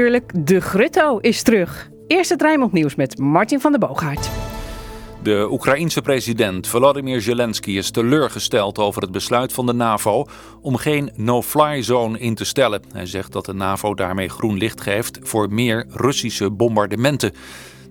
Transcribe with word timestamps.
Natuurlijk, 0.00 0.46
de 0.46 0.60
Grutto 0.60 1.18
is 1.18 1.42
terug. 1.42 1.90
Eerste 2.06 2.34
Rijnmond 2.38 2.72
Nieuws 2.72 2.94
met 2.94 3.18
Martin 3.18 3.60
van 3.60 3.70
der 3.70 3.80
Boogaard. 3.80 4.30
De 5.22 5.48
Oekraïense 5.50 6.02
president 6.02 6.66
Volodymyr 6.66 7.22
Zelensky 7.22 7.70
is 7.70 7.90
teleurgesteld 7.90 8.78
over 8.78 9.02
het 9.02 9.10
besluit 9.10 9.52
van 9.52 9.66
de 9.66 9.72
NAVO 9.72 10.26
om 10.60 10.76
geen 10.76 11.10
no-fly 11.14 11.82
zone 11.82 12.18
in 12.18 12.34
te 12.34 12.44
stellen. 12.44 12.82
Hij 12.92 13.06
zegt 13.06 13.32
dat 13.32 13.44
de 13.44 13.52
NAVO 13.52 13.94
daarmee 13.94 14.28
groen 14.28 14.56
licht 14.56 14.80
geeft 14.80 15.18
voor 15.22 15.52
meer 15.52 15.86
Russische 15.88 16.50
bombardementen. 16.50 17.32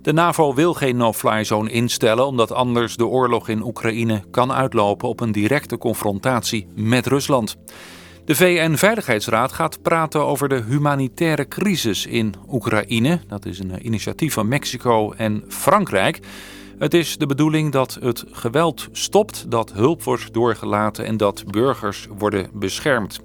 De 0.02 0.12
NAVO 0.12 0.54
wil 0.54 0.74
geen 0.74 0.96
no-fly 0.96 1.44
zone 1.44 1.70
instellen 1.70 2.26
omdat 2.26 2.52
anders 2.52 2.96
de 2.96 3.06
oorlog 3.06 3.48
in 3.48 3.62
Oekraïne 3.62 4.22
kan 4.30 4.52
uitlopen 4.52 5.08
op 5.08 5.20
een 5.20 5.32
directe 5.32 5.78
confrontatie 5.78 6.68
met 6.74 7.06
Rusland. 7.06 7.56
De 8.26 8.34
VN-veiligheidsraad 8.34 9.52
gaat 9.52 9.82
praten 9.82 10.26
over 10.26 10.48
de 10.48 10.62
humanitaire 10.68 11.48
crisis 11.48 12.06
in 12.06 12.34
Oekraïne. 12.50 13.20
Dat 13.28 13.44
is 13.44 13.58
een 13.58 13.86
initiatief 13.86 14.32
van 14.32 14.48
Mexico 14.48 15.12
en 15.12 15.44
Frankrijk. 15.48 16.20
Het 16.78 16.94
is 16.94 17.18
de 17.18 17.26
bedoeling 17.26 17.72
dat 17.72 17.98
het 18.00 18.24
geweld 18.30 18.88
stopt, 18.92 19.50
dat 19.50 19.72
hulp 19.72 20.02
wordt 20.02 20.32
doorgelaten 20.32 21.04
en 21.04 21.16
dat 21.16 21.44
burgers 21.46 22.06
worden 22.18 22.50
beschermd. 22.52 23.20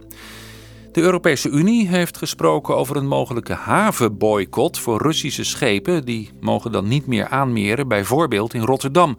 De 0.91 1.01
Europese 1.01 1.49
Unie 1.49 1.87
heeft 1.87 2.17
gesproken 2.17 2.75
over 2.75 2.95
een 2.95 3.07
mogelijke 3.07 3.53
havenboycott 3.53 4.79
voor 4.79 5.01
Russische 5.01 5.43
schepen. 5.43 6.05
Die 6.05 6.29
mogen 6.39 6.71
dan 6.71 6.87
niet 6.87 7.07
meer 7.07 7.27
aanmeren, 7.27 7.87
bijvoorbeeld 7.87 8.53
in 8.53 8.61
Rotterdam. 8.61 9.17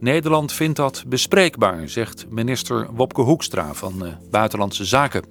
Nederland 0.00 0.52
vindt 0.52 0.76
dat 0.76 1.04
bespreekbaar, 1.06 1.88
zegt 1.88 2.26
minister 2.30 2.88
Wopke 2.94 3.20
Hoekstra 3.20 3.74
van 3.74 4.06
uh, 4.06 4.12
Buitenlandse 4.30 4.84
Zaken. 4.84 5.24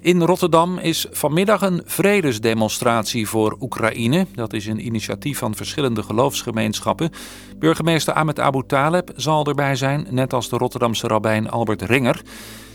In 0.00 0.22
Rotterdam 0.22 0.78
is 0.78 1.06
vanmiddag 1.10 1.62
een 1.62 1.82
vredesdemonstratie 1.84 3.28
voor 3.28 3.56
Oekraïne. 3.60 4.26
Dat 4.34 4.52
is 4.52 4.66
een 4.66 4.86
initiatief 4.86 5.38
van 5.38 5.54
verschillende 5.54 6.02
geloofsgemeenschappen. 6.02 7.10
Burgemeester 7.58 8.14
Ahmed 8.14 8.40
Abu 8.40 8.62
Taleb 8.66 9.12
zal 9.16 9.46
erbij 9.46 9.76
zijn, 9.76 10.06
net 10.10 10.32
als 10.32 10.48
de 10.48 10.56
Rotterdamse 10.56 11.06
rabbijn 11.06 11.50
Albert 11.50 11.82
Ringer. 11.82 12.22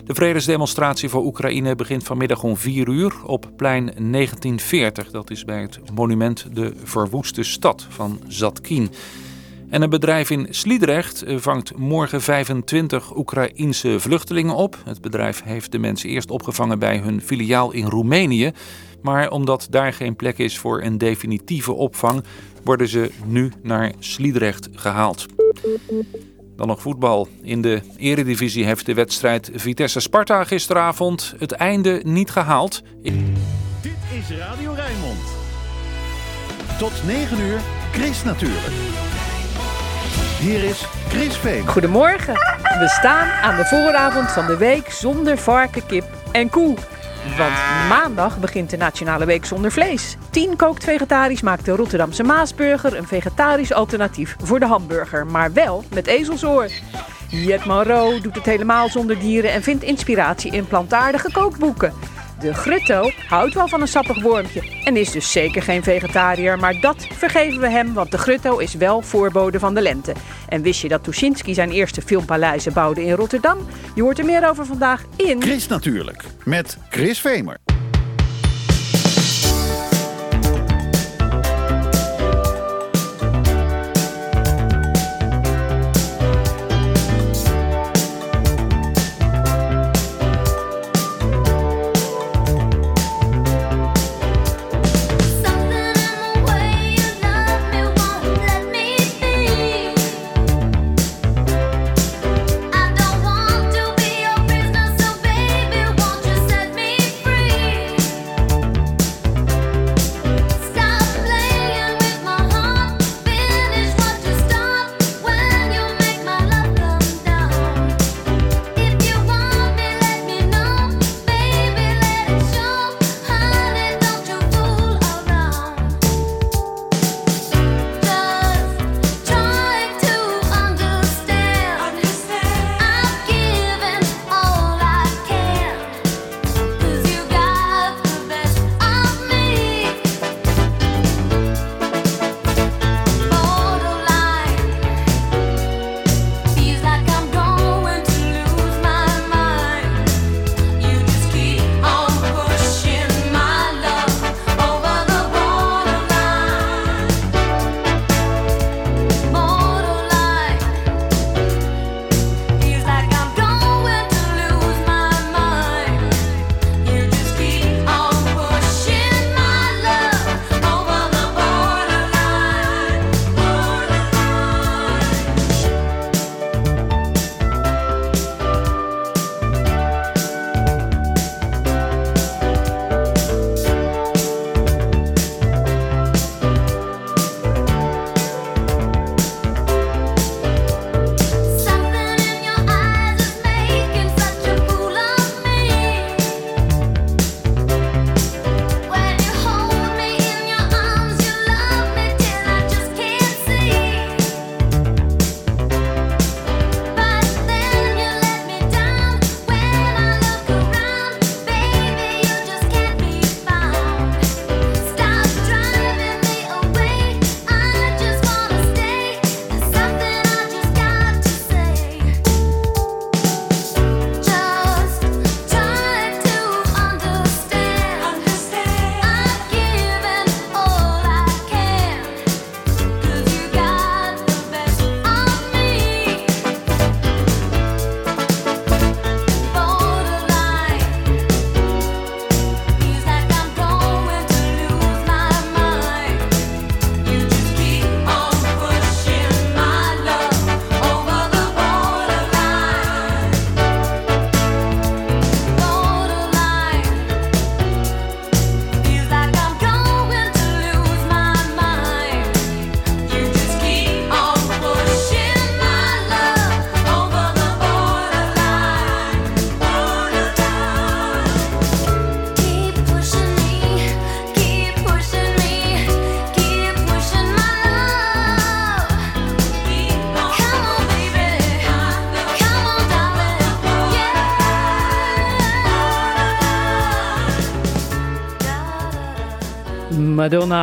De 0.05 0.16
vredesdemonstratie 0.16 1.09
voor 1.09 1.25
Oekraïne 1.25 1.75
begint 1.75 2.03
vanmiddag 2.03 2.44
om 2.44 2.57
4 2.57 2.88
uur 2.88 3.13
op 3.25 3.51
plein 3.55 3.85
1940. 3.85 5.11
Dat 5.11 5.29
is 5.29 5.45
bij 5.45 5.61
het 5.61 5.79
monument 5.94 6.45
De 6.53 6.73
Verwoeste 6.83 7.44
Stad 7.44 7.85
van 7.89 8.19
Zatkin. 8.27 8.89
En 9.70 9.81
een 9.81 9.89
bedrijf 9.89 10.30
in 10.30 10.48
Sliedrecht 10.50 11.23
eh, 11.23 11.38
vangt 11.38 11.78
morgen 11.78 12.22
25 12.22 13.16
Oekraïense 13.16 14.00
vluchtelingen 14.00 14.56
op. 14.56 14.78
Het 14.86 15.02
bedrijf 15.02 15.44
heeft 15.44 15.72
de 15.72 15.80
mensen 15.80 16.09
eerst 16.09 16.31
opgevangen 16.31 16.80
bij 16.80 16.98
hun 16.98 17.22
filiaal 17.22 17.72
in 17.72 17.86
Roemenië. 17.86 18.52
Maar 19.02 19.30
omdat 19.31 19.67
daar 19.70 19.94
geen 19.94 20.16
plek 20.16 20.38
is 20.38 20.58
voor 20.58 20.81
een 20.81 20.97
definitieve 20.97 21.73
opvang, 21.73 22.23
worden 22.64 22.88
ze 22.88 23.12
nu 23.25 23.52
naar 23.64 23.92
Sliedrecht 24.00 24.70
gehaald. 24.73 25.25
Dan 26.56 26.67
nog 26.67 26.81
voetbal. 26.81 27.28
In 27.42 27.62
de 27.62 27.81
eredivisie 27.97 28.66
heeft 28.66 28.86
de 28.86 28.94
wedstrijd 28.94 29.52
Vitesse-Sparta 29.53 30.44
gisteravond 30.44 31.34
het 31.38 31.52
einde 31.52 32.02
niet 32.06 32.30
gehaald. 32.30 32.81
Dit 33.02 33.97
is 34.20 34.38
Radio 34.38 34.72
Rijnmond. 34.72 35.20
Tot 36.78 36.92
9 37.06 37.40
uur, 37.40 37.59
Chris 37.92 38.23
natuurlijk. 38.23 38.73
Hier 40.39 40.63
is 40.63 40.85
Chris 41.07 41.37
Veen. 41.37 41.67
Goedemorgen. 41.67 42.33
We 42.79 42.87
staan 42.87 43.27
aan 43.27 43.55
de 43.55 43.65
vooravond 43.65 44.31
van 44.31 44.45
de 44.45 44.57
week 44.57 44.91
zonder 44.91 45.37
varken, 45.37 45.85
kip 45.85 46.05
en 46.31 46.49
koe. 46.49 46.75
Want 47.37 47.53
maandag 47.89 48.39
begint 48.39 48.69
de 48.69 48.77
Nationale 48.77 49.25
Week 49.25 49.45
zonder 49.45 49.71
vlees. 49.71 50.17
Tien 50.29 50.55
kookt 50.55 50.83
vegetarisch 50.83 51.41
maakt 51.41 51.65
de 51.65 51.75
Rotterdamse 51.75 52.23
Maasburger 52.23 52.97
een 52.97 53.07
vegetarisch 53.07 53.73
alternatief 53.73 54.35
voor 54.43 54.59
de 54.59 54.65
hamburger, 54.65 55.25
maar 55.25 55.53
wel 55.53 55.83
met 55.93 56.07
ezelsoor. 56.07 56.69
Jet 57.29 57.65
Monroe 57.65 58.21
doet 58.21 58.35
het 58.35 58.45
helemaal 58.45 58.89
zonder 58.89 59.19
dieren 59.19 59.51
en 59.51 59.63
vindt 59.63 59.83
inspiratie 59.83 60.51
in 60.51 60.67
plantaardige 60.67 61.31
kookboeken. 61.31 61.94
De 62.39 62.53
Grutto 62.53 63.11
houdt 63.27 63.53
wel 63.53 63.67
van 63.67 63.81
een 63.81 63.88
sappig 63.88 64.22
wormpje 64.22 64.61
en 64.83 64.97
is 64.97 65.11
dus 65.11 65.31
zeker 65.31 65.61
geen 65.61 65.83
vegetariër. 65.83 66.59
Maar 66.59 66.79
dat 66.79 67.07
vergeven 67.11 67.61
we 67.61 67.69
hem, 67.69 67.94
want 67.94 68.11
de 68.11 68.17
Grutto 68.17 68.57
is 68.57 68.73
wel 68.73 69.01
voorbode 69.01 69.59
van 69.59 69.73
de 69.73 69.81
lente. 69.81 70.13
En 70.47 70.61
wist 70.61 70.81
je 70.81 70.88
dat 70.88 71.03
Tuschinski 71.03 71.53
zijn 71.53 71.72
eerste 71.72 72.01
filmpaleizen 72.01 72.73
bouwde 72.73 73.05
in 73.05 73.13
Rotterdam? 73.13 73.57
Je 73.95 74.01
hoort 74.01 74.19
er 74.19 74.25
meer 74.25 74.49
over 74.49 74.66
vandaag 74.66 75.03
in... 75.16 75.41
Chris 75.41 75.67
natuurlijk, 75.67 76.23
met 76.44 76.78
Chris 76.89 77.19
Vemer. 77.22 77.57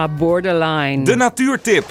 Borderline. 0.08 1.04
De 1.04 1.16
natuurtip. 1.16 1.84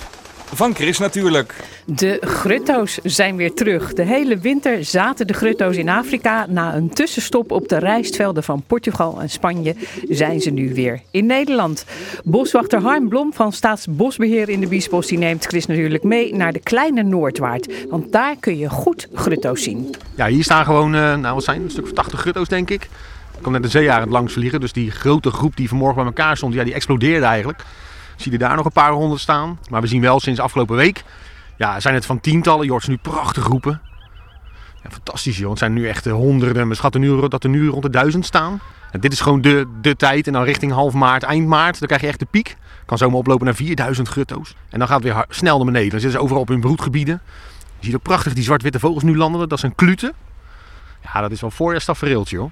Van 0.53 0.75
Chris 0.75 0.97
natuurlijk. 0.97 1.53
De 1.85 2.17
grutto's 2.21 2.99
zijn 3.03 3.35
weer 3.35 3.53
terug. 3.53 3.93
De 3.93 4.03
hele 4.03 4.37
winter 4.37 4.85
zaten 4.85 5.27
de 5.27 5.33
grutto's 5.33 5.75
in 5.75 5.89
Afrika. 5.89 6.45
Na 6.49 6.75
een 6.75 6.89
tussenstop 6.89 7.51
op 7.51 7.67
de 7.67 7.77
rijstvelden 7.77 8.43
van 8.43 8.63
Portugal 8.67 9.21
en 9.21 9.29
Spanje 9.29 9.75
zijn 10.09 10.41
ze 10.41 10.49
nu 10.49 10.73
weer 10.73 11.01
in 11.11 11.25
Nederland. 11.25 11.85
Boswachter 12.23 12.81
Harm 12.81 13.09
Blom 13.09 13.33
van 13.33 13.51
Staatsbosbeheer 13.51 14.49
in 14.49 14.59
de 14.59 14.67
Biesbos 14.67 15.07
die 15.07 15.17
neemt 15.17 15.45
Chris 15.45 15.65
natuurlijk 15.65 16.03
mee 16.03 16.35
naar 16.35 16.53
de 16.53 16.59
kleine 16.59 17.03
Noordwaard. 17.03 17.87
Want 17.89 18.11
daar 18.11 18.35
kun 18.39 18.57
je 18.57 18.69
goed 18.69 19.07
grutto's 19.13 19.63
zien. 19.63 19.95
Ja, 20.15 20.27
hier 20.27 20.43
staan 20.43 20.65
gewoon, 20.65 20.95
uh, 20.95 21.15
nou 21.15 21.33
wat 21.33 21.43
zijn 21.43 21.61
een 21.61 21.71
stuk 21.71 21.83
of 21.83 21.93
80 21.93 22.19
grutto's 22.19 22.47
denk 22.47 22.69
ik. 22.69 22.83
Er 23.35 23.41
komt 23.41 23.55
net 23.55 23.63
een 23.63 23.69
zeearend 23.69 24.11
langs 24.11 24.33
vliegen, 24.33 24.59
dus 24.59 24.73
die 24.73 24.91
grote 24.91 25.31
groep 25.31 25.55
die 25.55 25.69
vanmorgen 25.69 25.97
bij 25.97 26.05
elkaar 26.05 26.37
stond, 26.37 26.53
ja, 26.53 26.63
die 26.63 26.73
explodeerde 26.73 27.25
eigenlijk. 27.25 27.63
Zie 28.15 28.31
je 28.31 28.37
daar 28.37 28.55
nog 28.55 28.65
een 28.65 28.71
paar 28.71 28.91
honderd 28.91 29.21
staan. 29.21 29.59
Maar 29.69 29.81
we 29.81 29.87
zien 29.87 30.01
wel 30.01 30.19
sinds 30.19 30.39
afgelopen 30.39 30.75
week, 30.75 31.03
ja, 31.57 31.79
zijn 31.79 31.93
het 31.93 32.05
van 32.05 32.19
tientallen. 32.19 32.65
Je 32.65 32.79
nu 32.87 32.97
prachtig 32.97 33.45
roepen. 33.45 33.81
Ja, 34.83 34.89
fantastisch 34.91 35.37
joh. 35.37 35.49
Het 35.49 35.59
zijn 35.59 35.73
nu 35.73 35.87
echt 35.87 36.05
honderden. 36.05 36.67
We 36.67 36.75
schatten 36.75 37.01
nu 37.01 37.27
dat 37.27 37.43
er 37.43 37.49
nu 37.49 37.67
rond 37.67 37.83
de 37.83 37.89
duizend 37.89 38.25
staan. 38.25 38.59
En 38.91 38.99
dit 38.99 39.11
is 39.11 39.19
gewoon 39.19 39.41
de, 39.41 39.67
de 39.81 39.95
tijd. 39.95 40.27
En 40.27 40.33
dan 40.33 40.43
richting 40.43 40.71
half 40.71 40.93
maart, 40.93 41.23
eind 41.23 41.47
maart, 41.47 41.79
dan 41.79 41.87
krijg 41.87 42.01
je 42.01 42.07
echt 42.07 42.19
de 42.19 42.25
piek. 42.25 42.57
Kan 42.85 42.97
zomaar 42.97 43.17
oplopen 43.17 43.45
naar 43.45 43.55
4000 43.55 44.09
gutto's. 44.09 44.55
En 44.69 44.79
dan 44.79 44.87
gaat 44.87 45.03
het 45.03 45.13
weer 45.13 45.25
snel 45.29 45.55
naar 45.55 45.65
beneden. 45.65 45.89
Dan 45.89 45.99
zitten 45.99 46.19
ze 46.19 46.23
overal 46.23 46.41
op 46.41 46.47
hun 46.47 46.59
broedgebieden. 46.59 47.21
Je 47.79 47.85
ziet 47.85 47.95
ook 47.95 48.01
prachtig 48.01 48.33
die 48.33 48.43
zwart-witte 48.43 48.79
vogels 48.79 49.03
nu 49.03 49.17
landen. 49.17 49.49
Dat 49.49 49.59
zijn 49.59 49.75
kluten. 49.75 50.13
Ja, 51.13 51.21
dat 51.21 51.31
is 51.31 51.41
wel 51.41 51.51
voorjaarstafereeltje 51.51 52.37
hoor. 52.37 52.51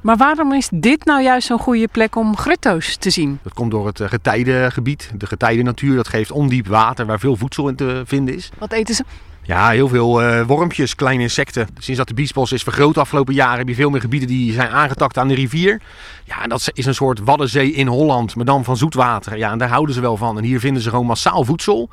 Maar 0.00 0.16
waarom 0.16 0.52
is 0.52 0.68
dit 0.72 1.04
nou 1.04 1.22
juist 1.22 1.46
zo'n 1.46 1.58
goede 1.58 1.88
plek 1.88 2.16
om 2.16 2.36
grutto's 2.36 2.96
te 2.96 3.10
zien? 3.10 3.38
Dat 3.42 3.54
komt 3.54 3.70
door 3.70 3.86
het 3.86 4.00
eh, 4.00 4.08
getijdengebied. 4.08 5.10
De 5.16 5.26
getijdennatuur, 5.26 5.96
dat 5.96 6.08
geeft 6.08 6.30
ondiep 6.30 6.66
water 6.66 7.06
waar 7.06 7.18
veel 7.18 7.36
voedsel 7.36 7.68
in 7.68 7.76
te 7.76 8.02
vinden 8.06 8.34
is. 8.34 8.50
Wat 8.58 8.72
eten 8.72 8.94
ze? 8.94 9.04
Ja, 9.42 9.70
heel 9.70 9.88
veel 9.88 10.22
uh, 10.22 10.42
wormpjes, 10.46 10.94
kleine 10.94 11.22
insecten. 11.22 11.68
Sinds 11.78 11.98
dat 11.98 12.08
de 12.08 12.14
biesbos 12.14 12.52
is 12.52 12.62
vergroot 12.62 12.94
de 12.94 13.00
afgelopen 13.00 13.34
jaren 13.34 13.58
heb 13.58 13.68
je 13.68 13.74
veel 13.74 13.90
meer 13.90 14.00
gebieden 14.00 14.28
die 14.28 14.52
zijn 14.52 14.68
aangetakt 14.68 15.18
aan 15.18 15.28
de 15.28 15.34
rivier. 15.34 15.80
Ja, 16.24 16.42
en 16.42 16.48
dat 16.48 16.70
is 16.72 16.86
een 16.86 16.94
soort 16.94 17.18
Waddenzee 17.18 17.72
in 17.72 17.86
Holland, 17.86 18.36
maar 18.36 18.44
dan 18.44 18.64
van 18.64 18.76
zoetwater. 18.76 19.36
Ja, 19.36 19.50
en 19.50 19.58
daar 19.58 19.68
houden 19.68 19.94
ze 19.94 20.00
wel 20.00 20.16
van. 20.16 20.38
En 20.38 20.44
hier 20.44 20.60
vinden 20.60 20.82
ze 20.82 20.90
gewoon 20.90 21.06
massaal 21.06 21.44
voedsel. 21.44 21.90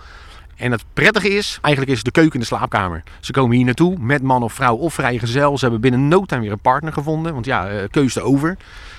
En 0.58 0.72
het 0.72 0.84
prettige 0.94 1.30
is, 1.30 1.58
eigenlijk 1.62 1.96
is 1.96 2.04
de 2.04 2.12
keuken 2.12 2.34
in 2.34 2.40
de 2.40 2.46
slaapkamer. 2.46 3.04
Ze 3.20 3.32
komen 3.32 3.56
hier 3.56 3.66
naartoe 3.66 3.98
met 4.00 4.22
man 4.22 4.44
of 4.44 4.54
vrouw 4.54 4.76
of 4.76 4.94
vrijgezel. 4.94 5.58
Ze 5.58 5.64
hebben 5.64 5.82
binnen 5.82 6.08
no 6.08 6.26
time 6.26 6.42
weer 6.42 6.52
een 6.52 6.60
partner 6.60 6.94
gevonden. 6.94 7.34
Want 7.34 7.46
ja, 7.46 7.72
uh, 7.72 7.84
keuze 7.92 8.22
over. 8.22 8.58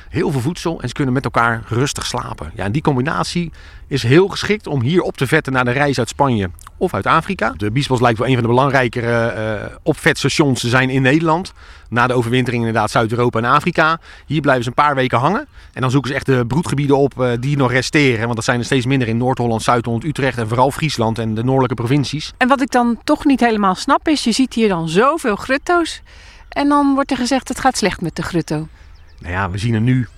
Heel 0.09 0.31
veel 0.31 0.41
voedsel 0.41 0.81
en 0.81 0.89
ze 0.89 0.95
kunnen 0.95 1.15
met 1.15 1.25
elkaar 1.25 1.63
rustig 1.69 2.07
slapen. 2.07 2.51
Ja, 2.55 2.65
en 2.65 2.73
die 2.73 2.83
combinatie 2.83 3.53
is 3.87 4.03
heel 4.03 4.29
geschikt 4.29 4.67
om 4.67 4.81
hier 4.81 5.03
op 5.03 5.17
te 5.17 5.27
vetten 5.27 5.53
naar 5.53 5.65
de 5.65 5.71
reis 5.71 5.99
uit 5.99 6.09
Spanje 6.09 6.51
of 6.77 6.95
uit 6.95 7.07
Afrika. 7.07 7.55
De 7.57 7.71
Biesbos 7.71 8.01
lijkt 8.01 8.19
wel 8.19 8.29
een 8.29 8.35
van 8.35 8.43
de 8.43 8.49
belangrijkere 8.49 9.35
uh, 9.71 9.77
opvetstations 9.83 10.61
te 10.61 10.69
zijn 10.69 10.91
in 10.91 11.03
Nederland. 11.03 11.53
Na 11.89 12.07
de 12.07 12.15
overwintering 12.15 12.65
inderdaad 12.65 12.91
Zuid-Europa 12.91 13.39
en 13.39 13.45
Afrika. 13.45 14.01
Hier 14.27 14.41
blijven 14.41 14.63
ze 14.63 14.69
een 14.69 14.75
paar 14.75 14.95
weken 14.95 15.19
hangen. 15.19 15.47
En 15.73 15.81
dan 15.81 15.91
zoeken 15.91 16.11
ze 16.11 16.17
echt 16.17 16.27
de 16.27 16.47
broedgebieden 16.47 16.97
op 16.97 17.15
uh, 17.19 17.31
die 17.41 17.57
nog 17.57 17.73
resteren. 17.73 18.23
Want 18.23 18.35
dat 18.35 18.45
zijn 18.45 18.59
er 18.59 18.65
steeds 18.65 18.87
minder 18.87 19.09
in 19.09 19.17
Noord-Holland, 19.17 19.63
Zuid-Holland, 19.63 20.05
Utrecht 20.05 20.39
en 20.39 20.49
vooral 20.49 20.71
Friesland 20.71 21.19
en 21.19 21.35
de 21.35 21.45
noordelijke 21.45 21.75
provincies. 21.75 22.33
En 22.37 22.49
wat 22.49 22.61
ik 22.61 22.71
dan 22.71 22.99
toch 23.05 23.25
niet 23.25 23.41
helemaal 23.41 23.75
snap 23.75 24.09
is, 24.09 24.25
je 24.25 24.33
ziet 24.33 24.55
hier 24.55 24.69
dan 24.69 24.89
zoveel 24.89 25.37
grutto's. 25.37 26.03
En 26.49 26.69
dan 26.69 26.95
wordt 26.95 27.11
er 27.11 27.17
gezegd 27.17 27.49
het 27.49 27.61
gaat 27.61 27.77
slecht 27.77 28.01
met 28.01 28.17
de 28.17 28.23
grutto. 28.23 28.69
Nou 29.19 29.33
ja, 29.33 29.51
we 29.51 29.59
zien 29.59 29.75
er 29.75 29.81
nu 29.81 30.09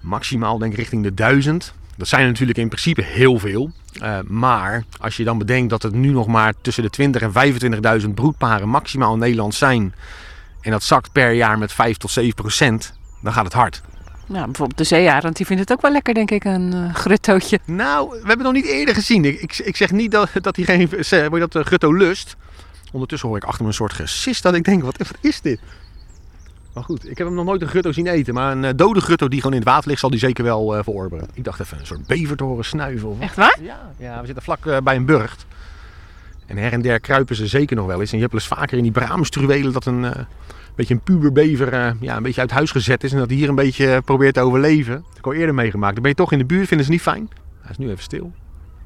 maximaal 0.00 0.58
denk 0.58 0.72
ik 0.72 0.78
richting 0.78 1.02
de 1.02 1.14
duizend. 1.14 1.74
Dat 1.96 2.08
zijn 2.08 2.22
er 2.22 2.28
natuurlijk 2.28 2.58
in 2.58 2.68
principe 2.68 3.02
heel 3.02 3.38
veel. 3.38 3.70
Uh, 4.02 4.18
maar 4.26 4.84
als 4.98 5.16
je 5.16 5.24
dan 5.24 5.38
bedenkt 5.38 5.70
dat 5.70 5.82
er 5.82 5.94
nu 5.94 6.10
nog 6.10 6.26
maar 6.26 6.54
tussen 6.60 6.82
de 6.82 6.90
20 6.90 7.22
en 7.22 8.00
25.000 8.02 8.08
broedparen 8.14 8.68
maximaal 8.68 9.12
in 9.12 9.18
Nederland 9.18 9.54
zijn. 9.54 9.94
En 10.60 10.70
dat 10.70 10.82
zakt 10.82 11.12
per 11.12 11.32
jaar 11.32 11.58
met 11.58 11.72
5 11.72 11.96
tot 11.96 12.10
7 12.10 12.34
procent. 12.34 12.92
Dan 13.22 13.32
gaat 13.32 13.44
het 13.44 13.52
hard. 13.52 13.82
Nou, 14.26 14.44
bijvoorbeeld 14.44 14.78
de 14.78 14.84
zeearend, 14.84 15.36
die 15.36 15.46
vindt 15.46 15.62
het 15.62 15.72
ook 15.72 15.82
wel 15.82 15.92
lekker, 15.92 16.14
denk 16.14 16.30
ik, 16.30 16.44
een 16.44 16.74
uh, 16.74 16.94
gruttootje. 16.94 17.60
Nou, 17.64 18.08
we 18.08 18.16
hebben 18.16 18.46
het 18.46 18.46
nog 18.46 18.52
niet 18.52 18.66
eerder 18.66 18.94
gezien. 18.94 19.24
Ik, 19.24 19.40
ik, 19.40 19.58
ik 19.58 19.76
zeg 19.76 19.90
niet 19.90 20.10
dat, 20.10 20.30
dat 20.40 20.56
hij 20.56 20.64
geen 20.64 20.88
dat, 21.30 21.54
uh, 21.54 21.64
grutto 21.64 21.92
lust. 21.92 22.36
Ondertussen 22.92 23.28
hoor 23.28 23.38
ik 23.38 23.44
achter 23.44 23.62
me 23.62 23.68
een 23.68 23.74
soort 23.74 23.92
gesis 23.92 24.40
dat 24.40 24.54
ik 24.54 24.64
denk, 24.64 24.82
wat, 24.82 24.96
wat 24.96 25.18
is 25.20 25.40
dit? 25.40 25.60
Maar 26.78 26.86
goed, 26.86 27.10
ik 27.10 27.18
heb 27.18 27.26
hem 27.26 27.36
nog 27.36 27.44
nooit 27.44 27.62
een 27.62 27.68
gutto 27.68 27.92
zien 27.92 28.06
eten. 28.06 28.34
Maar 28.34 28.52
een 28.52 28.64
uh, 28.64 28.70
dode 28.76 29.00
gutto 29.00 29.28
die 29.28 29.38
gewoon 29.38 29.52
in 29.52 29.60
het 29.60 29.68
water 29.68 29.88
ligt, 29.88 30.00
zal 30.00 30.10
die 30.10 30.18
zeker 30.18 30.44
wel 30.44 30.76
uh, 30.76 30.82
verorberen. 30.82 31.28
Ik 31.34 31.44
dacht 31.44 31.60
even 31.60 31.78
een 31.78 31.86
soort 31.86 32.06
bever 32.06 32.36
te 32.36 32.44
horen 32.44 32.64
snuiven. 32.64 33.08
Of 33.08 33.20
Echt 33.20 33.36
waar? 33.36 33.58
Ja, 33.62 33.90
ja 33.96 34.20
we 34.20 34.26
zitten 34.26 34.44
vlak 34.44 34.64
uh, 34.64 34.76
bij 34.84 34.96
een 34.96 35.04
burcht. 35.04 35.46
En 36.46 36.56
her 36.56 36.72
en 36.72 36.82
der 36.82 37.00
kruipen 37.00 37.36
ze 37.36 37.46
zeker 37.46 37.76
nog 37.76 37.86
wel 37.86 38.00
eens. 38.00 38.10
En 38.10 38.16
je 38.16 38.22
hebt 38.22 38.32
wel 38.32 38.42
eens 38.42 38.60
vaker 38.60 38.76
in 38.76 38.82
die 38.82 38.92
braamstruwelen 38.92 39.72
dat 39.72 39.86
een 39.86 40.06
beetje 40.74 40.94
een 40.94 41.00
puberbever 41.00 41.96
ja, 42.00 42.16
een 42.16 42.22
beetje 42.22 42.40
uit 42.40 42.50
huis 42.50 42.70
gezet 42.70 43.04
is. 43.04 43.12
En 43.12 43.18
dat 43.18 43.28
hij 43.28 43.36
hier 43.36 43.48
een 43.48 43.54
beetje 43.54 44.02
probeert 44.04 44.34
te 44.34 44.40
overleven. 44.40 44.94
Dat 44.94 45.08
heb 45.08 45.18
ik 45.18 45.26
al 45.26 45.32
eerder 45.32 45.54
meegemaakt. 45.54 45.92
Dan 45.92 46.02
ben 46.02 46.10
je 46.10 46.16
toch 46.16 46.32
in 46.32 46.38
de 46.38 46.44
buurt, 46.44 46.68
vinden 46.68 46.86
ze 46.86 46.92
niet 46.92 47.02
fijn. 47.02 47.28
Hij 47.60 47.70
is 47.70 47.78
nu 47.78 47.90
even 47.90 48.02
stil. 48.02 48.32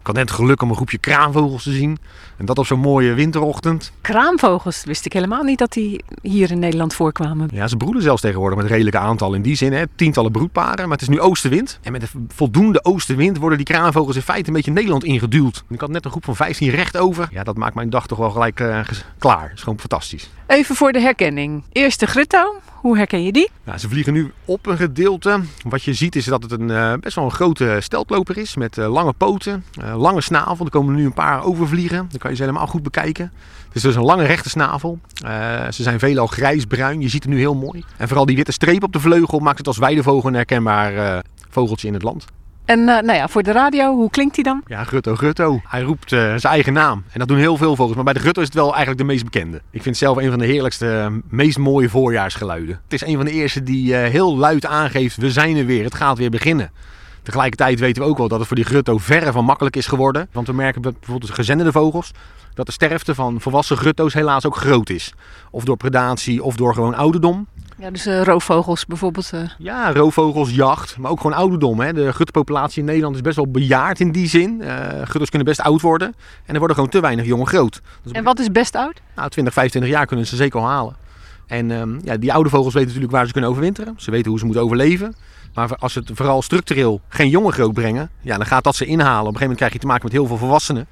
Ik 0.03 0.09
had 0.09 0.17
net 0.17 0.31
geluk 0.31 0.63
om 0.63 0.69
een 0.69 0.75
groepje 0.75 0.99
kraanvogels 0.99 1.63
te 1.63 1.73
zien. 1.73 1.99
En 2.37 2.47
dat 2.47 2.59
op 2.59 2.67
zo'n 2.67 2.79
mooie 2.79 3.13
winterochtend. 3.13 3.93
Kraanvogels? 4.01 4.85
Wist 4.85 5.07
ik 5.07 5.13
helemaal 5.13 5.43
niet 5.43 5.59
dat 5.59 5.73
die 5.73 6.05
hier 6.23 6.51
in 6.51 6.59
Nederland 6.59 6.95
voorkwamen. 6.95 7.49
Ja, 7.53 7.69
ze 7.69 7.77
broeden 7.77 8.03
zelfs 8.03 8.21
tegenwoordig 8.21 8.59
met 8.59 8.67
redelijke 8.67 8.99
aantallen. 8.99 9.37
In 9.37 9.43
die 9.43 9.55
zin, 9.55 9.73
hè, 9.73 9.85
tientallen 9.95 10.33
broedparen. 10.33 10.83
Maar 10.89 10.99
het 10.99 11.03
is 11.03 11.09
nu 11.09 11.21
oostenwind. 11.21 11.79
En 11.83 11.93
met 11.93 12.03
een 12.03 12.31
voldoende 12.35 12.85
oostenwind 12.85 13.39
worden 13.39 13.59
die 13.59 13.67
kraanvogels 13.67 14.17
in 14.17 14.23
feite 14.23 14.49
een 14.49 14.55
beetje 14.55 14.71
Nederland 14.71 15.05
ingeduwd. 15.05 15.65
Ik 15.69 15.81
had 15.81 15.91
net 15.91 16.05
een 16.05 16.11
groep 16.11 16.25
van 16.25 16.37
15 16.37 16.71
recht 16.71 16.97
over. 16.97 17.29
Ja, 17.31 17.43
dat 17.43 17.57
maakt 17.57 17.75
mijn 17.75 17.91
dag 17.91 18.07
toch 18.07 18.19
wel 18.19 18.31
gelijk 18.31 18.61
uh, 18.61 18.81
klaar. 19.19 19.49
Dat 19.49 19.57
is 19.57 19.63
gewoon 19.63 19.79
fantastisch. 19.79 20.31
Even 20.47 20.75
voor 20.75 20.93
de 20.93 21.01
herkenning. 21.01 21.65
Eerste 21.73 22.07
grutto. 22.07 22.61
Hoe 22.83 22.97
herken 22.97 23.23
je 23.23 23.33
die? 23.33 23.51
Ja, 23.65 23.79
ze 23.79 23.89
vliegen 23.89 24.13
nu 24.13 24.33
op 24.45 24.67
een 24.67 24.77
gedeelte. 24.77 25.41
Wat 25.69 25.83
je 25.83 25.95
ziet 25.95 26.17
is 26.17 26.25
dat 26.25 26.43
het 26.43 26.53
een, 26.53 26.69
uh, 26.69 26.93
best 27.01 27.15
wel 27.15 27.25
een 27.25 27.31
grote 27.31 27.77
steltloper 27.81 28.39
is. 28.39 28.57
Met 28.57 28.77
uh, 28.77 28.93
lange 28.93 29.13
poten, 29.13 29.65
uh, 29.81 30.01
lange 30.01 30.21
snavel. 30.21 30.65
Er 30.65 30.71
komen 30.71 30.95
nu 30.95 31.05
een 31.05 31.13
paar 31.13 31.45
overvliegen. 31.45 32.07
Dan 32.11 32.19
kan 32.19 32.31
je 32.31 32.37
ze 32.37 32.43
helemaal 32.43 32.67
goed 32.67 32.83
bekijken. 32.83 33.33
Het 33.67 33.77
is 33.77 33.83
dus 33.83 33.95
een 33.95 34.03
lange 34.03 34.25
rechte 34.25 34.49
snavel. 34.49 34.99
ze 35.71 35.83
zijn 35.83 35.99
veelal 35.99 36.27
grijsbruin. 36.27 37.01
Je 37.01 37.09
ziet 37.09 37.23
het 37.23 37.33
nu 37.33 37.39
heel 37.39 37.55
mooi. 37.55 37.85
En 37.97 38.09
vooral 38.09 38.27
die 38.27 38.37
witte 38.37 38.53
streep 38.53 38.83
op 38.83 38.93
de 38.93 39.01
vleugel 39.01 39.39
maakt 39.39 39.59
het 39.59 39.67
als 39.67 39.79
weidevogel 39.79 40.29
een 40.29 40.35
herkenbaar 40.35 41.23
vogeltje 41.51 41.87
in 41.87 41.95
het 41.95 42.03
land. 42.03 42.25
En 42.65 42.79
uh, 42.79 42.87
nou 42.87 43.13
ja, 43.13 43.29
voor 43.29 43.43
de 43.43 43.53
radio, 43.53 43.95
hoe 43.95 44.11
klinkt 44.11 44.35
hij 44.35 44.45
dan? 44.45 44.63
Ja, 44.67 44.85
Gutto 44.85 45.15
Gutto. 45.15 45.61
Hij 45.69 45.83
roept 45.83 46.13
uh, 46.13 46.19
zijn 46.21 46.53
eigen 46.53 46.73
naam. 46.73 47.05
En 47.13 47.19
dat 47.19 47.29
doen 47.29 47.37
heel 47.37 47.57
veel 47.57 47.77
vogels. 47.77 47.95
Maar 47.95 48.05
bij 48.05 48.13
de 48.13 48.21
Gutto 48.21 48.41
is 48.41 48.47
het 48.47 48.57
wel 48.57 48.69
eigenlijk 48.69 48.99
de 48.99 49.05
meest 49.05 49.25
bekende. 49.25 49.57
Ik 49.57 49.83
vind 49.83 49.85
het 49.85 49.97
zelf 49.97 50.17
een 50.17 50.31
van 50.31 50.39
de 50.39 50.47
heerlijkste, 50.47 51.21
meest 51.29 51.59
mooie 51.59 51.89
voorjaarsgeluiden. 51.89 52.81
Het 52.85 52.93
is 52.93 53.07
een 53.07 53.17
van 53.17 53.25
de 53.25 53.31
eerste 53.31 53.63
die 53.63 53.95
heel 53.95 54.37
luid 54.37 54.67
aangeeft, 54.67 55.17
we 55.17 55.31
zijn 55.31 55.57
er 55.57 55.67
weer, 55.67 55.85
het 55.85 55.95
gaat 55.95 56.19
weer 56.19 56.31
beginnen. 56.31 56.71
Tegelijkertijd 57.23 57.81
weten 57.81 58.03
we 58.03 58.09
ook 58.09 58.19
wel 58.19 58.29
dat 58.29 58.39
het 58.39 58.49
voor 58.49 58.57
die 58.57 58.65
Gutto 58.65 58.99
verre 58.99 59.33
van 59.33 59.45
makkelijk 59.45 59.77
is 59.77 59.87
geworden. 59.87 60.29
Want 60.33 60.47
we 60.47 60.53
merken 60.53 60.83
bijvoorbeeld 60.83 61.27
de 61.27 61.33
gezenderde 61.33 61.73
vogels 61.73 62.11
dat 62.55 62.67
de 62.67 62.73
sterfte 62.73 63.15
van 63.15 63.41
volwassen 63.41 63.79
Gutto's 63.79 64.15
helaas 64.15 64.47
ook 64.47 64.57
groot 64.57 64.91
is. 64.91 65.15
Of 65.51 65.65
door 65.65 65.77
predatie 65.77 66.43
of 66.43 66.57
door 66.57 66.75
gewoon 66.75 66.95
ouderdom. 66.95 67.47
Ja, 67.83 67.91
dus 67.91 68.07
uh, 68.07 68.23
roofvogels 68.23 68.87
bijvoorbeeld. 68.87 69.31
Uh... 69.35 69.41
Ja, 69.59 69.93
roofvogels, 69.93 70.51
jacht, 70.51 70.99
maar 70.99 71.11
ook 71.11 71.21
gewoon 71.21 71.37
ouderdom. 71.37 71.81
Hè. 71.81 71.93
De 71.93 72.13
guttenpopulatie 72.13 72.79
in 72.79 72.85
Nederland 72.85 73.15
is 73.15 73.21
best 73.21 73.37
wel 73.37 73.51
bejaard 73.51 74.01
in 74.01 74.13
die 74.13 74.29
zin. 74.29 74.61
Uh, 74.61 74.77
gutters 74.97 75.29
kunnen 75.29 75.49
best 75.49 75.61
oud 75.61 75.81
worden. 75.81 76.15
En 76.45 76.53
er 76.53 76.59
worden 76.59 76.77
gewoon 76.77 76.91
te 76.91 77.01
weinig 77.01 77.27
jongen 77.27 77.47
groot. 77.47 77.81
Dus 78.03 78.13
en 78.13 78.25
wat 78.25 78.39
is 78.39 78.51
best 78.51 78.75
oud? 78.77 79.01
Nou, 79.17 79.29
20, 79.29 79.53
25 79.53 79.93
jaar 79.93 80.07
kunnen 80.07 80.27
ze 80.27 80.37
zeker 80.37 80.61
al 80.61 80.67
halen. 80.67 80.97
En 81.47 81.71
um, 81.71 82.01
ja, 82.05 82.17
die 82.17 82.33
oude 82.33 82.49
vogels 82.49 82.73
weten 82.73 82.89
natuurlijk 82.89 83.15
waar 83.15 83.27
ze 83.27 83.33
kunnen 83.33 83.51
overwinteren. 83.51 83.95
Ze 83.97 84.11
weten 84.11 84.31
hoe 84.31 84.39
ze 84.39 84.45
moeten 84.45 84.65
overleven. 84.65 85.15
Maar 85.55 85.77
als 85.77 85.93
ze 85.93 85.99
het 85.99 86.11
vooral 86.15 86.43
structureel 86.43 87.01
geen 87.09 87.29
jongen 87.29 87.53
groot 87.53 87.73
brengen, 87.73 88.11
ja, 88.21 88.37
dan 88.37 88.47
gaat 88.47 88.65
dat 88.65 88.77
ze 88.77 88.85
inhalen. 88.85 89.11
Op 89.11 89.17
een 89.17 89.25
gegeven 89.25 89.41
moment 89.41 89.59
krijg 89.59 89.73
je 89.73 89.79
te 89.79 89.87
maken 89.87 90.05
met 90.05 90.13
heel 90.13 90.27
veel 90.27 90.37
volwassenen. 90.37 90.87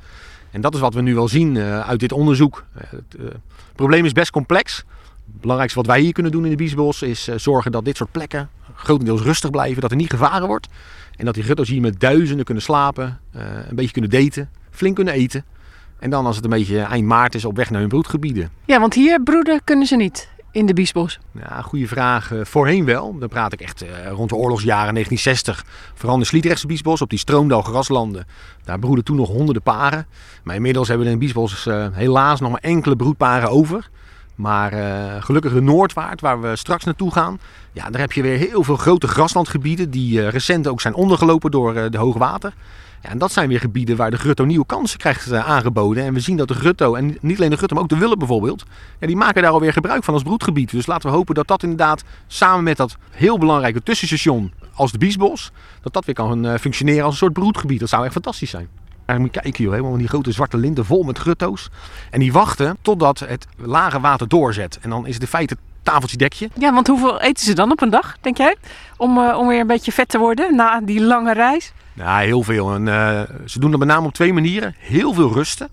En 0.50 0.60
dat 0.60 0.74
is 0.74 0.80
wat 0.80 0.94
we 0.94 1.00
nu 1.00 1.14
wel 1.14 1.28
zien 1.28 1.58
uit 1.58 2.00
dit 2.00 2.12
onderzoek. 2.12 2.64
het 2.74 3.16
probleem 3.74 4.04
is 4.04 4.12
best 4.12 4.30
complex. 4.30 4.84
Het 5.32 5.40
belangrijkste 5.40 5.78
wat 5.78 5.88
wij 5.88 6.00
hier 6.00 6.12
kunnen 6.12 6.32
doen 6.32 6.44
in 6.44 6.50
de 6.50 6.56
Biesbos 6.56 7.02
is 7.02 7.28
uh, 7.28 7.34
zorgen 7.38 7.72
dat 7.72 7.84
dit 7.84 7.96
soort 7.96 8.12
plekken 8.12 8.48
grotendeels 8.74 9.22
rustig 9.22 9.50
blijven, 9.50 9.80
dat 9.80 9.90
er 9.90 9.96
niet 9.96 10.10
gevaren 10.10 10.46
wordt. 10.46 10.68
En 11.16 11.24
dat 11.24 11.34
die 11.34 11.42
gutto's 11.42 11.68
hier 11.68 11.80
met 11.80 12.00
duizenden 12.00 12.44
kunnen 12.44 12.62
slapen, 12.62 13.20
uh, 13.36 13.42
een 13.68 13.74
beetje 13.76 13.92
kunnen 13.92 14.10
daten, 14.10 14.50
flink 14.70 14.94
kunnen 14.94 15.14
eten. 15.14 15.44
En 15.98 16.10
dan 16.10 16.26
als 16.26 16.36
het 16.36 16.44
een 16.44 16.50
beetje 16.50 16.80
eind 16.80 17.06
maart 17.06 17.34
is 17.34 17.44
op 17.44 17.56
weg 17.56 17.70
naar 17.70 17.80
hun 17.80 17.88
broedgebieden. 17.88 18.50
Ja, 18.64 18.80
want 18.80 18.94
hier 18.94 19.22
broeden 19.22 19.60
kunnen 19.64 19.86
ze 19.86 19.96
niet 19.96 20.28
in 20.50 20.66
de 20.66 20.72
Biesbos? 20.72 21.18
Ja, 21.32 21.62
goede 21.62 21.86
vraag. 21.86 22.30
Uh, 22.32 22.44
voorheen 22.44 22.84
wel. 22.84 23.18
Dan 23.18 23.28
praat 23.28 23.52
ik 23.52 23.60
echt 23.60 23.84
rond 24.10 24.28
de 24.28 24.36
oorlogsjaren 24.36 24.94
1960. 24.94 25.64
Vooral 25.94 26.14
in 26.14 26.20
de 26.20 26.26
Sliedrechtse 26.26 26.66
Biesbos, 26.66 27.02
op 27.02 27.10
die 27.10 27.18
Stroomdal 27.18 27.62
graslanden. 27.62 28.26
Daar 28.64 28.78
broeden 28.78 29.04
toen 29.04 29.16
nog 29.16 29.28
honderden 29.28 29.62
paren. 29.62 30.06
Maar 30.42 30.54
inmiddels 30.54 30.88
hebben 30.88 31.06
we 31.06 31.12
in 31.12 31.18
de 31.18 31.24
Biesbos 31.24 31.68
helaas 31.92 32.40
nog 32.40 32.50
maar 32.50 32.60
enkele 32.60 32.96
broedparen 32.96 33.50
over. 33.50 33.90
Maar 34.40 34.72
uh, 34.72 35.22
gelukkig 35.22 35.52
de 35.52 35.60
Noordwaard, 35.60 36.20
waar 36.20 36.40
we 36.40 36.56
straks 36.56 36.84
naartoe 36.84 37.12
gaan, 37.12 37.38
ja, 37.72 37.90
daar 37.90 38.00
heb 38.00 38.12
je 38.12 38.22
weer 38.22 38.36
heel 38.36 38.64
veel 38.64 38.76
grote 38.76 39.08
graslandgebieden 39.08 39.90
die 39.90 40.20
uh, 40.20 40.28
recent 40.28 40.68
ook 40.68 40.80
zijn 40.80 40.94
ondergelopen 40.94 41.50
door 41.50 41.76
uh, 41.76 41.84
de 41.90 41.98
hoogwater. 41.98 42.54
Ja, 43.02 43.08
en 43.08 43.18
dat 43.18 43.32
zijn 43.32 43.48
weer 43.48 43.60
gebieden 43.60 43.96
waar 43.96 44.10
de 44.10 44.16
grutto 44.16 44.44
nieuwe 44.44 44.66
kansen 44.66 44.98
krijgt 44.98 45.30
eh, 45.30 45.48
aangeboden. 45.48 46.04
En 46.04 46.14
we 46.14 46.20
zien 46.20 46.36
dat 46.36 46.48
de 46.48 46.54
grutto, 46.54 46.94
en 46.94 47.16
niet 47.20 47.36
alleen 47.36 47.50
de 47.50 47.56
grutto, 47.56 47.74
maar 47.74 47.84
ook 47.84 47.90
de 47.90 47.98
willen 47.98 48.18
bijvoorbeeld, 48.18 48.64
ja, 49.00 49.06
die 49.06 49.16
maken 49.16 49.42
daar 49.42 49.52
alweer 49.52 49.72
gebruik 49.72 50.04
van 50.04 50.14
als 50.14 50.22
broedgebied. 50.22 50.70
Dus 50.70 50.86
laten 50.86 51.10
we 51.10 51.16
hopen 51.16 51.34
dat 51.34 51.48
dat 51.48 51.62
inderdaad 51.62 52.04
samen 52.26 52.64
met 52.64 52.76
dat 52.76 52.96
heel 53.10 53.38
belangrijke 53.38 53.82
tussenstation 53.82 54.52
als 54.74 54.92
de 54.92 54.98
Biesbos, 54.98 55.50
dat 55.80 55.92
dat 55.92 56.04
weer 56.04 56.14
kan 56.14 56.58
functioneren 56.58 57.04
als 57.04 57.12
een 57.12 57.18
soort 57.18 57.32
broedgebied. 57.32 57.80
Dat 57.80 57.88
zou 57.88 58.04
echt 58.04 58.12
fantastisch 58.12 58.50
zijn. 58.50 58.68
En 59.14 59.20
moet 59.20 59.34
je 59.34 59.40
kijken 59.40 59.64
joh, 59.64 59.72
helemaal 59.72 59.96
die 59.96 60.08
grote 60.08 60.32
zwarte 60.32 60.56
linten 60.56 60.84
vol 60.84 61.02
met 61.02 61.18
grutto's. 61.18 61.70
En 62.10 62.20
die 62.20 62.32
wachten 62.32 62.76
totdat 62.82 63.18
het 63.18 63.46
lage 63.56 64.00
water 64.00 64.28
doorzet. 64.28 64.78
En 64.82 64.90
dan 64.90 65.06
is 65.06 65.14
het 65.14 65.22
in 65.22 65.28
feite 65.28 65.56
tafeltje 65.82 66.16
dekje. 66.16 66.50
Ja, 66.54 66.72
want 66.72 66.86
hoeveel 66.86 67.20
eten 67.20 67.44
ze 67.44 67.52
dan 67.52 67.70
op 67.70 67.80
een 67.80 67.90
dag, 67.90 68.16
denk 68.20 68.36
jij? 68.36 68.56
Om, 68.96 69.18
uh, 69.18 69.38
om 69.38 69.48
weer 69.48 69.60
een 69.60 69.66
beetje 69.66 69.92
vet 69.92 70.08
te 70.08 70.18
worden 70.18 70.56
na 70.56 70.80
die 70.80 71.00
lange 71.00 71.32
reis? 71.32 71.72
Ja, 71.92 72.18
heel 72.18 72.42
veel. 72.42 72.74
En, 72.74 72.86
uh, 72.86 73.20
ze 73.46 73.58
doen 73.58 73.70
dat 73.70 73.78
met 73.78 73.88
name 73.88 74.06
op 74.06 74.14
twee 74.14 74.32
manieren. 74.32 74.74
Heel 74.78 75.12
veel 75.12 75.32
rusten. 75.32 75.68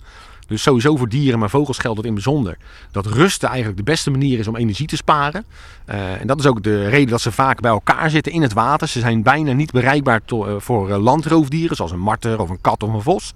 Dus 0.48 0.62
sowieso 0.62 0.96
voor 0.96 1.10
dieren, 1.10 1.40
maar 1.40 1.50
vogels 1.50 1.78
geldt 1.78 1.98
dat 1.98 2.06
in 2.06 2.14
bijzonder. 2.14 2.58
Dat 2.92 3.06
rusten 3.06 3.48
eigenlijk 3.48 3.78
de 3.78 3.84
beste 3.84 4.12
manier 4.12 4.40
is 4.40 4.48
om 4.48 4.56
energie 4.56 4.88
te 4.88 4.96
sparen. 4.96 5.46
Uh, 5.90 6.22
en 6.22 6.28
dat 6.28 6.40
is 6.40 6.46
ook 6.46 6.64
de 6.64 6.88
reden 6.88 7.10
dat 7.10 7.22
ze 7.22 7.32
vaak 7.32 7.62
bij 7.62 7.72
elkaar 7.72 8.10
zitten 8.10 8.32
in 8.32 8.42
het 8.42 8.54
water. 8.54 8.88
Ze 8.88 9.00
zijn 9.00 9.24
bijna 9.24 9.52
niet 9.52 9.72
bereikbaar 9.72 10.22
uh, 10.34 10.56
voor 10.58 10.90
landroofdieren, 10.90 11.76
zoals 11.76 11.92
een 11.92 12.00
marter 12.00 12.40
of 12.40 12.50
een 12.50 12.62
kat 12.62 12.84
of 12.84 12.94
een 12.94 13.02
vos. 13.02 13.34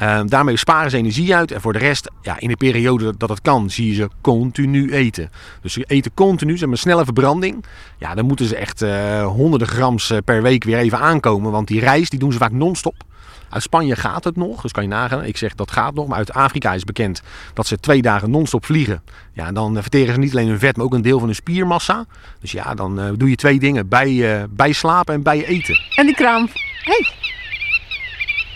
Uh, 0.00 0.20
daarmee 0.26 0.56
sparen 0.56 0.90
ze 0.90 0.96
energie 0.96 1.34
uit. 1.34 1.50
En 1.50 1.60
voor 1.60 1.72
de 1.72 1.78
rest, 1.78 2.10
ja, 2.22 2.40
in 2.40 2.48
de 2.48 2.56
periode 2.56 3.14
dat 3.16 3.28
het 3.28 3.40
kan, 3.40 3.70
zie 3.70 3.88
je 3.88 3.94
ze 3.94 4.08
continu 4.20 4.92
eten. 4.92 5.30
Dus 5.60 5.72
ze 5.72 5.84
eten 5.84 6.14
continu, 6.14 6.52
ze 6.52 6.58
hebben 6.58 6.76
een 6.76 6.82
snelle 6.82 7.04
verbranding. 7.04 7.64
Ja, 7.98 8.14
dan 8.14 8.26
moeten 8.26 8.46
ze 8.46 8.56
echt 8.56 8.80
honderden 9.22 9.68
grams 9.68 10.12
per 10.24 10.42
week 10.42 10.64
weer 10.64 10.78
even 10.78 10.98
aankomen. 10.98 11.52
Want 11.52 11.68
die 11.68 11.80
reis 11.80 12.10
die 12.10 12.18
doen 12.18 12.32
ze 12.32 12.38
vaak 12.38 12.52
non-stop. 12.52 13.04
Uit 13.48 13.62
Spanje 13.62 13.96
gaat 13.96 14.24
het 14.24 14.36
nog, 14.36 14.60
dus 14.60 14.72
kan 14.72 14.82
je 14.82 14.88
nagaan. 14.88 15.24
Ik 15.24 15.36
zeg 15.36 15.54
dat 15.54 15.70
gaat 15.70 15.94
nog, 15.94 16.06
maar 16.06 16.18
uit 16.18 16.32
Afrika 16.32 16.74
is 16.74 16.84
bekend 16.84 17.22
dat 17.54 17.66
ze 17.66 17.80
twee 17.80 18.02
dagen 18.02 18.30
non-stop 18.30 18.64
vliegen. 18.64 19.02
Ja, 19.32 19.52
dan 19.52 19.82
verteren 19.82 20.14
ze 20.14 20.20
niet 20.20 20.32
alleen 20.32 20.48
hun 20.48 20.58
vet, 20.58 20.76
maar 20.76 20.86
ook 20.86 20.94
een 20.94 21.02
deel 21.02 21.18
van 21.18 21.26
hun 21.26 21.36
spiermassa. 21.36 22.04
Dus 22.40 22.52
ja, 22.52 22.74
dan 22.74 23.00
uh, 23.00 23.10
doe 23.16 23.30
je 23.30 23.36
twee 23.36 23.58
dingen: 23.58 23.88
bij, 23.88 24.10
uh, 24.10 24.42
bij 24.50 24.72
slapen 24.72 25.14
en 25.14 25.22
bij 25.22 25.44
eten. 25.44 25.78
En 25.96 26.06
die 26.06 26.14
kraam. 26.14 26.48
Hey. 26.82 27.06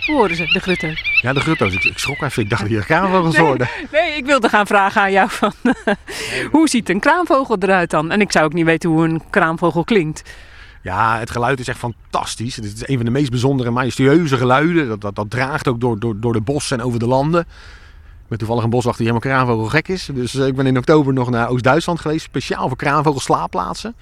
Hoe 0.06 0.18
horen 0.18 0.36
ze, 0.36 0.44
de 0.46 0.60
grutten? 0.60 0.98
Ja, 1.20 1.32
de 1.32 1.40
grutto's. 1.40 1.74
Ik, 1.74 1.98
schrok 1.98 2.22
even. 2.22 2.42
Ik 2.42 2.50
dacht 2.50 2.62
dat 2.62 2.70
hier 2.70 2.84
kraanvogels 2.84 3.36
nee. 3.36 3.56
Nee, 3.92 4.16
ik 4.16 4.26
wilde 4.26 4.48
gaan 4.48 4.66
vragen 4.66 5.00
aan 5.02 5.12
jou 5.12 5.30
van... 5.30 5.52
hoe 6.52 6.68
ziet 6.68 6.88
een 6.88 7.00
kraanvogel 7.00 7.56
eruit 7.58 7.90
dan? 7.90 8.10
En 8.10 8.20
ik 8.20 8.32
zou 8.32 8.44
ook 8.44 8.52
niet 8.52 8.64
weten 8.64 8.90
hoe 8.90 9.04
een 9.04 9.22
kraanvogel 9.30 9.84
klinkt. 9.84 10.22
Ja, 10.82 11.18
het 11.18 11.30
geluid 11.30 11.60
is 11.60 11.68
echt 11.68 11.78
fantastisch. 11.78 12.56
Het 12.56 12.64
is 12.64 12.88
een 12.88 12.96
van 12.96 13.04
de 13.04 13.10
meest 13.10 13.30
bijzondere, 13.30 13.70
majestueuze 13.70 14.36
geluiden. 14.36 14.88
Dat, 14.88 15.00
dat, 15.00 15.14
dat 15.14 15.30
draagt 15.30 15.68
ook 15.68 15.80
door, 15.80 15.98
door, 15.98 16.20
door 16.20 16.32
de 16.32 16.40
bossen 16.40 16.78
en 16.78 16.84
over 16.84 16.98
de 16.98 17.06
landen. 17.06 17.40
Ik 17.40 18.28
ben 18.28 18.38
toevallig 18.38 18.64
een 18.64 18.70
boswachter 18.70 19.04
die 19.04 19.12
helemaal 19.12 19.36
kraanvogel 19.36 19.68
gek 19.70 19.88
is. 19.88 20.08
Dus 20.12 20.34
ik 20.34 20.54
ben 20.54 20.66
in 20.66 20.78
oktober 20.78 21.12
nog 21.12 21.30
naar 21.30 21.48
Oost-Duitsland 21.48 22.00
geweest. 22.00 22.24
Speciaal 22.24 22.68
voor 22.68 22.76
kraanvogels 22.76 23.24
slaapplaatsen. 23.24 23.94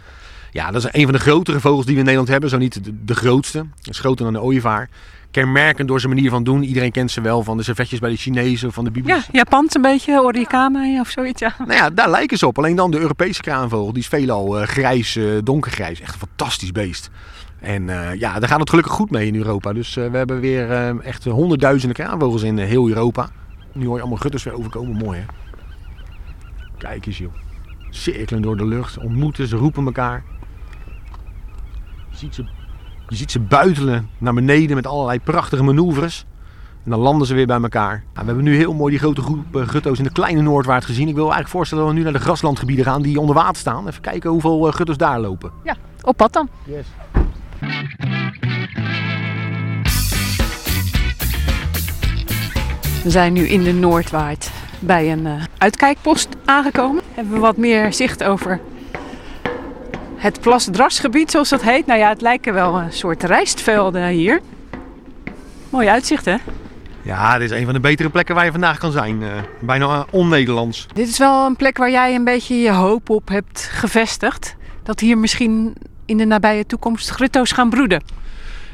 Ja, 0.51 0.71
dat 0.71 0.85
is 0.85 0.89
een 0.93 1.05
van 1.05 1.13
de 1.13 1.19
grotere 1.19 1.61
vogels 1.61 1.85
die 1.85 1.95
we 1.95 2.01
in 2.01 2.05
Nederland 2.05 2.29
hebben. 2.31 2.51
Zo 2.51 2.59
niet 2.59 2.85
de, 2.85 3.05
de 3.05 3.15
grootste. 3.15 3.59
Dat 3.59 3.95
is 3.95 3.99
groter 3.99 4.25
dan 4.25 4.35
de 4.35 4.43
ooievaar. 4.43 4.89
Kenmerkend 5.31 5.89
door 5.89 6.01
zijn 6.01 6.15
manier 6.15 6.31
van 6.31 6.45
doen. 6.45 6.63
Iedereen 6.63 6.93
kent 6.93 7.11
ze 7.11 7.21
wel 7.21 7.43
van 7.43 7.57
de 7.57 7.63
servetjes 7.63 8.01
bij 8.01 8.11
de 8.11 8.17
Chinezen 8.17 8.69
of 8.69 8.75
van 8.75 8.85
de 8.85 8.91
bibels. 8.91 9.17
Ja, 9.17 9.25
Japans 9.33 9.75
een 9.75 9.83
beetje, 9.83 10.23
origami 10.23 11.01
of 11.01 11.09
zoiets. 11.09 11.41
Ja. 11.41 11.55
Nou 11.59 11.73
ja, 11.73 11.91
daar 11.91 12.11
lijken 12.11 12.39
ze 12.39 12.47
op. 12.47 12.59
Alleen 12.59 12.77
dan 12.77 12.91
de 12.91 12.99
Europese 12.99 13.41
kraanvogel. 13.41 13.93
Die 13.93 14.03
is 14.03 14.09
veelal 14.09 14.61
uh, 14.61 14.67
grijs, 14.67 15.17
uh, 15.17 15.39
donkergrijs. 15.45 16.01
Echt 16.01 16.13
een 16.13 16.19
fantastisch 16.19 16.73
beest. 16.73 17.11
En 17.61 17.83
uh, 17.83 18.15
ja, 18.15 18.39
daar 18.39 18.49
gaat 18.49 18.61
het 18.61 18.71
gelukkig 18.71 18.93
goed 18.93 19.11
mee 19.11 19.27
in 19.27 19.37
Europa. 19.37 19.73
Dus 19.73 19.95
we 19.95 20.11
hebben 20.13 20.41
weer 20.41 20.99
echt 21.01 21.25
honderdduizenden 21.25 21.97
kraanvogels 21.97 22.43
in 22.43 22.59
heel 22.59 22.89
Europa. 22.89 23.29
Nu 23.73 23.87
hoor 23.87 23.95
je 23.95 24.01
allemaal 24.01 24.19
gutters 24.19 24.43
weer 24.43 24.55
overkomen. 24.55 24.97
Mooi 24.97 25.19
hè. 25.19 25.25
Kijk 26.79 27.07
eens 27.07 27.19
joh. 27.19 27.33
Cirkelen 27.91 28.43
door 28.43 28.57
de 28.57 28.67
lucht. 28.67 28.99
Ontmoeten, 28.99 29.47
ze 29.47 29.57
roepen 29.57 29.85
elkaar. 29.85 30.23
Je 32.19 32.25
ziet 32.25 32.35
ze 32.35 32.45
je 33.09 33.17
ziet 33.17 33.31
ze 33.31 33.41
buitelen 33.41 34.09
naar 34.19 34.35
beneden 34.35 34.77
met 34.77 34.87
allerlei 34.87 35.21
prachtige 35.21 35.63
manoeuvres. 35.63 36.27
En 36.85 36.91
dan 36.91 37.01
landen 37.01 37.27
ze 37.27 37.35
weer 37.35 37.47
bij 37.47 37.61
elkaar. 37.61 37.91
Nou, 37.91 38.05
we 38.13 38.25
hebben 38.25 38.45
nu 38.45 38.57
heel 38.57 38.75
mooi 38.75 38.91
die 38.91 38.99
grote 38.99 39.23
groep 39.23 39.57
uh, 39.57 39.69
gutto's 39.69 39.99
in 39.99 40.05
de 40.05 40.13
kleine 40.13 40.43
Noordwaard 40.43 40.85
gezien. 40.85 41.09
Ik 41.09 41.15
wil 41.15 41.23
eigenlijk 41.23 41.53
voorstellen 41.53 41.85
dat 41.85 41.93
we 41.93 41.99
nu 41.99 42.05
naar 42.05 42.13
de 42.13 42.19
graslandgebieden 42.19 42.85
gaan 42.85 43.03
die 43.03 43.21
onder 43.21 43.35
water 43.35 43.57
staan. 43.57 43.89
Even 43.89 44.01
kijken 44.01 44.31
hoeveel 44.31 44.67
uh, 44.67 44.73
gutto's 44.73 44.97
daar 44.97 45.21
lopen. 45.21 45.51
Ja, 45.65 45.77
op 46.03 46.17
pad 46.17 46.33
dan. 46.33 46.49
Yes. 46.65 46.87
We 53.03 53.11
zijn 53.11 53.33
nu 53.33 53.49
in 53.49 53.63
de 53.63 53.73
Noordwaard 53.73 54.51
bij 54.79 55.13
een 55.13 55.27
uh, 55.27 55.43
uitkijkpost 55.59 56.29
aangekomen. 56.45 57.03
Hebben 57.15 57.33
we 57.33 57.39
wat 57.39 57.57
meer 57.57 57.93
zicht 57.93 58.25
over 58.25 58.61
het 60.19 60.41
plasdrasgebied, 60.41 61.31
zoals 61.31 61.49
dat 61.49 61.63
heet. 61.63 61.87
Nou 61.87 61.99
ja, 61.99 62.09
het 62.09 62.21
lijken 62.21 62.55
wel 62.55 62.79
een 62.81 62.93
soort 62.93 63.23
rijstvelden 63.23 64.09
hier. 64.09 64.41
Mooi 65.71 65.89
uitzicht, 65.89 66.25
hè? 66.25 66.37
Ja, 67.03 67.39
dit 67.39 67.51
is 67.51 67.59
een 67.59 67.65
van 67.65 67.75
de 67.75 67.81
betere 67.81 68.11
plekken 68.11 68.35
waar 68.35 68.45
je 68.45 68.51
vandaag 68.51 68.79
kan 68.79 68.93
zijn. 68.93 69.21
Uh, 69.23 69.29
bijna 69.61 70.07
on-Nederlands. 70.11 70.87
Dit 70.95 71.09
is 71.09 71.19
wel 71.19 71.47
een 71.47 71.57
plek 71.57 71.77
waar 71.79 71.91
jij 71.91 72.15
een 72.15 72.25
beetje 72.25 72.55
je 72.55 72.73
hoop 72.73 73.11
op 73.11 73.29
hebt 73.29 73.69
gevestigd. 73.73 74.57
Dat 74.83 75.01
hier 75.01 75.19
misschien 75.19 75.77
in 76.05 76.17
de 76.17 76.25
nabije 76.25 76.67
toekomst 76.67 77.11
grutto's 77.11 77.53
gaan 77.53 77.71
broeden. 77.71 78.03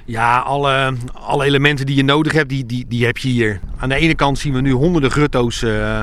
Ja, 0.04 0.38
alle, 0.38 0.94
alle 1.12 1.44
elementen 1.44 1.86
die 1.86 1.96
je 1.96 2.04
nodig 2.04 2.32
hebt, 2.32 2.48
die, 2.48 2.66
die, 2.66 2.86
die 2.88 3.04
heb 3.04 3.18
je 3.18 3.28
hier. 3.28 3.60
Aan 3.78 3.88
de 3.88 3.94
ene 3.94 4.14
kant 4.14 4.38
zien 4.38 4.52
we 4.52 4.60
nu 4.60 4.72
honderden 4.72 5.10
grutto's 5.10 5.62
uh, 5.62 6.00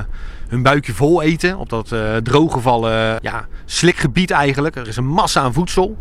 hun 0.52 0.62
buikje 0.62 0.94
vol 0.94 1.22
eten. 1.22 1.58
Op 1.58 1.70
dat 1.70 1.92
uh, 1.92 2.16
drooggevallen 2.16 3.20
ja, 3.22 3.48
slikgebied 3.66 4.32
eigenlijk. 4.32 4.76
Er 4.76 4.88
is 4.88 4.98
een 4.98 5.08
massa 5.08 5.42
aan 5.42 5.54
voedsel. 5.54 5.98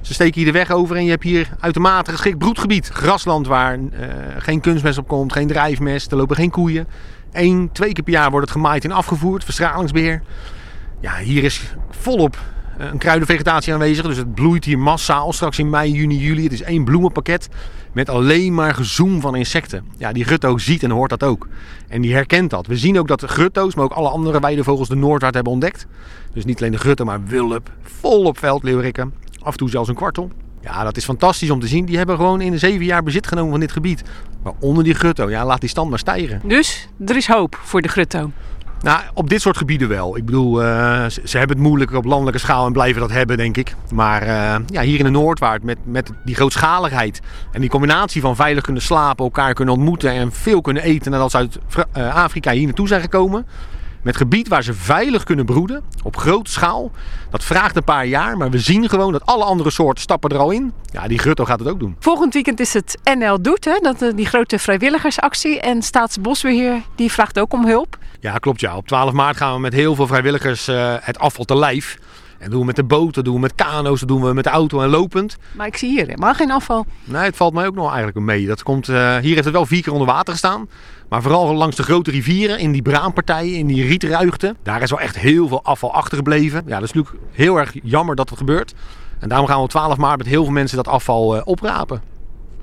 Ze 0.00 0.14
steken 0.14 0.34
hier 0.34 0.52
de 0.52 0.58
weg 0.58 0.70
over 0.70 0.96
en 0.96 1.04
je 1.04 1.10
hebt 1.10 1.22
hier 1.22 1.48
uitermate 1.60 2.10
geschikt 2.10 2.38
broedgebied. 2.38 2.88
Grasland 2.88 3.46
waar 3.46 3.78
uh, 3.78 3.88
geen 4.38 4.60
kunstmest 4.60 4.98
op 4.98 5.08
komt, 5.08 5.32
geen 5.32 5.46
drijfmest, 5.46 6.10
er 6.10 6.16
lopen 6.16 6.36
geen 6.36 6.50
koeien. 6.50 6.86
Eén, 7.32 7.70
twee 7.72 7.92
keer 7.92 8.04
per 8.04 8.12
jaar 8.12 8.30
wordt 8.30 8.46
het 8.46 8.56
gemaaid 8.56 8.84
en 8.84 8.92
afgevoerd, 8.92 9.44
verstralingsbeheer. 9.44 10.22
Ja, 11.00 11.16
hier 11.16 11.44
is 11.44 11.74
volop 11.90 12.38
een 12.78 12.98
kruidenvegetatie 12.98 13.72
aanwezig. 13.72 14.06
Dus 14.06 14.16
het 14.16 14.34
bloeit 14.34 14.64
hier 14.64 14.78
massaal 14.78 15.32
straks 15.32 15.58
in 15.58 15.70
mei, 15.70 15.92
juni, 15.92 16.18
juli. 16.18 16.42
Het 16.42 16.52
is 16.52 16.62
één 16.62 16.84
bloemenpakket 16.84 17.48
met 17.92 18.08
alleen 18.08 18.54
maar 18.54 18.74
gezoem 18.74 19.20
van 19.20 19.36
insecten. 19.36 19.84
Ja, 19.96 20.12
die 20.12 20.24
grutto 20.24 20.58
ziet 20.58 20.82
en 20.82 20.90
hoort 20.90 21.10
dat 21.10 21.22
ook. 21.22 21.48
En 21.88 22.00
die 22.00 22.14
herkent 22.14 22.50
dat. 22.50 22.66
We 22.66 22.76
zien 22.76 22.98
ook 22.98 23.08
dat 23.08 23.20
de 23.20 23.28
grutto's, 23.28 23.74
maar 23.74 23.84
ook 23.84 23.92
alle 23.92 24.08
andere 24.08 24.40
weidevogels 24.40 24.88
de 24.88 24.96
Noordwaard 24.96 25.34
hebben 25.34 25.52
ontdekt. 25.52 25.86
Dus 26.32 26.44
niet 26.44 26.58
alleen 26.58 26.72
de 26.72 26.78
grutto, 26.78 27.04
maar 27.04 27.24
wulp, 27.24 27.70
volop 27.82 28.38
veldleeuwrikken. 28.38 29.14
Af 29.40 29.52
en 29.52 29.58
toe 29.58 29.70
zelfs 29.70 29.88
een 29.88 29.94
kwartel. 29.94 30.30
Ja, 30.60 30.84
dat 30.84 30.96
is 30.96 31.04
fantastisch 31.04 31.50
om 31.50 31.60
te 31.60 31.66
zien. 31.66 31.84
Die 31.84 31.96
hebben 31.96 32.16
gewoon 32.16 32.40
in 32.40 32.50
de 32.50 32.58
zeven 32.58 32.84
jaar 32.84 33.02
bezit 33.02 33.26
genomen 33.26 33.50
van 33.50 33.60
dit 33.60 33.72
gebied. 33.72 34.02
Maar 34.42 34.52
onder 34.60 34.84
die 34.84 34.94
grutto, 34.94 35.30
ja, 35.30 35.44
laat 35.44 35.60
die 35.60 35.68
stand 35.68 35.90
maar 35.90 35.98
stijgen. 35.98 36.40
Dus 36.44 36.88
er 37.06 37.16
is 37.16 37.26
hoop 37.26 37.60
voor 37.62 37.82
de 37.82 37.88
grutto. 37.88 38.30
Nou, 38.84 39.00
op 39.14 39.28
dit 39.28 39.40
soort 39.40 39.56
gebieden 39.56 39.88
wel. 39.88 40.16
Ik 40.16 40.24
bedoel, 40.24 40.62
uh, 40.62 41.04
ze, 41.24 41.38
hebben 41.38 41.56
het 41.56 41.66
moeilijker 41.66 41.96
op 41.96 42.04
landelijke 42.04 42.40
schaal 42.40 42.66
en 42.66 42.72
blijven 42.72 43.00
dat 43.00 43.10
hebben, 43.10 43.36
denk 43.36 43.56
ik. 43.56 43.74
Maar 43.92 44.22
uh, 44.22 44.54
ja, 44.66 44.82
hier 44.82 44.98
in 44.98 45.04
de 45.04 45.10
Noordwaard, 45.10 45.62
met, 45.62 45.78
met 45.84 46.10
die 46.24 46.34
grootschaligheid 46.34 47.20
en 47.52 47.60
die 47.60 47.70
combinatie 47.70 48.20
van 48.20 48.36
veilig 48.36 48.62
kunnen 48.62 48.82
slapen, 48.82 49.24
elkaar 49.24 49.54
kunnen 49.54 49.74
ontmoeten 49.74 50.10
en 50.10 50.32
veel 50.32 50.60
kunnen 50.60 50.82
eten 50.82 51.10
nadat 51.10 51.30
ze 51.30 51.36
uit 51.36 51.58
uh, 51.96 52.14
Afrika 52.14 52.50
hier 52.52 52.64
naartoe 52.64 52.88
zijn 52.88 53.00
gekomen. 53.00 53.46
Met 54.04 54.16
gebied 54.16 54.48
waar 54.48 54.62
ze 54.62 54.74
veilig 54.74 55.24
kunnen 55.24 55.44
broeden, 55.44 55.82
op 56.02 56.16
grote 56.16 56.50
schaal. 56.50 56.90
Dat 57.30 57.44
vraagt 57.44 57.76
een 57.76 57.84
paar 57.84 58.06
jaar, 58.06 58.36
maar 58.36 58.50
we 58.50 58.58
zien 58.58 58.88
gewoon 58.88 59.12
dat 59.12 59.26
alle 59.26 59.44
andere 59.44 59.70
soorten 59.70 60.02
stappen 60.02 60.30
er 60.30 60.38
al 60.38 60.50
in. 60.50 60.72
Ja, 60.92 61.08
die 61.08 61.18
Grutto 61.18 61.44
gaat 61.44 61.58
het 61.58 61.68
ook 61.68 61.78
doen. 61.78 61.96
Volgend 61.98 62.34
weekend 62.34 62.60
is 62.60 62.72
het 62.72 62.98
NL 63.18 63.42
Doet, 63.42 63.64
hè? 63.64 63.78
Dat, 63.80 64.16
die 64.16 64.26
grote 64.26 64.58
vrijwilligersactie. 64.58 65.60
En 65.60 65.82
Staatsbosbeheer 65.82 66.82
die 66.94 67.12
vraagt 67.12 67.38
ook 67.38 67.52
om 67.52 67.66
hulp. 67.66 67.98
Ja, 68.20 68.38
klopt 68.38 68.60
ja. 68.60 68.76
Op 68.76 68.86
12 68.86 69.12
maart 69.12 69.36
gaan 69.36 69.54
we 69.54 69.60
met 69.60 69.72
heel 69.72 69.94
veel 69.94 70.06
vrijwilligers 70.06 70.68
uh, 70.68 70.94
het 71.00 71.18
afval 71.18 71.44
te 71.44 71.56
lijf. 71.56 71.98
Dat 72.44 72.52
doen 72.52 72.60
we 72.60 72.66
met 72.66 72.76
de 72.76 72.84
boot, 72.84 73.14
dat 73.14 73.24
doen 73.24 73.34
we 73.34 73.40
met 73.40 73.54
kano's, 73.54 74.00
dat 74.00 74.08
doen 74.08 74.22
we 74.22 74.32
met 74.32 74.44
de 74.44 74.50
auto 74.50 74.80
en 74.80 74.88
lopend. 74.88 75.36
Maar 75.52 75.66
ik 75.66 75.76
zie 75.76 75.88
hier 75.88 76.06
helemaal 76.06 76.34
geen 76.34 76.50
afval. 76.50 76.86
Nee, 77.04 77.22
het 77.22 77.36
valt 77.36 77.54
mij 77.54 77.66
ook 77.66 77.74
nog 77.74 77.86
eigenlijk 77.86 78.18
mee. 78.18 78.46
Dat 78.46 78.62
komt, 78.62 78.88
uh, 78.88 79.16
hier 79.16 79.32
heeft 79.32 79.44
het 79.44 79.52
wel 79.52 79.66
vier 79.66 79.82
keer 79.82 79.92
onder 79.92 80.06
water 80.06 80.32
gestaan. 80.32 80.68
Maar 81.08 81.22
vooral 81.22 81.54
langs 81.54 81.76
de 81.76 81.82
grote 81.82 82.10
rivieren, 82.10 82.58
in 82.58 82.72
die 82.72 82.82
braampartijen, 82.82 83.58
in 83.58 83.66
die 83.66 83.86
rietruigten. 83.86 84.56
Daar 84.62 84.82
is 84.82 84.90
wel 84.90 85.00
echt 85.00 85.18
heel 85.18 85.48
veel 85.48 85.62
afval 85.62 85.94
achtergebleven. 85.94 86.62
Ja, 86.66 86.74
dat 86.74 86.88
is 86.88 86.92
natuurlijk 86.92 87.24
heel 87.32 87.56
erg 87.56 87.72
jammer 87.82 88.16
dat 88.16 88.28
het 88.28 88.38
gebeurt. 88.38 88.74
En 89.18 89.28
daarom 89.28 89.46
gaan 89.46 89.56
we 89.56 89.62
op 89.62 89.70
12 89.70 89.96
maart 89.96 90.18
met 90.18 90.26
heel 90.26 90.44
veel 90.44 90.52
mensen 90.52 90.76
dat 90.76 90.88
afval 90.88 91.36
uh, 91.36 91.42
oprapen. 91.44 92.02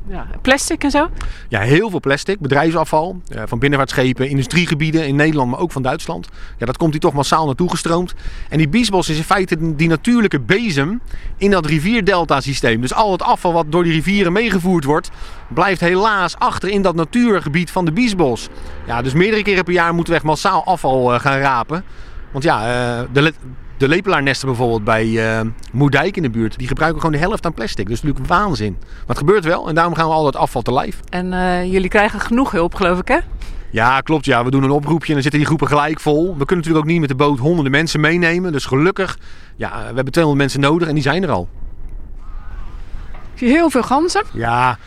Ja, 0.07 0.27
plastic 0.41 0.83
en 0.83 0.91
zo? 0.91 1.09
Ja, 1.49 1.59
heel 1.61 1.89
veel 1.89 1.99
plastic, 1.99 2.39
bedrijfsafval. 2.39 3.21
eh, 3.27 3.43
van 3.45 3.59
binnenvaartschepen, 3.59 4.29
industriegebieden 4.29 5.07
in 5.07 5.15
Nederland, 5.15 5.51
maar 5.51 5.59
ook 5.59 5.71
van 5.71 5.81
Duitsland. 5.81 6.29
Ja, 6.57 6.65
dat 6.65 6.77
komt 6.77 6.91
hier 6.91 7.01
toch 7.01 7.13
massaal 7.13 7.45
naartoe 7.45 7.69
gestroomd. 7.69 8.13
En 8.49 8.57
die 8.57 8.69
biesbos 8.69 9.09
is 9.09 9.17
in 9.17 9.23
feite 9.23 9.75
die 9.75 9.87
natuurlijke 9.87 10.39
bezem 10.39 11.01
in 11.37 11.51
dat 11.51 11.65
rivierdelta-systeem. 11.65 12.81
Dus 12.81 12.93
al 12.93 13.11
het 13.11 13.21
afval 13.21 13.53
wat 13.53 13.71
door 13.71 13.83
die 13.83 13.93
rivieren 13.93 14.31
meegevoerd 14.33 14.83
wordt, 14.83 15.09
blijft 15.47 15.81
helaas 15.81 16.37
achter 16.37 16.69
in 16.69 16.81
dat 16.81 16.95
natuurgebied 16.95 17.71
van 17.71 17.85
de 17.85 17.91
biesbos. 17.91 18.47
Ja, 18.87 19.01
dus 19.01 19.13
meerdere 19.13 19.43
keren 19.43 19.63
per 19.63 19.73
jaar 19.73 19.93
moeten 19.93 20.13
we 20.13 20.19
echt 20.19 20.27
massaal 20.27 20.65
afval 20.65 21.13
eh, 21.13 21.19
gaan 21.19 21.39
rapen. 21.39 21.83
Want 22.31 22.43
ja, 22.43 22.59
eh, 22.59 23.07
de, 23.13 23.33
de 23.81 23.87
lepelaarnesten 23.87 24.47
bijvoorbeeld 24.47 24.83
bij 24.83 25.37
eh 25.39 25.45
Moerdijk 25.71 26.15
in 26.15 26.21
de 26.21 26.29
buurt, 26.29 26.57
die 26.57 26.67
gebruiken 26.67 27.01
gewoon 27.01 27.15
de 27.15 27.27
helft 27.27 27.45
aan 27.45 27.53
plastic. 27.53 27.87
Dus 27.87 28.01
natuurlijk 28.01 28.29
waanzin. 28.29 28.77
Maar 28.79 29.07
het 29.07 29.17
gebeurt 29.17 29.43
wel 29.43 29.67
en 29.67 29.75
daarom 29.75 29.93
gaan 29.93 30.07
we 30.07 30.13
al 30.13 30.23
dat 30.23 30.35
afval 30.35 30.61
te 30.61 30.73
lijf. 30.73 30.99
En 31.09 31.33
eh, 31.33 31.71
jullie 31.71 31.89
krijgen 31.89 32.19
genoeg 32.19 32.51
hulp, 32.51 32.75
geloof 32.75 32.99
ik, 32.99 33.07
hè? 33.07 33.17
Ja, 33.69 34.01
klopt. 34.01 34.25
Ja. 34.25 34.43
We 34.43 34.51
doen 34.51 34.63
een 34.63 34.71
oproepje 34.71 35.07
en 35.07 35.13
dan 35.13 35.21
zitten 35.21 35.39
die 35.39 35.47
groepen 35.47 35.67
gelijk 35.67 35.99
vol. 35.99 36.21
We 36.37 36.45
kunnen 36.45 36.55
natuurlijk 36.55 36.85
ook 36.85 36.91
niet 36.91 36.99
met 36.99 37.09
de 37.09 37.15
boot 37.15 37.39
honderden 37.39 37.71
mensen 37.71 37.99
meenemen. 37.99 38.51
Dus 38.51 38.65
gelukkig, 38.65 39.17
ja, 39.55 39.69
we 39.69 39.95
hebben 39.95 40.13
200 40.13 40.37
mensen 40.37 40.59
nodig 40.59 40.87
en 40.87 40.93
die 40.93 41.03
zijn 41.03 41.23
er 41.23 41.31
al. 41.31 41.49
Zie 43.33 43.49
heel 43.49 43.69
veel 43.69 43.83
ganzen. 43.83 44.23
Ja, 44.33 44.77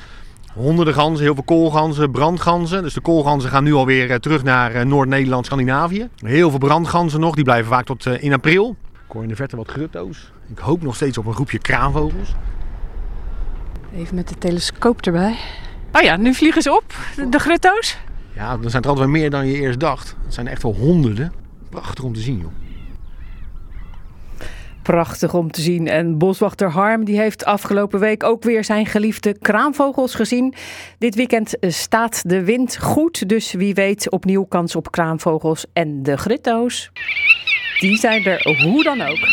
honderden 0.55 0.95
ganzen, 0.95 1.25
heel 1.25 1.35
veel 1.35 1.45
koolganzen, 1.45 2.11
brandganzen. 2.11 2.83
Dus 2.83 2.95
de 2.95 3.01
koolganzen 3.01 3.51
gaan 3.51 3.65
nu 3.65 3.75
alweer 3.75 4.11
eh, 4.11 4.17
terug 4.17 4.43
naar 4.43 4.87
Noord-Nederland, 4.87 5.47
Scandinavië. 5.47 6.09
Heel 6.17 6.51
veel 6.51 6.59
brandganzen 6.59 7.21
nog, 7.21 7.35
die 7.35 7.45
blijven 7.45 7.71
vaak 7.71 7.85
tot 7.85 8.07
in 8.07 8.33
april. 8.33 8.77
Ik 9.07 9.13
hoor 9.13 9.23
in 9.23 9.29
de 9.29 9.37
verte 9.37 9.57
wat 9.57 9.69
grutto's. 9.69 10.33
Ik 10.51 10.59
hoop 10.59 10.83
nog 10.83 10.95
steeds 10.95 11.19
op 11.19 11.27
een 11.27 11.35
groepje 11.35 11.59
kraanvogels. 11.59 12.35
Even 13.95 14.15
met 14.15 14.29
de 14.29 14.39
telescoop 14.39 15.01
erbij. 15.01 15.37
Oh 15.93 16.03
ja, 16.03 16.17
nu 16.17 16.35
vliegen 16.35 16.63
ze 16.63 16.75
op, 16.75 16.95
de, 17.17 17.29
de 17.29 17.39
grutto's. 17.39 17.99
Ja, 18.35 18.57
dan 18.57 18.71
zijn 18.71 18.83
er 18.83 18.89
altijd 18.89 19.07
wel 19.07 19.21
meer 19.21 19.31
dan 19.31 19.47
je 19.47 19.55
eerst 19.55 19.81
dacht. 19.81 20.17
Het 20.25 20.35
zijn 20.35 20.47
er 20.47 20.53
echt 20.53 20.63
wel 20.63 20.75
honderden. 20.75 21.33
Prachtig 21.71 22.05
om 22.05 22.15
te 22.15 22.21
zien, 22.21 22.39
joh. 22.39 22.53
Prachtig 24.83 25.35
om 25.35 25.51
te 25.51 25.61
zien. 25.61 25.89
En 25.89 26.19
boswachter 26.19 26.71
Harm 26.71 27.05
die 27.05 27.19
heeft 27.19 27.45
afgelopen 27.45 28.01
week 28.01 28.23
ook 28.23 28.43
weer 28.43 28.65
zijn 28.65 28.87
geliefde 28.87 29.39
kraanvogels 29.39 30.15
gezien. 30.15 30.55
Dit 30.99 31.15
weekend 31.15 31.57
staat 31.61 32.23
de 32.29 32.45
wind 32.45 32.79
goed, 32.79 33.29
dus 33.29 33.53
wie 33.53 33.75
weet 33.75 34.11
opnieuw 34.11 34.45
kans 34.45 34.77
op 34.77 34.91
kraanvogels 34.91 35.67
en 35.73 36.03
de 36.03 36.17
gritto's. 36.17 36.90
Die 37.79 37.97
zijn 37.97 38.25
er 38.25 38.63
hoe 38.63 38.83
dan 38.83 39.01
ook. 39.01 39.29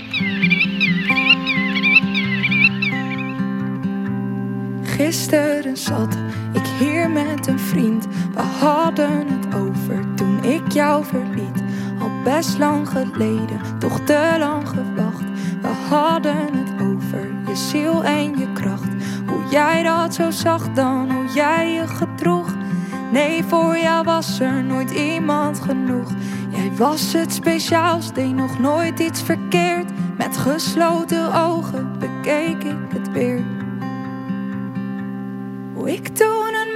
Gisteren 4.83 5.77
zat 5.77 6.17
ik 6.53 6.65
hier 6.79 7.09
met 7.09 7.47
een 7.47 7.59
vriend. 7.59 8.07
We 8.33 8.41
hadden 8.41 9.27
het 9.27 9.55
over 9.55 10.15
toen 10.15 10.43
ik 10.43 10.71
jou 10.71 11.05
verliet. 11.05 11.63
Al 11.99 12.09
best 12.23 12.57
lang 12.57 12.89
geleden, 12.89 13.61
toch 13.79 13.99
te 13.99 14.35
lang 14.39 14.67
gewacht. 14.69 15.23
We 15.61 15.67
hadden 15.89 16.37
het 16.53 16.81
over 16.81 17.31
je 17.47 17.55
ziel 17.55 18.03
en 18.03 18.37
je 18.37 18.51
kracht. 18.53 18.89
Hoe 19.27 19.43
jij 19.49 19.83
dat 19.83 20.13
zo 20.13 20.31
zag 20.31 20.73
dan, 20.73 21.11
hoe 21.11 21.33
jij 21.33 21.71
je 21.71 21.87
gedroeg. 21.87 22.55
Nee, 23.11 23.43
voor 23.43 23.77
jou 23.77 24.03
was 24.03 24.39
er 24.39 24.63
nooit 24.63 24.91
iemand 24.91 25.59
genoeg. 25.59 26.11
Jij 26.51 26.71
was 26.75 27.13
het 27.13 27.33
speciaals, 27.33 28.13
deed 28.13 28.33
nog 28.33 28.59
nooit 28.59 28.99
iets 28.99 29.21
verkeerd. 29.21 30.17
Met 30.17 30.37
gesloten 30.37 31.33
ogen 31.33 31.99
bekeek 31.99 32.63
ik 32.63 32.91
het 32.93 33.11
weer. 33.11 33.43
Hoe 35.73 35.91
ik 35.91 36.07
toen 36.07 36.53
een 36.53 36.75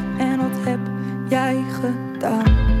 Jij 1.31 1.63
gedaan. 1.81 2.80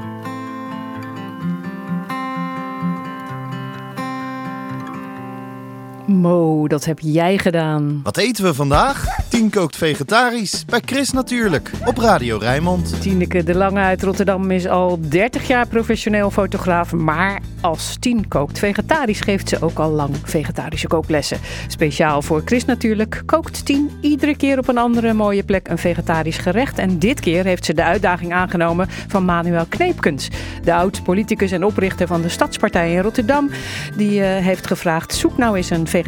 Mo, 6.07 6.67
dat 6.67 6.85
heb 6.85 6.99
jij 6.99 7.37
gedaan. 7.37 7.99
Wat 8.03 8.17
eten 8.17 8.43
we 8.43 8.53
vandaag? 8.53 9.05
Tien 9.29 9.49
kookt 9.49 9.77
vegetarisch 9.77 10.65
bij 10.65 10.81
Chris 10.85 11.11
natuurlijk 11.11 11.71
op 11.85 11.97
Radio 11.97 12.37
Rijnmond. 12.37 13.01
Tineke 13.01 13.43
de 13.43 13.55
Lange 13.55 13.79
uit 13.79 14.03
Rotterdam 14.03 14.51
is 14.51 14.67
al 14.67 14.99
30 15.01 15.47
jaar 15.47 15.67
professioneel 15.67 16.31
fotograaf. 16.31 16.93
Maar 16.93 17.41
als 17.61 17.97
Tien 17.99 18.27
kookt 18.27 18.59
vegetarisch 18.59 19.19
geeft 19.19 19.49
ze 19.49 19.61
ook 19.61 19.79
al 19.79 19.89
lang 19.89 20.15
vegetarische 20.23 20.87
kooklessen. 20.87 21.39
Speciaal 21.67 22.21
voor 22.21 22.41
Chris 22.45 22.65
natuurlijk 22.65 23.23
kookt 23.25 23.65
Tien 23.65 23.91
iedere 24.01 24.37
keer 24.37 24.57
op 24.57 24.67
een 24.67 24.77
andere 24.77 25.13
mooie 25.13 25.43
plek 25.43 25.67
een 25.67 25.77
vegetarisch 25.77 26.37
gerecht. 26.37 26.77
En 26.77 26.99
dit 26.99 27.19
keer 27.19 27.43
heeft 27.43 27.65
ze 27.65 27.73
de 27.73 27.83
uitdaging 27.83 28.33
aangenomen 28.33 28.87
van 29.07 29.25
Manuel 29.25 29.65
Kneepkens. 29.69 30.29
De 30.63 30.73
oud-politicus 30.73 31.51
en 31.51 31.65
oprichter 31.65 32.07
van 32.07 32.21
de 32.21 32.29
Stadspartij 32.29 32.93
in 32.93 33.01
Rotterdam. 33.01 33.49
Die 33.97 34.23
eh, 34.23 34.43
heeft 34.43 34.67
gevraagd, 34.67 35.13
zoek 35.13 35.37
nou 35.37 35.57
eens 35.57 35.69
een 35.69 35.79
vegetarisch 35.79 35.99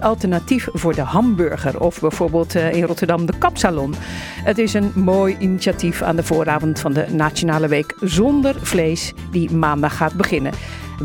alternatief 0.00 0.68
voor 0.72 0.94
de 0.94 1.00
hamburger. 1.00 1.80
Of 1.80 2.00
bijvoorbeeld 2.00 2.54
eh, 2.54 2.72
in 2.72 2.84
Rotterdam 2.84 3.26
de 3.26 3.38
kapsalon. 3.38 3.94
Het 4.44 4.58
is 4.58 4.74
een 4.74 4.92
mooi 4.94 5.36
initiatief 5.38 6.02
aan 6.02 6.16
de 6.16 6.22
vooravond 6.22 6.80
van 6.80 6.92
de 6.92 7.06
Nationale 7.10 7.68
Week 7.68 7.94
zonder 8.00 8.54
vlees 8.60 9.12
die 9.30 9.52
maandag 9.52 9.96
gaat 9.96 10.14
beginnen. 10.14 10.52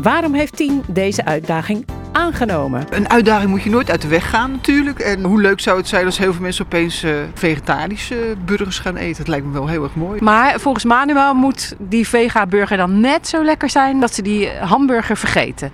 Waarom 0.02 0.34
heeft 0.34 0.56
Tien 0.56 0.82
deze 0.86 1.24
uitdaging 1.24 1.84
aangenomen? 2.12 2.86
Een 2.90 3.08
uitdaging 3.08 3.50
moet 3.50 3.62
je 3.62 3.70
nooit 3.70 3.90
uit 3.90 4.02
de 4.02 4.08
weg 4.08 4.30
gaan 4.30 4.50
natuurlijk. 4.50 4.98
En 4.98 5.24
hoe 5.24 5.40
leuk 5.40 5.60
zou 5.60 5.76
het 5.76 5.88
zijn 5.88 6.04
als 6.04 6.18
heel 6.18 6.32
veel 6.32 6.42
mensen 6.42 6.64
opeens 6.64 7.02
eh, 7.02 7.12
vegetarische 7.34 8.34
burgers 8.44 8.78
gaan 8.78 8.96
eten. 8.96 9.16
Dat 9.16 9.28
lijkt 9.28 9.46
me 9.46 9.52
wel 9.52 9.68
heel 9.68 9.82
erg 9.82 9.94
mooi. 9.94 10.20
Maar 10.22 10.60
volgens 10.60 10.84
Manuel 10.84 11.34
moet 11.34 11.74
die 11.78 12.08
vega-burger 12.08 12.76
dan 12.76 13.00
net 13.00 13.28
zo 13.28 13.44
lekker 13.44 13.70
zijn 13.70 14.00
dat 14.00 14.14
ze 14.14 14.22
die 14.22 14.48
hamburger 14.48 15.16
vergeten. 15.16 15.70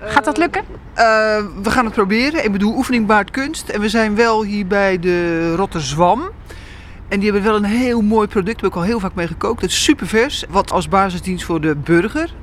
Gaat 0.00 0.24
dat 0.24 0.36
lukken? 0.36 0.62
Uh, 0.70 1.04
we 1.62 1.70
gaan 1.70 1.84
het 1.84 1.94
proberen. 1.94 2.44
Ik 2.44 2.52
bedoel, 2.52 2.76
oefening 2.76 3.06
baart 3.06 3.30
kunst. 3.30 3.68
En 3.68 3.80
we 3.80 3.88
zijn 3.88 4.14
wel 4.14 4.42
hier 4.42 4.66
bij 4.66 4.98
de 4.98 5.54
Rotterdam. 5.54 6.30
En 7.08 7.20
die 7.20 7.32
hebben 7.32 7.50
wel 7.50 7.56
een 7.56 7.64
heel 7.64 8.00
mooi 8.00 8.28
product. 8.28 8.60
Daar 8.60 8.64
heb 8.64 8.70
ik 8.70 8.76
al 8.76 8.88
heel 8.88 9.00
vaak 9.00 9.14
mee 9.14 9.26
gekookt. 9.26 9.60
Het 9.60 9.70
is 9.70 9.84
super 9.84 10.06
vers. 10.06 10.44
Wat 10.48 10.72
als 10.72 10.88
basisdienst 10.88 11.44
voor 11.44 11.60
de 11.60 11.76
burger. 11.76 12.34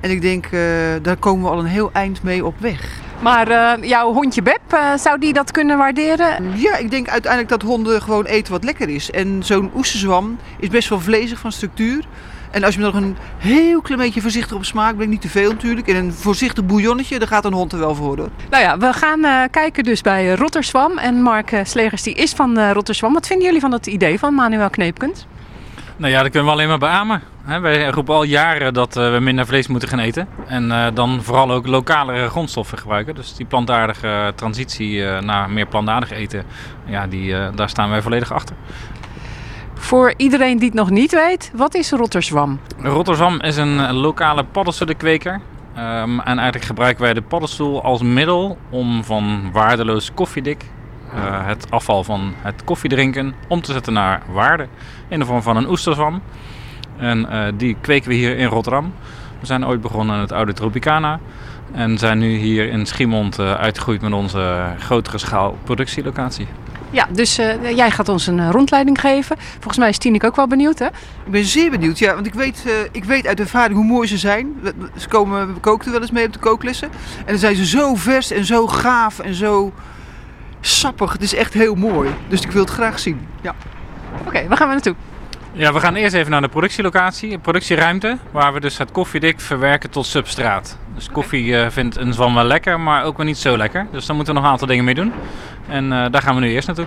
En 0.00 0.10
ik 0.10 0.20
denk, 0.22 0.44
uh, 0.46 0.60
daar 1.02 1.16
komen 1.16 1.44
we 1.44 1.50
al 1.50 1.58
een 1.58 1.66
heel 1.66 1.90
eind 1.92 2.22
mee 2.22 2.44
op 2.44 2.54
weg. 2.58 3.00
Maar 3.22 3.50
uh, 3.50 3.88
jouw 3.88 4.12
hondje 4.12 4.42
Beb, 4.42 4.60
uh, 4.74 4.94
zou 4.96 5.18
die 5.18 5.32
dat 5.32 5.50
kunnen 5.50 5.78
waarderen? 5.78 6.58
Ja, 6.58 6.76
ik 6.76 6.90
denk 6.90 7.08
uiteindelijk 7.08 7.50
dat 7.50 7.62
honden 7.62 8.02
gewoon 8.02 8.24
eten 8.24 8.52
wat 8.52 8.64
lekker 8.64 8.88
is. 8.88 9.10
En 9.10 9.42
zo'n 9.42 9.70
oesterzwam 9.76 10.38
is 10.58 10.68
best 10.68 10.88
wel 10.88 11.00
vlezig 11.00 11.38
van 11.38 11.52
structuur. 11.52 12.04
En 12.50 12.64
als 12.64 12.74
je 12.74 12.80
nog 12.80 12.94
een 12.94 13.16
heel 13.38 13.80
klein 13.80 14.00
beetje 14.00 14.20
voorzichtig 14.20 14.56
op 14.56 14.64
smaak 14.64 14.94
brengt, 14.94 15.12
niet 15.12 15.20
te 15.20 15.28
veel 15.28 15.50
natuurlijk, 15.50 15.88
en 15.88 15.96
een 15.96 16.12
voorzichtig 16.12 16.66
bouillonnetje, 16.66 17.18
dan 17.18 17.28
gaat 17.28 17.44
een 17.44 17.52
hond 17.52 17.72
er 17.72 17.78
wel 17.78 17.94
voor 17.94 18.16
hoor. 18.16 18.28
Nou 18.50 18.62
ja, 18.62 18.78
we 18.78 18.92
gaan 18.92 19.24
uh, 19.24 19.42
kijken 19.50 19.84
dus 19.84 20.00
bij 20.00 20.34
Rotterswam. 20.34 20.98
En 20.98 21.22
Mark 21.22 21.60
Slegers 21.62 22.02
die 22.02 22.14
is 22.14 22.32
van 22.32 22.58
uh, 22.58 22.70
Rotterswam. 22.70 23.12
Wat 23.12 23.26
vinden 23.26 23.46
jullie 23.46 23.60
van 23.60 23.72
het 23.72 23.86
idee 23.86 24.18
van 24.18 24.34
Manuel 24.34 24.70
Kneepkens? 24.70 25.26
Nou 25.96 26.12
ja, 26.12 26.22
dat 26.22 26.30
kunnen 26.30 26.48
we 26.48 26.54
alleen 26.54 26.68
maar 26.68 26.78
beamen. 26.78 27.22
He, 27.44 27.60
wij 27.60 27.88
roepen 27.88 28.14
al 28.14 28.22
jaren 28.22 28.74
dat 28.74 28.96
uh, 28.96 29.12
we 29.12 29.18
minder 29.20 29.46
vlees 29.46 29.66
moeten 29.66 29.88
gaan 29.88 29.98
eten. 29.98 30.28
En 30.46 30.64
uh, 30.64 30.86
dan 30.94 31.22
vooral 31.22 31.50
ook 31.50 31.66
lokalere 31.66 32.28
grondstoffen 32.28 32.78
gebruiken. 32.78 33.14
Dus 33.14 33.34
die 33.34 33.46
plantaardige 33.46 34.32
transitie 34.34 34.96
uh, 34.96 35.20
naar 35.20 35.50
meer 35.50 35.66
plantaardig 35.66 36.10
eten, 36.10 36.44
ja, 36.86 37.06
die, 37.06 37.34
daar 37.54 37.68
staan 37.68 37.90
wij 37.90 38.02
volledig 38.02 38.32
achter. 38.32 38.56
Voor 39.80 40.14
iedereen 40.16 40.58
die 40.58 40.68
het 40.68 40.76
nog 40.76 40.90
niet 40.90 41.12
weet, 41.12 41.50
wat 41.54 41.74
is 41.74 41.90
Rotterswam? 41.90 42.60
Rotterswam 42.82 43.40
is 43.40 43.56
een 43.56 43.92
lokale 43.92 44.44
paddenstoelenkweker. 44.44 45.40
Um, 45.78 46.20
en 46.20 46.38
eigenlijk 46.38 46.64
gebruiken 46.64 47.02
wij 47.02 47.14
de 47.14 47.22
paddenstoel 47.22 47.82
als 47.82 48.02
middel 48.02 48.58
om 48.70 49.04
van 49.04 49.50
waardeloos 49.52 50.14
koffiedik, 50.14 50.64
uh, 51.14 51.46
het 51.46 51.70
afval 51.70 52.04
van 52.04 52.34
het 52.36 52.64
koffiedrinken, 52.64 53.34
om 53.48 53.60
te 53.60 53.72
zetten 53.72 53.92
naar 53.92 54.22
waarde 54.32 54.66
in 55.08 55.18
de 55.18 55.24
vorm 55.24 55.42
van 55.42 55.56
een 55.56 55.68
oesterzwam. 55.68 56.22
En 56.96 57.26
uh, 57.30 57.44
die 57.54 57.76
kweken 57.80 58.08
we 58.08 58.14
hier 58.14 58.36
in 58.36 58.46
Rotterdam. 58.46 58.92
We 59.40 59.46
zijn 59.46 59.66
ooit 59.66 59.80
begonnen 59.80 60.14
in 60.14 60.20
het 60.20 60.32
oude 60.32 60.52
Tropicana. 60.52 61.20
En 61.72 61.98
zijn 61.98 62.18
nu 62.18 62.36
hier 62.36 62.68
in 62.68 62.86
Schiemond 62.86 63.38
uh, 63.38 63.54
uitgegroeid 63.54 64.00
met 64.00 64.12
onze 64.12 64.74
grotere 64.78 65.18
schaal 65.18 65.58
productielocatie. 65.64 66.46
Ja, 66.90 67.06
dus 67.10 67.38
uh, 67.38 67.76
jij 67.76 67.90
gaat 67.90 68.08
ons 68.08 68.26
een 68.26 68.50
rondleiding 68.50 69.00
geven. 69.00 69.36
Volgens 69.52 69.78
mij 69.78 69.88
is 69.88 69.98
Tineke 69.98 70.26
ook 70.26 70.36
wel 70.36 70.46
benieuwd, 70.46 70.78
hè? 70.78 70.86
Ik 70.86 71.30
ben 71.30 71.44
zeer 71.44 71.70
benieuwd, 71.70 71.98
ja. 71.98 72.14
Want 72.14 72.26
ik 72.26 72.34
weet, 72.34 72.64
uh, 72.66 72.72
ik 72.92 73.04
weet 73.04 73.26
uit 73.26 73.40
ervaring 73.40 73.74
hoe 73.74 73.84
mooi 73.84 74.08
ze 74.08 74.18
zijn. 74.18 74.56
Ze 74.96 75.08
komen, 75.08 75.54
we 75.54 75.60
kookten 75.60 75.92
wel 75.92 76.00
eens 76.00 76.10
mee 76.10 76.26
op 76.26 76.32
de 76.32 76.38
kooklessen. 76.38 76.88
En 77.18 77.26
dan 77.26 77.38
zijn 77.38 77.56
ze 77.56 77.66
zo 77.66 77.94
vers 77.94 78.30
en 78.30 78.44
zo 78.44 78.66
gaaf 78.66 79.18
en 79.18 79.34
zo 79.34 79.72
sappig. 80.60 81.12
Het 81.12 81.22
is 81.22 81.34
echt 81.34 81.54
heel 81.54 81.74
mooi. 81.74 82.10
Dus 82.28 82.40
ik 82.40 82.50
wil 82.50 82.62
het 82.62 82.72
graag 82.72 82.98
zien. 82.98 83.26
Ja. 83.40 83.54
Oké, 84.18 84.28
okay, 84.28 84.48
waar 84.48 84.56
gaan 84.56 84.66
we 84.66 84.72
naartoe? 84.72 84.94
Ja, 85.52 85.72
we 85.72 85.80
gaan 85.80 85.94
eerst 85.94 86.14
even 86.14 86.30
naar 86.30 86.40
de 86.40 86.48
productielocatie, 86.48 87.38
productieruimte, 87.38 88.18
waar 88.30 88.52
we 88.52 88.60
dus 88.60 88.78
het 88.78 88.92
koffiedik 88.92 89.40
verwerken 89.40 89.90
tot 89.90 90.06
substraat. 90.06 90.78
Dus 90.94 91.10
koffie 91.10 91.44
uh, 91.44 91.68
vindt 91.68 91.96
een 91.96 92.12
zwan 92.12 92.34
wel 92.34 92.44
lekker, 92.44 92.80
maar 92.80 93.04
ook 93.04 93.16
wel 93.16 93.26
niet 93.26 93.38
zo 93.38 93.56
lekker. 93.56 93.86
Dus 93.92 94.06
daar 94.06 94.16
moeten 94.16 94.34
we 94.34 94.40
nog 94.40 94.48
een 94.48 94.54
aantal 94.54 94.68
dingen 94.68 94.84
mee 94.84 94.94
doen. 94.94 95.12
En 95.68 95.84
uh, 95.84 96.06
daar 96.10 96.22
gaan 96.22 96.34
we 96.34 96.40
nu 96.40 96.50
eerst 96.50 96.66
naartoe. 96.66 96.86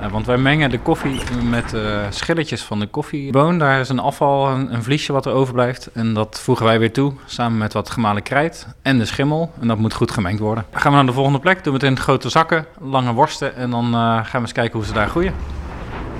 Uh, 0.00 0.06
want 0.06 0.26
wij 0.26 0.36
mengen 0.36 0.70
de 0.70 0.78
koffie 0.78 1.20
met 1.50 1.76
schilletjes 2.10 2.62
van 2.62 2.78
de 2.78 2.86
koffieboon. 2.86 3.58
Daar 3.58 3.80
is 3.80 3.88
een 3.88 3.98
afval, 3.98 4.48
een, 4.48 4.74
een, 4.74 4.82
vliesje 4.82 5.12
wat 5.12 5.26
er 5.26 5.32
overblijft. 5.32 5.86
En 5.92 6.14
dat 6.14 6.40
voegen 6.40 6.66
wij 6.66 6.78
weer 6.78 6.92
toe, 6.92 7.12
samen 7.26 7.58
met 7.58 7.72
wat 7.72 7.90
gemalen 7.90 8.22
krijt 8.22 8.66
en 8.82 8.98
de 8.98 9.04
schimmel. 9.04 9.52
En 9.60 9.68
dat 9.68 9.78
moet 9.78 9.94
goed 9.94 10.10
gemengd 10.10 10.40
worden. 10.40 10.64
Dan 10.70 10.80
gaan 10.80 10.90
we 10.90 10.96
naar 10.96 11.06
de 11.06 11.12
volgende 11.12 11.38
plek, 11.38 11.64
doen 11.64 11.78
we 11.78 11.78
het 11.86 11.88
in 11.88 12.04
grote 12.04 12.28
zakken, 12.28 12.66
lange 12.80 13.12
worsten. 13.12 13.56
En 13.56 13.70
dan 13.70 13.92
gaan 13.92 14.26
we 14.32 14.38
eens 14.38 14.52
kijken 14.52 14.78
hoe 14.78 14.86
ze 14.86 14.92
daar 14.92 15.08
groeien. 15.08 15.34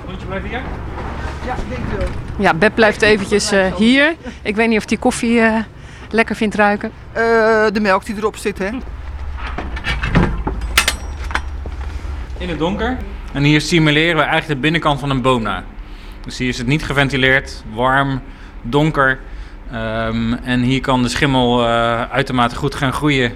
Rondje 0.05 0.25
blijven 0.25 0.49
hier. 0.49 0.61
Ja, 1.45 1.55
denk 1.69 1.81
wel. 1.97 2.07
Ja, 2.39 2.53
Beb 2.53 2.75
blijft 2.75 3.01
eventjes 3.01 3.53
uh, 3.53 3.75
hier. 3.75 4.15
Ik 4.41 4.55
weet 4.55 4.69
niet 4.69 4.77
of 4.77 4.85
die 4.85 4.97
koffie 4.97 5.39
uh, 5.39 5.57
lekker 6.09 6.35
vindt 6.35 6.55
ruiken. 6.55 6.91
Uh, 7.17 7.21
de 7.71 7.79
melk 7.81 8.05
die 8.05 8.15
erop 8.15 8.37
zit, 8.37 8.57
hè? 8.57 8.69
In 12.37 12.49
het 12.49 12.59
donker. 12.59 12.97
En 13.31 13.43
hier 13.43 13.61
simuleren 13.61 14.15
we 14.15 14.21
eigenlijk 14.21 14.47
de 14.47 14.55
binnenkant 14.55 14.99
van 14.99 15.09
een 15.09 15.21
boom 15.21 15.41
na. 15.41 15.63
Dus 16.25 16.37
hier 16.37 16.47
is 16.47 16.57
het 16.57 16.67
niet 16.67 16.83
geventileerd, 16.83 17.63
warm, 17.73 18.21
donker. 18.61 19.19
Um, 19.73 20.33
en 20.33 20.61
hier 20.61 20.81
kan 20.81 21.01
de 21.01 21.09
schimmel 21.09 21.65
uitermate 22.11 22.55
goed 22.55 22.75
gaan 22.75 22.93
groeien 22.93 23.33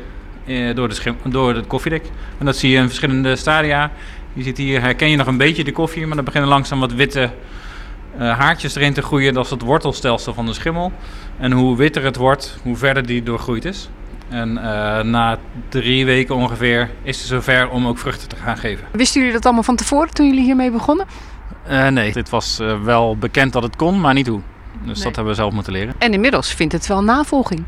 door, 0.73 0.87
de 0.87 0.93
schim- 0.93 1.17
door 1.23 1.55
het 1.55 1.67
koffiedek. 1.67 2.05
En 2.37 2.45
dat 2.45 2.57
zie 2.57 2.71
je 2.71 2.77
in 2.77 2.85
verschillende 2.85 3.35
stadia. 3.35 3.91
Je 4.33 4.43
ziet 4.43 4.57
hier, 4.57 4.81
herken 4.81 5.09
je 5.09 5.17
nog 5.17 5.27
een 5.27 5.37
beetje 5.37 5.63
de 5.63 5.71
koffie, 5.71 6.07
maar 6.07 6.15
dan 6.15 6.25
beginnen 6.25 6.49
langzaam 6.49 6.79
wat 6.79 6.93
witte 6.93 7.31
haartjes 8.17 8.75
erin 8.75 8.93
te 8.93 9.01
groeien. 9.01 9.33
Dat 9.33 9.45
is 9.45 9.51
het 9.51 9.61
wortelstelsel 9.61 10.33
van 10.33 10.45
de 10.45 10.53
schimmel. 10.53 10.91
En 11.39 11.51
hoe 11.51 11.77
witter 11.77 12.03
het 12.03 12.15
wordt, 12.15 12.57
hoe 12.63 12.75
verder 12.75 13.05
die 13.05 13.23
doorgroeid 13.23 13.65
is. 13.65 13.89
En 14.29 14.49
uh, 14.49 14.63
na 15.01 15.37
drie 15.69 16.05
weken 16.05 16.35
ongeveer 16.35 16.89
is 17.03 17.17
het 17.17 17.27
zover 17.27 17.69
om 17.69 17.87
ook 17.87 17.97
vruchten 17.97 18.27
te 18.27 18.35
gaan 18.35 18.57
geven. 18.57 18.87
Wisten 18.91 19.19
jullie 19.19 19.35
dat 19.35 19.45
allemaal 19.45 19.63
van 19.63 19.75
tevoren 19.75 20.13
toen 20.13 20.27
jullie 20.27 20.43
hiermee 20.43 20.71
begonnen? 20.71 21.05
Uh, 21.69 21.87
nee, 21.87 22.11
dit 22.11 22.29
was 22.29 22.59
wel 22.83 23.17
bekend 23.17 23.53
dat 23.53 23.63
het 23.63 23.75
kon, 23.75 24.01
maar 24.01 24.13
niet 24.13 24.27
hoe. 24.27 24.41
Dus 24.83 24.95
nee. 24.95 25.03
dat 25.03 25.15
hebben 25.15 25.33
we 25.33 25.39
zelf 25.39 25.53
moeten 25.53 25.73
leren. 25.73 25.93
En 25.97 26.13
inmiddels 26.13 26.53
vindt 26.53 26.73
het 26.73 26.87
wel 26.87 27.03
navolging. 27.03 27.63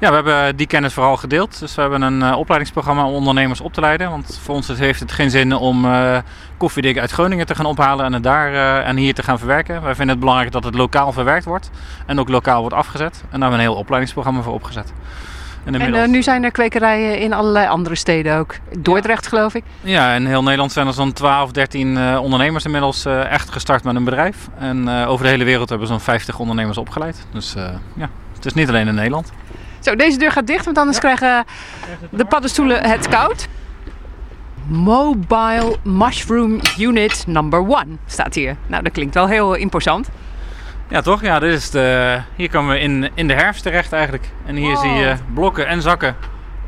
Ja, 0.00 0.08
we 0.08 0.14
hebben 0.14 0.56
die 0.56 0.66
kennis 0.66 0.92
vooral 0.92 1.16
gedeeld. 1.16 1.58
Dus 1.58 1.74
we 1.74 1.80
hebben 1.80 2.02
een 2.02 2.20
uh, 2.20 2.36
opleidingsprogramma 2.38 3.06
om 3.06 3.14
ondernemers 3.14 3.60
op 3.60 3.72
te 3.72 3.80
leiden. 3.80 4.10
Want 4.10 4.38
voor 4.42 4.54
ons 4.54 4.68
heeft 4.68 5.00
het 5.00 5.12
geen 5.12 5.30
zin 5.30 5.54
om 5.54 5.84
uh, 5.84 6.18
koffiedik 6.56 6.98
uit 6.98 7.10
Groningen 7.10 7.46
te 7.46 7.54
gaan 7.54 7.66
ophalen 7.66 8.04
en 8.04 8.12
het 8.12 8.22
daar 8.22 8.52
uh, 8.52 8.88
en 8.88 8.96
hier 8.96 9.14
te 9.14 9.22
gaan 9.22 9.38
verwerken. 9.38 9.82
Wij 9.82 9.94
vinden 9.94 10.08
het 10.08 10.18
belangrijk 10.18 10.52
dat 10.52 10.64
het 10.64 10.74
lokaal 10.74 11.12
verwerkt 11.12 11.44
wordt 11.44 11.70
en 12.06 12.20
ook 12.20 12.28
lokaal 12.28 12.60
wordt 12.60 12.74
afgezet. 12.74 13.14
En 13.14 13.20
daar 13.20 13.40
hebben 13.40 13.48
we 13.48 13.54
een 13.54 13.70
heel 13.70 13.80
opleidingsprogramma 13.80 14.42
voor 14.42 14.52
opgezet. 14.52 14.92
En, 15.64 15.74
inmiddels... 15.74 16.04
en 16.04 16.10
nu 16.10 16.22
zijn 16.22 16.44
er 16.44 16.50
kwekerijen 16.50 17.18
in 17.18 17.32
allerlei 17.32 17.68
andere 17.68 17.94
steden 17.94 18.36
ook. 18.36 18.54
Dordrecht 18.78 19.22
ja. 19.22 19.28
geloof 19.28 19.54
ik. 19.54 19.64
Ja, 19.80 20.12
in 20.14 20.26
heel 20.26 20.42
Nederland 20.42 20.72
zijn 20.72 20.86
er 20.86 20.92
zo'n 20.92 21.12
12, 21.12 21.50
13 21.50 22.18
ondernemers 22.18 22.64
inmiddels 22.64 23.04
echt 23.04 23.50
gestart 23.50 23.84
met 23.84 23.94
een 23.94 24.04
bedrijf. 24.04 24.36
En 24.58 24.88
over 24.88 25.24
de 25.24 25.30
hele 25.30 25.44
wereld 25.44 25.68
hebben 25.68 25.86
we 25.86 25.92
zo'n 25.92 26.02
50 26.02 26.38
ondernemers 26.38 26.78
opgeleid. 26.78 27.26
Dus 27.32 27.54
ja, 27.94 28.08
het 28.34 28.46
is 28.46 28.54
niet 28.54 28.68
alleen 28.68 28.88
in 28.88 28.94
Nederland. 28.94 29.32
Zo, 29.88 29.96
deze 29.96 30.18
deur 30.18 30.32
gaat 30.32 30.46
dicht, 30.46 30.64
want 30.64 30.78
anders 30.78 30.96
ja. 30.96 31.02
krijgen 31.02 31.44
de 32.10 32.24
paddenstoelen 32.24 32.84
het 32.84 33.08
koud. 33.08 33.48
Mobile 34.66 35.76
Mushroom 35.82 36.60
Unit 36.78 37.24
number 37.26 37.66
1 37.70 37.98
staat 38.06 38.34
hier. 38.34 38.56
Nou, 38.66 38.82
dat 38.82 38.92
klinkt 38.92 39.14
wel 39.14 39.28
heel 39.28 39.54
imposant. 39.54 40.08
Ja, 40.88 41.00
toch? 41.00 41.22
Ja, 41.22 41.38
dit 41.38 41.52
is 41.52 41.70
de, 41.70 42.18
hier 42.36 42.50
komen 42.50 42.74
we 42.74 42.80
in, 42.80 43.10
in 43.14 43.28
de 43.28 43.34
herfst 43.34 43.62
terecht 43.62 43.92
eigenlijk. 43.92 44.24
En 44.46 44.56
hier 44.56 44.74
wow. 44.74 44.80
zie 44.80 44.90
je 44.90 45.14
blokken 45.34 45.66
en 45.66 45.82
zakken 45.82 46.16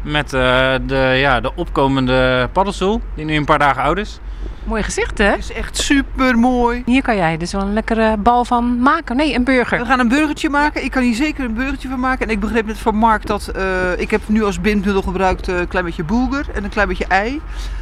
met 0.02 0.32
uh, 0.32 0.40
de, 0.86 1.14
ja, 1.16 1.40
de 1.40 1.54
opkomende 1.54 2.48
paddenstoel, 2.52 3.00
die 3.14 3.24
nu 3.24 3.36
een 3.36 3.44
paar 3.44 3.58
dagen 3.58 3.82
oud 3.82 3.98
is. 3.98 4.20
Mooi 4.64 4.82
gezicht, 4.82 5.18
hè? 5.18 5.24
Het 5.24 5.38
is 5.38 5.52
echt 5.52 5.76
super 5.76 6.38
mooi. 6.38 6.82
Hier 6.86 7.02
kan 7.02 7.16
jij 7.16 7.36
dus 7.36 7.52
wel 7.52 7.60
een 7.60 7.72
lekkere 7.72 8.16
bal 8.16 8.44
van 8.44 8.78
maken. 8.78 9.16
Nee, 9.16 9.34
een 9.34 9.44
burger. 9.44 9.78
We 9.78 9.84
gaan 9.84 9.98
een 9.98 10.08
burgertje 10.08 10.48
maken. 10.48 10.84
Ik 10.84 10.90
kan 10.90 11.02
hier 11.02 11.14
zeker 11.14 11.44
een 11.44 11.54
burgertje 11.54 11.88
van 11.88 12.00
maken. 12.00 12.26
En 12.26 12.32
ik 12.32 12.40
begreep 12.40 12.66
net 12.66 12.78
van 12.78 12.96
Mark 12.96 13.26
dat 13.26 13.48
eh, 13.48 13.62
ik 13.96 14.10
heb 14.10 14.20
nu 14.26 14.44
als 14.44 14.60
bindmiddel 14.60 15.02
gebruikt 15.02 15.48
eh, 15.48 15.58
een 15.58 15.68
klein 15.68 15.84
beetje 15.84 16.04
boelger 16.04 16.46
en 16.54 16.64
een 16.64 16.70
klein 16.70 16.88
beetje 16.88 17.06
ei. 17.06 17.40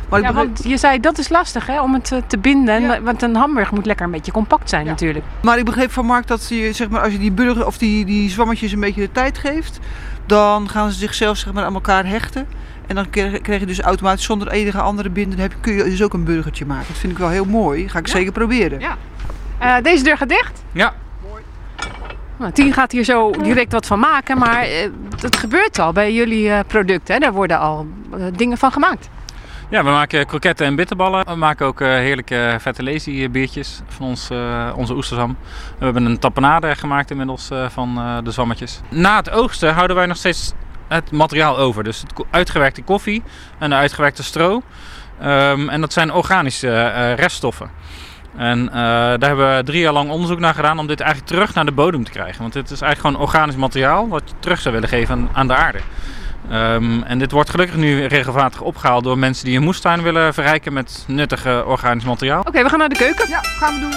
Maar 0.08 0.18
ik 0.18 0.24
Ja, 0.24 0.32
begreep, 0.32 0.54
want 0.54 0.68
je 0.68 0.76
zei 0.76 1.00
dat 1.00 1.18
is 1.18 1.28
lastig 1.28 1.66
hè, 1.66 1.80
om 1.80 1.94
het 1.94 2.12
eh, 2.12 2.18
te 2.26 2.38
binden. 2.38 2.80
Ja. 2.80 3.02
Want 3.02 3.22
een 3.22 3.36
hamburger 3.36 3.74
moet 3.74 3.86
lekker 3.86 4.06
een 4.06 4.12
beetje 4.12 4.32
compact 4.32 4.68
zijn 4.68 4.86
natuurlijk. 4.86 5.24
maar 5.42 5.58
ik 5.58 5.64
begreep 5.64 5.92
van 5.92 6.06
Mark 6.06 6.26
dat 6.26 6.48
je, 6.48 6.72
zeg 6.72 6.88
maar, 6.88 7.00
als 7.00 7.12
je 7.12 7.18
die 7.18 7.32
burger 7.32 7.66
of 7.66 7.78
die, 7.78 8.04
die 8.04 8.30
zwammetjes 8.30 8.72
een 8.72 8.80
beetje 8.80 9.00
de 9.00 9.12
tijd 9.12 9.38
geeft, 9.38 9.78
dan 10.28 10.68
gaan 10.68 10.90
ze 10.90 10.98
zichzelf 10.98 11.36
zeg 11.36 11.52
maar, 11.52 11.64
aan 11.64 11.74
elkaar 11.74 12.06
hechten. 12.06 12.46
En 12.86 12.94
dan 12.94 13.10
krijg 13.10 13.60
je 13.60 13.66
dus 13.66 13.80
automatisch 13.80 14.24
zonder 14.24 14.48
enige 14.48 14.80
andere 14.80 15.10
binden, 15.10 15.38
dan 15.38 15.40
heb 15.40 15.52
je, 15.52 15.60
kun 15.60 15.74
je 15.74 15.84
dus 15.84 16.02
ook 16.02 16.12
een 16.12 16.24
burgertje 16.24 16.66
maken. 16.66 16.86
Dat 16.88 16.96
vind 16.96 17.12
ik 17.12 17.18
wel 17.18 17.28
heel 17.28 17.44
mooi. 17.44 17.88
Ga 17.88 17.98
ik 17.98 18.08
zeker 18.08 18.32
proberen. 18.32 18.80
Ja. 18.80 18.96
Eh, 19.58 19.82
deze 19.82 20.04
deur 20.04 20.16
gaat 20.16 20.28
dicht. 20.28 20.62
Ja, 20.72 20.94
Nou, 22.36 22.52
Tien 22.52 22.72
gaat 22.72 22.92
hier 22.92 23.04
zo 23.04 23.30
direct 23.30 23.72
wat 23.72 23.86
van 23.86 23.98
maken, 23.98 24.38
maar 24.38 24.62
eh, 24.62 24.90
het 25.20 25.36
gebeurt 25.36 25.78
al 25.78 25.92
bij 25.92 26.12
jullie 26.12 26.50
eh, 26.50 26.60
producten. 26.66 27.14
Hè? 27.14 27.20
Daar 27.20 27.32
worden 27.32 27.58
al 27.58 27.86
dingen 28.32 28.58
van 28.58 28.72
gemaakt. 28.72 29.08
Ja, 29.70 29.84
we 29.84 29.90
maken 29.90 30.26
kroketten 30.26 30.66
en 30.66 30.76
bitterballen. 30.76 31.24
We 31.26 31.34
maken 31.34 31.66
ook 31.66 31.80
eh, 31.80 31.88
heerlijke 31.88 32.56
vette 32.60 32.82
lazy 32.82 33.30
biertjes 33.30 33.80
van 33.86 34.06
ons, 34.06 34.30
eh, 34.30 34.72
onze 34.76 34.94
oesterzwam. 34.94 35.36
We 35.78 35.84
hebben 35.84 36.04
een 36.04 36.18
tapenade 36.18 36.74
gemaakt 36.74 37.10
inmiddels 37.10 37.50
eh, 37.50 37.68
van 37.68 38.20
de 38.24 38.30
zwammetjes. 38.30 38.80
Na 38.90 39.16
het 39.16 39.30
oogsten 39.30 39.74
houden 39.74 39.96
wij 39.96 40.06
nog 40.06 40.16
steeds 40.16 40.52
het 40.88 41.10
materiaal 41.10 41.58
over. 41.58 41.84
Dus 41.84 42.00
het 42.00 42.12
uitgewerkte 42.30 42.82
koffie 42.82 43.22
en 43.58 43.70
de 43.70 43.76
uitgewerkte 43.76 44.22
stro. 44.22 44.62
Ehm, 45.20 45.68
en 45.68 45.80
dat 45.80 45.92
zijn 45.92 46.12
organische 46.12 47.12
reststoffen. 47.14 47.70
En 48.36 48.66
daar 48.66 49.28
hebben 49.28 49.56
we 49.56 49.62
drie 49.64 49.80
jaar 49.80 49.92
lang 49.92 50.10
onderzoek 50.10 50.38
naar 50.38 50.54
gedaan 50.54 50.78
om 50.78 50.86
dit 50.86 51.00
eigenlijk 51.00 51.30
terug 51.30 51.54
naar 51.54 51.64
de 51.64 51.72
bodem 51.72 52.04
te 52.04 52.10
krijgen. 52.10 52.40
Want 52.40 52.52
dit 52.52 52.70
is 52.70 52.80
eigenlijk 52.80 53.00
gewoon 53.00 53.28
organisch 53.28 53.56
materiaal 53.56 54.08
wat 54.08 54.22
je 54.24 54.34
terug 54.40 54.60
zou 54.60 54.74
willen 54.74 54.88
geven 54.88 55.28
aan 55.32 55.46
de 55.46 55.54
aarde. 55.54 55.80
Ehm, 56.50 57.02
en 57.02 57.18
dit 57.18 57.30
wordt 57.30 57.50
gelukkig 57.50 57.76
nu 57.76 58.04
regelmatig 58.04 58.60
opgehaald 58.60 59.04
door 59.04 59.18
mensen 59.18 59.44
die 59.44 59.56
een 59.56 59.62
moestuin 59.62 60.02
willen 60.02 60.34
verrijken 60.34 60.72
met 60.72 61.04
nuttige 61.06 61.64
organisch 61.66 62.04
materiaal. 62.04 62.40
Oké, 62.40 62.62
we 62.62 62.68
gaan 62.68 62.78
naar 62.78 62.88
de 62.88 62.96
keuken. 62.96 63.28
Ja, 63.28 63.40
gaan 63.42 63.74
we 63.74 63.80
doen. 63.80 63.94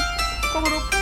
Kom 0.54 0.62
maar 0.62 0.74
op. 0.74 1.00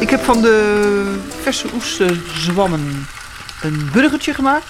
Ik 0.00 0.10
heb 0.10 0.20
van 0.20 0.42
de 0.42 1.18
verse 1.40 1.66
oesterzwammen 1.74 3.06
een 3.62 3.88
burgertje 3.92 4.34
gemaakt. 4.34 4.66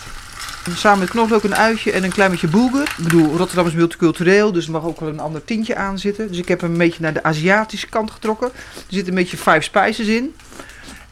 Samen 0.76 0.98
met 0.98 1.10
knoflook, 1.10 1.42
een 1.42 1.56
uitje 1.56 1.92
en 1.92 2.04
een 2.04 2.12
klein 2.12 2.30
beetje 2.30 2.48
boelger. 2.48 2.94
Ik 2.98 3.04
bedoel, 3.04 3.36
Rotterdam 3.36 3.66
is 3.66 3.72
multicultureel, 3.72 4.52
dus 4.52 4.66
er 4.66 4.72
mag 4.72 4.84
ook 4.84 5.00
wel 5.00 5.08
een 5.08 5.20
ander 5.20 5.44
tintje 5.44 5.76
aan 5.76 5.98
zitten. 5.98 6.28
Dus 6.28 6.38
ik 6.38 6.48
heb 6.48 6.60
hem 6.60 6.70
een 6.70 6.78
beetje 6.78 7.02
naar 7.02 7.12
de 7.12 7.22
Aziatische 7.22 7.88
kant 7.88 8.10
getrokken. 8.10 8.48
Er 8.48 8.82
zitten 8.88 9.08
een 9.08 9.18
beetje 9.18 9.36
five 9.36 9.60
spices 9.60 10.06
in. 10.06 10.34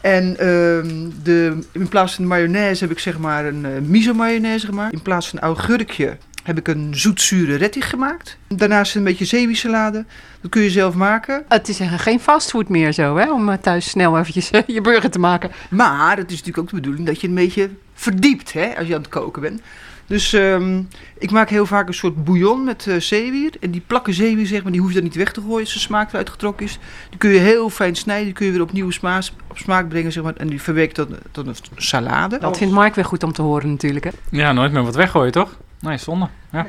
En 0.01 0.37
ehm, 0.38 1.11
de, 1.23 1.59
in 1.73 1.88
plaats 1.88 2.14
van 2.14 2.27
mayonaise 2.27 2.85
heb 2.85 2.92
ik 2.92 2.99
zeg 2.99 3.19
maar 3.19 3.45
een 3.45 3.64
eh, 3.64 3.81
miso 3.81 4.14
mayonaise 4.14 4.66
gemaakt. 4.66 4.92
In 4.92 5.03
plaats 5.03 5.29
van 5.29 5.38
augurkje 5.38 6.16
heb 6.42 6.59
ik 6.59 6.69
een 6.69 6.92
zoetzure 6.95 7.55
rettich 7.55 7.90
gemaakt. 7.90 8.38
Daarnaast 8.49 8.95
een 8.95 9.05
beetje 9.05 9.25
zeewiersalade. 9.25 10.05
Dat 10.40 10.51
kun 10.51 10.62
je 10.62 10.71
zelf 10.71 10.95
maken. 10.95 11.45
Het 11.49 11.69
is 11.69 11.81
geen 11.97 12.21
fastfood 12.21 12.69
meer 12.69 12.92
zo, 12.92 13.16
hè? 13.16 13.33
Om 13.33 13.49
eh, 13.49 13.59
thuis 13.59 13.90
snel 13.90 14.19
eventjes 14.19 14.51
eh, 14.51 14.62
je 14.66 14.81
burger 14.81 15.11
te 15.11 15.19
maken. 15.19 15.51
Maar 15.71 16.16
het 16.16 16.31
is 16.31 16.38
natuurlijk 16.38 16.59
ook 16.59 16.69
de 16.69 16.77
bedoeling 16.77 17.07
dat 17.07 17.21
je 17.21 17.29
een 17.29 17.35
beetje 17.35 17.71
verdiept 17.96 18.52
hè, 18.52 18.76
als 18.78 18.87
je 18.87 18.94
aan 18.94 19.00
het 19.00 19.11
koken 19.11 19.42
bent. 19.42 19.61
Dus 20.06 20.32
ehm, 20.32 20.82
ik 21.18 21.30
maak 21.30 21.48
heel 21.48 21.66
vaak 21.66 21.88
een 21.88 21.94
soort 21.94 22.24
bouillon 22.24 22.64
met 22.64 22.87
eh, 22.87 22.96
zeewier. 23.00 23.52
En 23.61 23.70
die 23.70 23.82
plakken 23.87 24.14
zeewier, 24.14 24.46
zeg 24.46 24.62
maar, 24.62 24.72
die 24.72 24.80
hoef 24.80 24.90
je 24.90 24.94
dan 24.94 25.04
niet 25.04 25.14
weg 25.14 25.32
te 25.32 25.40
gooien 25.40 25.61
als 25.61 25.72
de 25.72 25.78
smaak 25.78 26.09
eruit 26.09 26.30
getrokken 26.30 26.66
is. 26.66 26.78
Die 27.09 27.18
kun 27.18 27.30
je 27.30 27.38
heel 27.38 27.70
fijn 27.70 27.94
snijden, 27.94 28.24
die 28.24 28.35
kun 28.35 28.46
je 28.46 28.52
weer 28.52 28.62
opnieuw 28.62 28.90
smaak, 28.90 29.24
op 29.50 29.59
smaak 29.59 29.88
brengen, 29.88 30.12
zeg 30.12 30.22
maar. 30.22 30.37
En 30.37 30.48
die 30.48 30.62
verwerkt 30.62 30.94
tot, 30.94 31.09
tot 31.30 31.46
een 31.46 31.54
salade. 31.76 32.38
Dat 32.38 32.59
vindt 32.59 32.74
Mark 32.74 32.94
weer 32.94 33.04
goed 33.04 33.22
om 33.22 33.32
te 33.32 33.42
horen 33.42 33.70
natuurlijk, 33.70 34.04
hè? 34.04 34.11
Ja, 34.30 34.52
nooit 34.52 34.72
meer 34.72 34.82
wat 34.82 34.94
weggooien 34.94 35.32
toch? 35.32 35.56
Nee, 35.80 35.98
zonde. 35.98 36.28
Ja. 36.52 36.66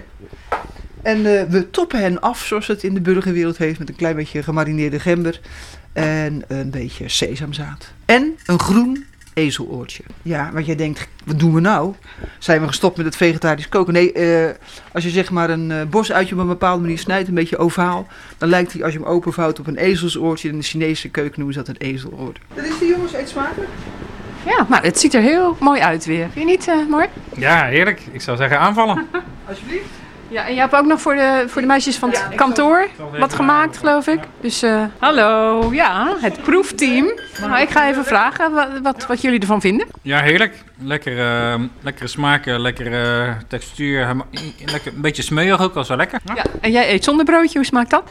En 1.01 1.17
eh, 1.17 1.43
we 1.43 1.69
toppen 1.69 1.99
hen 1.99 2.21
af, 2.21 2.45
zoals 2.45 2.67
het 2.67 2.83
in 2.83 2.93
de 2.93 3.01
burgerwereld 3.01 3.57
heeft, 3.57 3.79
met 3.79 3.89
een 3.89 3.95
klein 3.95 4.15
beetje 4.15 4.43
gemarineerde 4.43 4.99
gember 4.99 5.39
en 5.93 6.43
een 6.47 6.69
beetje 6.69 7.09
sesamzaad. 7.09 7.93
En 8.05 8.37
een 8.45 8.59
groen 8.59 9.05
ezeloortje. 9.37 10.03
Ja, 10.21 10.49
want 10.53 10.65
jij 10.65 10.75
denkt, 10.75 11.07
wat 11.25 11.39
doen 11.39 11.53
we 11.53 11.59
nou? 11.59 11.93
Zijn 12.37 12.61
we 12.61 12.67
gestopt 12.67 12.97
met 12.97 13.05
het 13.05 13.15
vegetarisch 13.15 13.69
koken? 13.69 13.93
Nee, 13.93 14.11
eh, 14.13 14.55
als 14.91 15.03
je 15.03 15.09
zeg 15.09 15.31
maar 15.31 15.49
een 15.49 15.71
eh, 15.71 15.83
bosuitje 15.89 16.35
op 16.35 16.41
een 16.41 16.47
bepaalde 16.47 16.81
manier 16.81 16.97
snijdt, 16.97 17.27
een 17.27 17.33
beetje 17.33 17.57
ovaal, 17.57 18.07
dan 18.37 18.49
lijkt 18.49 18.73
hij 18.73 18.83
als 18.83 18.93
je 18.93 18.99
hem 18.99 19.07
openvouwt 19.07 19.59
op 19.59 19.67
een 19.67 19.77
ezelsoortje. 19.77 20.49
In 20.49 20.57
de 20.57 20.63
Chinese 20.63 21.09
keuken 21.09 21.33
noemen 21.35 21.53
ze 21.53 21.63
dat 21.63 21.75
een 21.75 21.87
ezeloor. 21.87 22.33
Dat 22.53 22.65
is 22.65 22.79
de 22.79 22.85
jongens, 22.85 23.13
eet 23.13 23.29
smakelijk. 23.29 23.69
Ja, 24.45 24.65
nou, 24.69 24.83
het 24.85 24.99
ziet 24.99 25.13
er 25.13 25.21
heel 25.21 25.57
mooi 25.59 25.81
uit 25.81 26.05
weer. 26.05 26.29
Vind 26.31 26.45
je 26.45 26.51
niet, 26.51 26.67
eh, 26.67 26.89
Mark? 26.89 27.09
ja, 27.35 27.65
heerlijk. 27.65 28.01
Ik 28.11 28.21
zou 28.21 28.37
zeggen 28.37 28.59
aanvallen. 28.59 29.07
Alsjeblieft. 29.49 29.85
Ja, 30.29 30.45
en 30.45 30.53
jij 30.53 30.61
hebt 30.61 30.75
ook 30.75 30.85
nog 30.85 31.01
voor 31.01 31.15
de, 31.15 31.43
voor 31.47 31.61
de 31.61 31.67
meisjes 31.67 31.97
van 31.97 32.09
het 32.09 32.25
Ja, 32.29 32.35
kantoor 32.35 32.87
wat 33.19 33.33
gemaakt, 33.33 33.77
geloof 33.77 34.07
ik. 34.07 34.19
Dus 34.41 34.61
eh, 34.61 34.83
hallo, 34.99 35.69
ja, 35.73 36.15
het 36.19 36.41
proefteam. 36.41 37.11
Nou, 37.41 37.61
ik 37.61 37.69
ga 37.69 37.87
even 37.87 38.05
vragen 38.05 38.51
wat, 38.53 38.67
wat, 38.83 39.05
wat 39.05 39.21
jullie 39.21 39.39
ervan 39.39 39.61
vinden. 39.61 39.87
Ja, 40.01 40.19
heerlijk. 40.21 40.63
Lekker, 40.79 41.19
eh, 41.19 41.59
lekkere 41.81 42.07
smaken, 42.07 42.59
lekkere 42.61 43.37
textuur. 43.47 44.15
Lekker, 44.65 44.93
een 44.95 45.01
beetje 45.01 45.21
smeuig 45.21 45.61
ook, 45.61 45.73
was 45.73 45.87
wel 45.87 45.97
lekker. 45.97 46.19
Ja, 46.35 46.43
en 46.61 46.71
jij 46.71 46.91
eet 46.93 47.03
zonder 47.03 47.25
broodje, 47.25 47.57
hoe 47.57 47.67
smaakt 47.67 47.89
dat? 47.89 48.09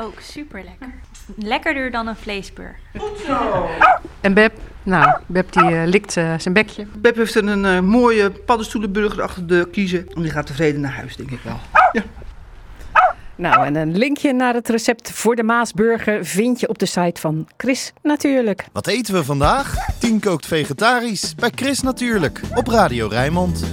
Ook 0.00 0.20
super 0.20 0.62
lekker. 0.64 0.94
Lekkerder 1.36 1.90
dan 1.90 2.06
een 2.06 2.16
vleesburger. 2.16 2.76
En 4.20 4.34
Beb, 4.34 4.52
nou, 4.82 5.18
Beb 5.26 5.52
die 5.52 5.62
eh, 5.62 5.86
likt 5.86 6.16
eh, 6.16 6.34
zijn 6.38 6.54
bekje. 6.54 6.86
Beb 6.96 7.16
heeft 7.16 7.34
een, 7.34 7.64
eh, 7.64 7.80
mooie 7.80 8.30
paddenstoelenburger 8.30 9.22
achter 9.22 9.46
de 9.46 9.68
kiezen. 9.72 10.08
En 10.14 10.22
die 10.22 10.30
gaat 10.30 10.46
tevreden 10.46 10.80
naar 10.80 10.92
huis, 10.92 11.16
denk 11.16 11.30
ik 11.30 11.40
wel. 11.42 11.58
Nou, 13.34 13.66
en 13.66 13.76
een 13.76 13.96
linkje 13.96 14.32
naar 14.32 14.54
het 14.54 14.68
recept 14.68 15.10
voor 15.12 15.36
de 15.36 15.42
Maasburger 15.42 16.24
vind 16.24 16.60
je 16.60 16.68
op 16.68 16.78
de 16.78 16.86
site 16.86 17.20
van 17.20 17.48
Chris 17.56 17.92
natuurlijk. 18.02 18.64
Wat 18.72 18.86
eten 18.86 19.14
we 19.14 19.24
vandaag? 19.24 19.74
Tien 19.98 20.20
kookt 20.20 20.46
vegetarisch 20.46 21.34
bij 21.34 21.50
Chris 21.54 21.80
Natuurlijk 21.80 22.40
op 22.54 22.66
Radio 22.66 23.06
Rijnmond. 23.06 23.64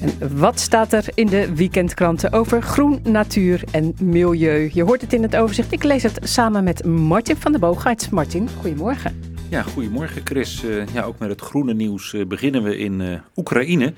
En 0.00 0.38
wat 0.38 0.60
staat 0.60 0.92
er 0.92 1.04
in 1.14 1.26
de 1.26 1.54
weekendkranten 1.54 2.32
over 2.32 2.62
groen, 2.62 3.00
natuur 3.02 3.64
en 3.70 3.94
milieu? 4.00 4.70
Je 4.72 4.82
hoort 4.82 5.00
het 5.00 5.12
in 5.12 5.22
het 5.22 5.36
overzicht. 5.36 5.72
Ik 5.72 5.82
lees 5.82 6.02
het 6.02 6.18
samen 6.22 6.64
met 6.64 6.84
Martin 6.84 7.36
van 7.36 7.52
der 7.52 7.60
Boogaerts. 7.60 8.08
Martin, 8.08 8.48
goedemorgen. 8.60 9.33
Ja, 9.54 9.62
goedemorgen 9.62 10.20
Chris. 10.24 10.64
Eh, 10.64 10.86
ja, 10.86 11.02
ook 11.02 11.18
met 11.18 11.28
het 11.28 11.40
groene 11.40 11.74
nieuws 11.74 12.12
eh, 12.12 12.26
beginnen 12.26 12.62
we 12.62 12.78
in 12.78 13.00
eh, 13.00 13.20
Oekraïne. 13.36 13.92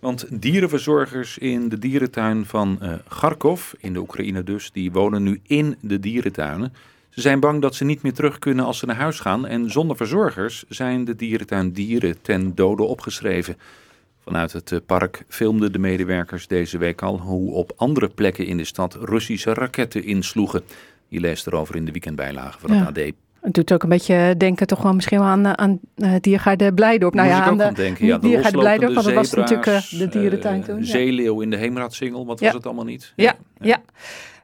Want 0.00 0.42
dierenverzorgers 0.42 1.38
in 1.38 1.68
de 1.68 1.78
dierentuin 1.78 2.44
van 2.44 2.78
Kharkov, 3.08 3.72
in 3.78 3.92
de 3.92 3.98
Oekraïne 3.98 4.42
dus, 4.42 4.70
die 4.72 4.92
wonen 4.92 5.22
nu 5.22 5.40
in 5.42 5.76
de 5.80 6.00
dierentuinen. 6.00 6.72
Ze 7.08 7.20
zijn 7.20 7.40
bang 7.40 7.62
dat 7.62 7.74
ze 7.74 7.84
niet 7.84 8.02
meer 8.02 8.12
terug 8.12 8.38
kunnen 8.38 8.64
als 8.64 8.78
ze 8.78 8.86
naar 8.86 8.96
huis 8.96 9.20
gaan. 9.20 9.46
En 9.46 9.70
zonder 9.70 9.96
verzorgers 9.96 10.64
zijn 10.68 11.04
de 11.04 11.16
dierentuin 11.16 11.72
dieren 11.72 12.22
ten 12.22 12.54
dode 12.54 12.82
opgeschreven. 12.82 13.56
Vanuit 14.22 14.52
het 14.52 14.80
park 14.86 15.24
filmden 15.28 15.72
de 15.72 15.78
medewerkers 15.78 16.46
deze 16.46 16.78
week 16.78 17.02
al 17.02 17.20
hoe 17.20 17.52
op 17.52 17.72
andere 17.76 18.08
plekken 18.08 18.46
in 18.46 18.56
de 18.56 18.64
stad 18.64 18.94
Russische 18.94 19.54
raketten 19.54 20.04
insloegen. 20.04 20.62
Je 21.08 21.20
leest 21.20 21.46
erover 21.46 21.76
in 21.76 21.84
de 21.84 21.92
weekendbijlage 21.92 22.58
van 22.58 22.70
het 22.70 22.96
Ja. 22.96 23.02
AD. 23.02 23.12
Het 23.46 23.54
doet 23.54 23.72
ook 23.72 23.82
een 23.82 23.88
beetje 23.88 24.34
denken 24.36 24.66
toch 24.66 24.82
wel 24.82 24.94
misschien 24.94 25.18
wel 25.18 25.28
aan, 25.28 25.46
eh, 25.46 25.52
aan 25.52 25.78
uh, 25.96 26.12
Diergaarde 26.20 26.74
Blijdorp. 26.74 27.14
Nou 27.14 27.28
Moest 27.28 27.40
ja, 27.40 27.44
aan 27.44 27.56
de 27.56 27.64
aan 27.64 27.74
denken. 27.74 28.06
Ja, 28.06 28.12
niet 28.12 28.22
de 28.22 28.28
Diergaarde 28.28 28.58
Blijdorp, 28.58 28.94
want 28.94 29.06
dat 29.06 29.14
was 29.14 29.32
natuurlijk 29.32 29.66
eh, 29.66 29.82
de 29.90 30.08
dierentuin 30.08 30.62
toen. 30.62 30.78
Ja. 30.78 30.84
Zeeleeuw 30.84 31.40
in 31.40 31.50
de 31.50 31.56
Heemraadsingel, 31.56 32.26
wat 32.26 32.40
was 32.40 32.52
het 32.52 32.66
allemaal 32.66 32.84
niet? 32.84 33.12
Ja, 33.16 33.34
ja. 33.60 33.82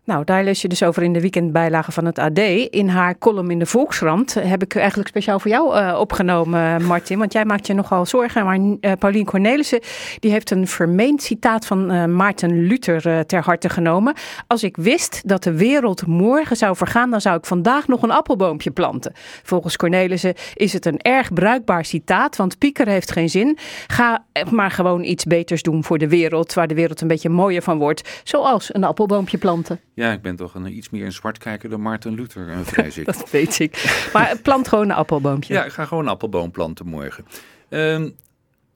Nou, 0.04 0.24
daar 0.24 0.44
lees 0.44 0.62
je 0.62 0.68
dus 0.68 0.82
over 0.82 1.02
in 1.02 1.12
de 1.12 1.20
weekendbijlage 1.20 1.92
van 1.92 2.04
het 2.04 2.18
AD. 2.18 2.38
In 2.70 2.88
haar 2.88 3.18
column 3.18 3.50
in 3.50 3.58
de 3.58 3.66
Volkskrant 3.66 4.34
heb 4.34 4.62
ik 4.62 4.74
eigenlijk 4.74 5.08
speciaal 5.08 5.40
voor 5.40 5.50
jou 5.50 5.76
eh, 5.76 5.98
opgenomen, 6.00 6.84
Martin. 6.84 7.18
Want 7.18 7.32
jij 7.32 7.44
maakt 7.44 7.66
je 7.66 7.74
nogal 7.74 8.06
zorgen. 8.06 8.44
Maar 8.44 8.58
eh, 8.80 8.92
Paulien 8.98 9.24
Cornelissen 9.24 9.80
die 10.18 10.30
heeft 10.30 10.50
een 10.50 10.66
vermeend 10.66 11.22
citaat 11.22 11.66
van 11.66 11.90
eh, 11.90 12.04
Maarten 12.04 12.66
Luther 12.66 13.06
eh, 13.06 13.20
ter 13.20 13.42
harte 13.42 13.68
genomen. 13.68 14.14
Als 14.46 14.62
ik 14.62 14.76
wist 14.76 15.28
dat 15.28 15.42
de 15.42 15.52
wereld 15.52 16.06
morgen 16.06 16.56
zou 16.56 16.76
vergaan, 16.76 17.10
dan 17.10 17.20
zou 17.20 17.36
ik 17.36 17.46
vandaag 17.46 17.88
nog 17.88 18.02
een 18.02 18.10
appelboompje 18.10 18.70
planten. 18.70 19.12
Volgens 19.42 19.76
Cornelissen 19.76 20.34
is 20.54 20.72
het 20.72 20.86
een 20.86 20.98
erg 20.98 21.32
bruikbaar 21.32 21.84
citaat. 21.84 22.36
Want 22.36 22.58
pieker 22.58 22.88
heeft 22.88 23.12
geen 23.12 23.30
zin. 23.30 23.58
Ga 23.86 24.24
maar 24.50 24.70
gewoon 24.70 25.04
iets 25.04 25.24
beters 25.24 25.62
doen 25.62 25.84
voor 25.84 25.98
de 25.98 26.08
wereld. 26.08 26.54
Waar 26.54 26.68
de 26.68 26.74
wereld 26.74 27.00
een 27.00 27.08
beetje 27.08 27.28
mooier 27.28 27.62
van 27.62 27.78
wordt. 27.78 28.20
Zoals 28.24 28.74
een 28.74 28.84
appelboompje 28.84 29.38
planten. 29.38 29.80
Ja, 29.94 30.12
ik 30.12 30.22
ben 30.22 30.36
toch 30.36 30.54
een 30.54 30.76
iets 30.76 30.90
meer 30.90 31.04
een 31.04 31.12
zwartkijker 31.12 31.68
dan 31.70 31.80
Martin 31.80 32.14
Luther, 32.14 32.48
eh, 32.48 32.58
vrees 32.62 32.98
ik. 32.98 33.06
Dat 33.12 33.30
weet 33.30 33.58
ik. 33.58 34.08
Maar 34.12 34.36
plant 34.42 34.68
gewoon 34.68 34.84
een 34.84 34.96
appelboompje. 34.96 35.54
Ja, 35.54 35.64
ik 35.64 35.72
ga 35.72 35.84
gewoon 35.84 36.04
een 36.04 36.10
appelboom 36.10 36.50
planten 36.50 36.86
morgen. 36.86 37.26
Ehm, 37.68 38.10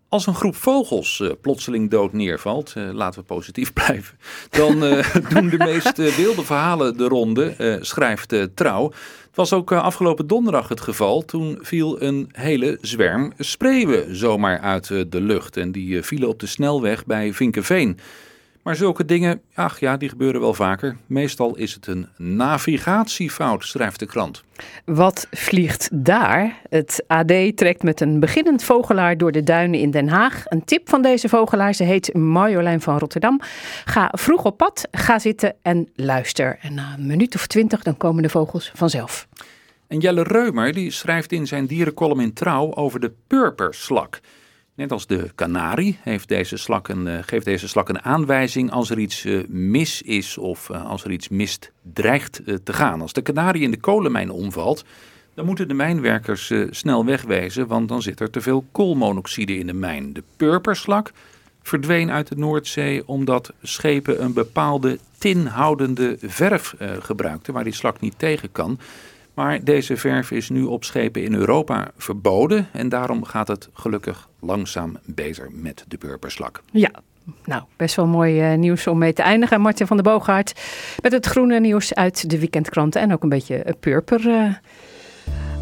als 0.08 0.26
een 0.26 0.34
groep 0.34 0.56
vogels 0.56 1.20
uh, 1.20 1.30
plotseling 1.40 1.90
dood 1.90 2.12
neervalt, 2.12 2.74
uh, 2.76 2.92
laten 2.92 3.20
we 3.20 3.26
positief 3.26 3.72
blijven, 3.82 4.18
dan 4.50 4.78
doen 5.28 5.48
de 5.48 5.58
meest 5.58 6.16
wilde 6.16 6.42
verhalen 6.44 6.96
de 6.96 7.08
ronde, 7.08 7.78
schrijft 7.80 8.34
Trouw. 8.54 8.90
Het 9.26 9.48
was 9.48 9.52
ook 9.52 9.72
afgelopen 9.72 10.26
donderdag 10.26 10.68
het 10.68 10.80
geval. 10.80 11.24
Toen 11.24 11.58
viel 11.60 12.02
een 12.02 12.28
hele 12.32 12.78
zwerm 12.80 13.32
spreeuwen 13.38 14.16
zomaar 14.16 14.60
uit 14.60 14.86
de 14.86 15.20
lucht. 15.20 15.56
En 15.56 15.72
die 15.72 16.02
vielen 16.02 16.28
op 16.28 16.40
de 16.40 16.46
snelweg 16.46 17.06
bij 17.06 17.32
Vinkenveen. 17.32 17.98
Maar 18.66 18.76
zulke 18.76 19.04
dingen, 19.04 19.40
ach 19.54 19.80
ja, 19.80 19.96
die 19.96 20.08
gebeuren 20.08 20.40
wel 20.40 20.54
vaker. 20.54 20.96
Meestal 21.06 21.56
is 21.56 21.74
het 21.74 21.86
een 21.86 22.08
navigatiefout, 22.16 23.64
schrijft 23.64 23.98
de 23.98 24.06
krant. 24.06 24.42
Wat 24.84 25.26
vliegt 25.30 25.88
daar? 25.92 26.60
Het 26.68 27.04
AD 27.06 27.56
trekt 27.56 27.82
met 27.82 28.00
een 28.00 28.20
beginnend 28.20 28.62
vogelaar 28.62 29.16
door 29.16 29.32
de 29.32 29.42
duinen 29.42 29.80
in 29.80 29.90
Den 29.90 30.08
Haag. 30.08 30.42
Een 30.44 30.64
tip 30.64 30.88
van 30.88 31.02
deze 31.02 31.28
vogelaar, 31.28 31.74
ze 31.74 31.84
heet 31.84 32.14
Marjolein 32.14 32.80
van 32.80 32.98
Rotterdam. 32.98 33.40
Ga 33.84 34.08
vroeg 34.12 34.44
op 34.44 34.56
pad, 34.56 34.88
ga 34.90 35.18
zitten 35.18 35.54
en 35.62 35.88
luister. 35.94 36.58
En 36.60 36.74
na 36.74 36.94
een 36.98 37.06
minuut 37.06 37.34
of 37.34 37.46
twintig 37.46 37.82
dan 37.82 37.96
komen 37.96 38.22
de 38.22 38.28
vogels 38.28 38.70
vanzelf. 38.74 39.28
En 39.86 39.98
Jelle 39.98 40.22
Reumer 40.22 40.72
die 40.72 40.90
schrijft 40.90 41.32
in 41.32 41.46
zijn 41.46 41.66
dierencolumn 41.66 42.20
in 42.20 42.32
Trouw 42.32 42.74
over 42.74 43.00
de 43.00 43.12
purperslak. 43.26 44.20
Net 44.76 44.92
als 44.92 45.06
de 45.06 45.30
kanarie 45.34 45.98
heeft 46.02 46.28
deze 46.28 46.56
slak 46.56 46.88
een, 46.88 47.06
uh, 47.06 47.18
geeft 47.20 47.44
deze 47.44 47.68
slak 47.68 47.88
een 47.88 48.02
aanwijzing 48.02 48.70
als 48.70 48.90
er 48.90 48.98
iets 48.98 49.24
uh, 49.24 49.44
mis 49.48 50.02
is 50.02 50.38
of 50.38 50.68
uh, 50.68 50.86
als 50.86 51.04
er 51.04 51.10
iets 51.10 51.28
mist 51.28 51.72
dreigt 51.92 52.42
te 52.64 52.72
gaan. 52.72 53.00
Als 53.00 53.12
de 53.12 53.22
kanarie 53.22 53.62
in 53.62 53.70
de 53.70 53.80
kolenmijn 53.80 54.30
omvalt, 54.30 54.84
dan 55.34 55.46
moeten 55.46 55.68
de 55.68 55.74
mijnwerkers 55.74 56.52
snel 56.70 57.04
wegwezen, 57.04 57.66
want 57.66 57.88
dan 57.88 58.02
zit 58.02 58.20
er 58.20 58.30
te 58.30 58.40
veel 58.40 58.64
koolmonoxide 58.72 59.58
in 59.58 59.66
de 59.66 59.72
mijn. 59.72 60.12
De 60.12 60.22
purperslak 60.36 61.12
verdween 61.62 62.10
uit 62.10 62.28
de 62.28 62.36
Noordzee 62.36 63.08
omdat 63.08 63.52
schepen 63.62 64.22
een 64.22 64.32
bepaalde 64.32 64.98
tinhoudende 65.18 66.16
verf 66.20 66.74
gebruikten 67.00 67.52
waar 67.52 67.64
die 67.64 67.74
slak 67.74 68.00
niet 68.00 68.18
tegen 68.18 68.52
kan. 68.52 68.78
Maar 69.36 69.64
deze 69.64 69.96
verf 69.96 70.30
is 70.30 70.48
nu 70.48 70.62
op 70.62 70.84
schepen 70.84 71.22
in 71.22 71.34
Europa 71.34 71.90
verboden. 71.96 72.68
En 72.72 72.88
daarom 72.88 73.24
gaat 73.24 73.48
het 73.48 73.68
gelukkig 73.72 74.28
langzaam 74.40 74.96
beter 75.04 75.48
met 75.52 75.84
de 75.88 75.96
purperslak. 75.96 76.62
Ja, 76.72 76.90
nou, 77.44 77.62
best 77.76 77.96
wel 77.96 78.06
mooi 78.06 78.52
uh, 78.52 78.58
nieuws 78.58 78.86
om 78.86 78.98
mee 78.98 79.12
te 79.12 79.22
eindigen. 79.22 79.60
Martin 79.60 79.86
van 79.86 79.96
der 79.96 80.12
Boogaard 80.12 80.52
met 81.02 81.12
het 81.12 81.26
groene 81.26 81.60
nieuws 81.60 81.94
uit 81.94 82.30
de 82.30 82.38
weekendkranten. 82.38 83.00
En 83.00 83.12
ook 83.12 83.22
een 83.22 83.28
beetje 83.28 83.76
purper. 83.80 84.26
Uh. 84.26 84.54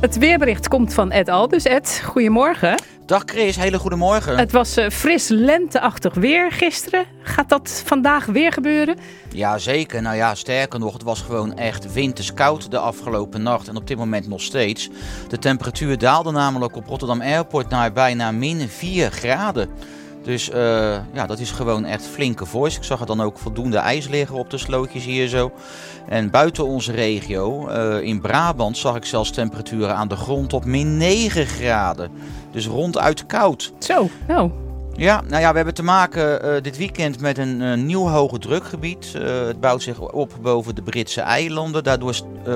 Het 0.05 0.19
weerbericht 0.19 0.69
komt 0.69 0.95
van 0.95 1.11
Ed 1.11 1.29
Al. 1.29 1.49
Dus 1.49 1.64
Ed, 1.64 2.03
goedemorgen. 2.05 2.83
Dag 3.07 3.23
Chris, 3.27 3.57
hele 3.57 3.79
goede 3.79 3.97
morgen. 3.97 4.38
Het 4.38 4.53
was 4.53 4.79
uh, 4.79 4.88
fris 4.88 5.29
lenteachtig 5.29 6.14
weer 6.14 6.53
gisteren. 6.53 7.05
Gaat 7.23 7.49
dat 7.49 7.83
vandaag 7.87 8.27
weer 8.27 8.53
gebeuren? 8.53 8.97
Ja, 9.31 9.59
zeker. 9.59 10.03
Nou 10.03 10.17
ja, 10.17 10.35
sterker 10.35 10.79
nog, 10.79 10.93
het 10.93 11.03
was 11.03 11.21
gewoon 11.21 11.57
echt 11.57 11.93
winterskoud 11.93 12.71
de 12.71 12.79
afgelopen 12.79 13.43
nacht. 13.43 13.69
En 13.69 13.77
op 13.77 13.87
dit 13.87 13.97
moment 13.97 14.29
nog 14.29 14.40
steeds. 14.40 14.90
De 15.29 15.38
temperatuur 15.38 15.99
daalde 15.99 16.31
namelijk 16.31 16.77
op 16.77 16.87
Rotterdam 16.87 17.21
Airport 17.21 17.69
naar 17.69 17.93
bijna 17.93 18.33
min 18.33 18.69
4 18.69 19.11
graden. 19.11 19.69
Dus 20.25 20.49
uh, 20.49 20.57
ja, 21.12 21.27
dat 21.27 21.38
is 21.38 21.51
gewoon 21.51 21.85
echt 21.85 22.07
flinke 22.07 22.47
voice. 22.47 22.77
Ik 22.77 22.85
zag 22.85 23.01
er 23.01 23.07
dan 23.07 23.21
ook 23.21 23.38
voldoende 23.38 23.77
ijs 23.77 24.09
liggen 24.09 24.37
op 24.37 24.51
de 24.51 24.59
slootjes 24.59 25.05
hier 25.05 25.29
zo. 25.29 25.53
En 26.09 26.31
buiten 26.31 26.67
onze 26.67 26.93
regio, 26.93 27.69
uh, 27.69 28.01
in 28.01 28.21
Brabant, 28.21 28.77
zag 28.77 28.97
ik 28.97 29.05
zelfs 29.05 29.31
temperaturen 29.31 29.95
aan 29.95 30.09
de 30.09 30.17
grond 30.17 30.53
op 30.53 30.64
min 30.64 30.97
9 30.97 31.47
graden. 31.47 32.11
Dus 32.51 32.67
ronduit 32.67 33.27
koud. 33.27 33.73
Zo, 33.79 34.09
nou. 34.29 34.51
Ja, 34.97 35.23
nou 35.29 35.40
ja, 35.40 35.51
we 35.51 35.57
hebben 35.57 35.75
te 35.75 35.83
maken 35.83 36.45
uh, 36.45 36.62
dit 36.62 36.77
weekend 36.77 37.21
met 37.21 37.38
een 37.38 37.61
uh, 37.61 37.75
nieuw 37.75 38.09
hoge 38.09 38.38
drukgebied. 38.38 39.12
Uh, 39.17 39.47
het 39.47 39.61
bouwt 39.61 39.83
zich 39.83 40.01
op 40.01 40.33
boven 40.43 40.75
de 40.75 40.83
Britse 40.83 41.21
eilanden. 41.21 41.85
Daardoor 41.85 42.14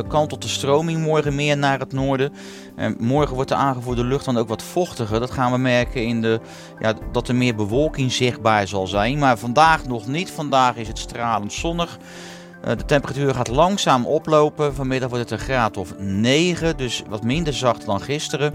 kantelt 0.08 0.42
de 0.42 0.48
stroming 0.48 1.00
morgen 1.00 1.34
meer 1.34 1.56
naar 1.56 1.78
het 1.78 1.92
noorden. 1.92 2.32
En 2.76 2.96
morgen 2.98 3.34
wordt 3.34 3.50
de 3.50 3.56
aangevoerde 3.56 4.04
lucht 4.04 4.24
dan 4.24 4.38
ook 4.38 4.48
wat 4.48 4.62
vochtiger. 4.62 5.20
Dat 5.20 5.30
gaan 5.30 5.52
we 5.52 5.58
merken 5.58 6.04
in 6.04 6.22
de, 6.22 6.40
ja, 6.80 6.94
dat 7.12 7.28
er 7.28 7.34
meer 7.34 7.54
bewolking 7.54 8.12
zichtbaar 8.12 8.68
zal 8.68 8.87
zijn. 8.87 9.18
Maar 9.18 9.38
vandaag 9.38 9.87
nog 9.87 10.06
niet. 10.06 10.30
Vandaag 10.30 10.76
is 10.76 10.88
het 10.88 10.98
stralend 10.98 11.52
zonnig. 11.52 11.98
De 12.62 12.84
temperatuur 12.84 13.34
gaat 13.34 13.48
langzaam 13.48 14.06
oplopen. 14.06 14.74
Vanmiddag 14.74 15.08
wordt 15.08 15.30
het 15.30 15.40
een 15.40 15.46
graad 15.46 15.76
of 15.76 15.94
9, 15.98 16.76
dus 16.76 17.02
wat 17.08 17.22
minder 17.22 17.52
zacht 17.52 17.86
dan 17.86 18.00
gisteren. 18.00 18.54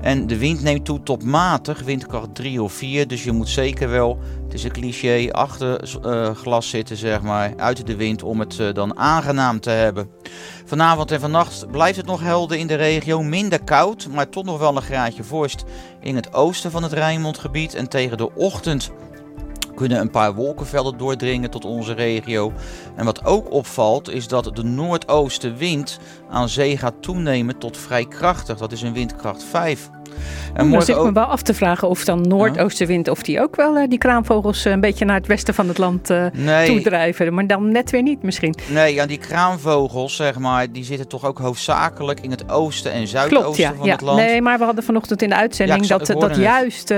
En 0.00 0.26
de 0.26 0.38
wind 0.38 0.62
neemt 0.62 0.84
toe 0.84 1.02
tot 1.02 1.24
matig, 1.24 1.82
windkracht 1.82 2.34
3 2.34 2.62
of 2.62 2.72
4. 2.72 3.08
Dus 3.08 3.24
je 3.24 3.32
moet 3.32 3.48
zeker 3.48 3.90
wel, 3.90 4.18
het 4.44 4.54
is 4.54 4.64
een 4.64 4.72
cliché, 4.72 5.32
achter 5.32 5.94
uh, 6.06 6.30
glas 6.30 6.68
zitten, 6.68 6.96
zeg 6.96 7.22
maar, 7.22 7.52
uit 7.56 7.86
de 7.86 7.96
wind 7.96 8.22
om 8.22 8.40
het 8.40 8.58
uh, 8.58 8.72
dan 8.72 8.98
aangenaam 8.98 9.60
te 9.60 9.70
hebben. 9.70 10.10
Vanavond 10.64 11.10
en 11.10 11.20
vannacht 11.20 11.70
blijft 11.70 11.96
het 11.96 12.06
nog 12.06 12.20
helder 12.20 12.58
in 12.58 12.66
de 12.66 12.74
regio, 12.74 13.22
minder 13.22 13.64
koud, 13.64 14.08
maar 14.10 14.28
toch 14.28 14.44
nog 14.44 14.58
wel 14.58 14.76
een 14.76 14.82
graadje 14.82 15.24
vorst 15.24 15.64
in 16.00 16.16
het 16.16 16.34
oosten 16.34 16.70
van 16.70 16.82
het 16.82 16.92
Rijnmondgebied. 16.92 17.74
En 17.74 17.88
tegen 17.88 18.16
de 18.16 18.34
ochtend 18.34 18.90
kunnen 19.80 20.00
een 20.00 20.10
paar 20.10 20.34
wolkenvelden 20.34 20.98
doordringen 20.98 21.50
tot 21.50 21.64
onze 21.64 21.92
regio. 21.92 22.52
En 22.96 23.04
wat 23.04 23.24
ook 23.24 23.52
opvalt 23.52 24.08
is 24.08 24.28
dat 24.28 24.56
de 24.56 24.62
noordoostenwind 24.62 25.98
aan 26.30 26.48
zee 26.48 26.78
gaat 26.78 27.02
toenemen 27.02 27.58
tot 27.58 27.76
vrij 27.76 28.06
krachtig. 28.06 28.58
Dat 28.58 28.72
is 28.72 28.82
een 28.82 28.92
windkracht 28.92 29.44
5. 29.44 29.90
En 30.54 30.70
dan 30.70 30.82
zit 30.82 30.96
ook... 30.96 31.04
me 31.04 31.12
wel 31.12 31.24
af 31.24 31.42
te 31.42 31.54
vragen 31.54 31.88
of 31.88 32.04
dan 32.04 32.20
noordoostenwind, 32.28 33.08
of 33.08 33.22
die 33.22 33.40
ook 33.40 33.56
wel 33.56 33.76
uh, 33.76 33.88
die 33.88 33.98
kraanvogels 33.98 34.66
uh, 34.66 34.72
een 34.72 34.80
beetje 34.80 35.04
naar 35.04 35.16
het 35.16 35.26
westen 35.26 35.54
van 35.54 35.68
het 35.68 35.78
land 35.78 36.10
uh, 36.10 36.24
nee. 36.32 36.66
toedrijven. 36.66 37.34
Maar 37.34 37.46
dan 37.46 37.72
net 37.72 37.90
weer 37.90 38.02
niet 38.02 38.22
misschien. 38.22 38.54
Nee, 38.66 38.94
ja, 38.94 39.06
die 39.06 39.18
kraanvogels, 39.18 40.16
zeg 40.16 40.38
maar, 40.38 40.72
die 40.72 40.84
zitten 40.84 41.08
toch 41.08 41.24
ook 41.24 41.38
hoofdzakelijk 41.38 42.20
in 42.20 42.30
het 42.30 42.50
oosten 42.50 42.92
en 42.92 43.06
zuidoosten 43.08 43.42
Klopt, 43.42 43.56
ja, 43.56 43.74
van 43.74 43.86
ja. 43.86 43.92
het 43.92 44.00
land. 44.00 44.18
Nee, 44.18 44.42
maar 44.42 44.58
we 44.58 44.64
hadden 44.64 44.84
vanochtend 44.84 45.22
in 45.22 45.28
de 45.28 45.34
uitzending 45.36 45.86
Ja, 45.86 45.94
ik 45.94 45.98
dat, 45.98 46.08
ik 46.08 46.20
dat 46.20 46.30
het. 46.30 46.38
juist, 46.38 46.88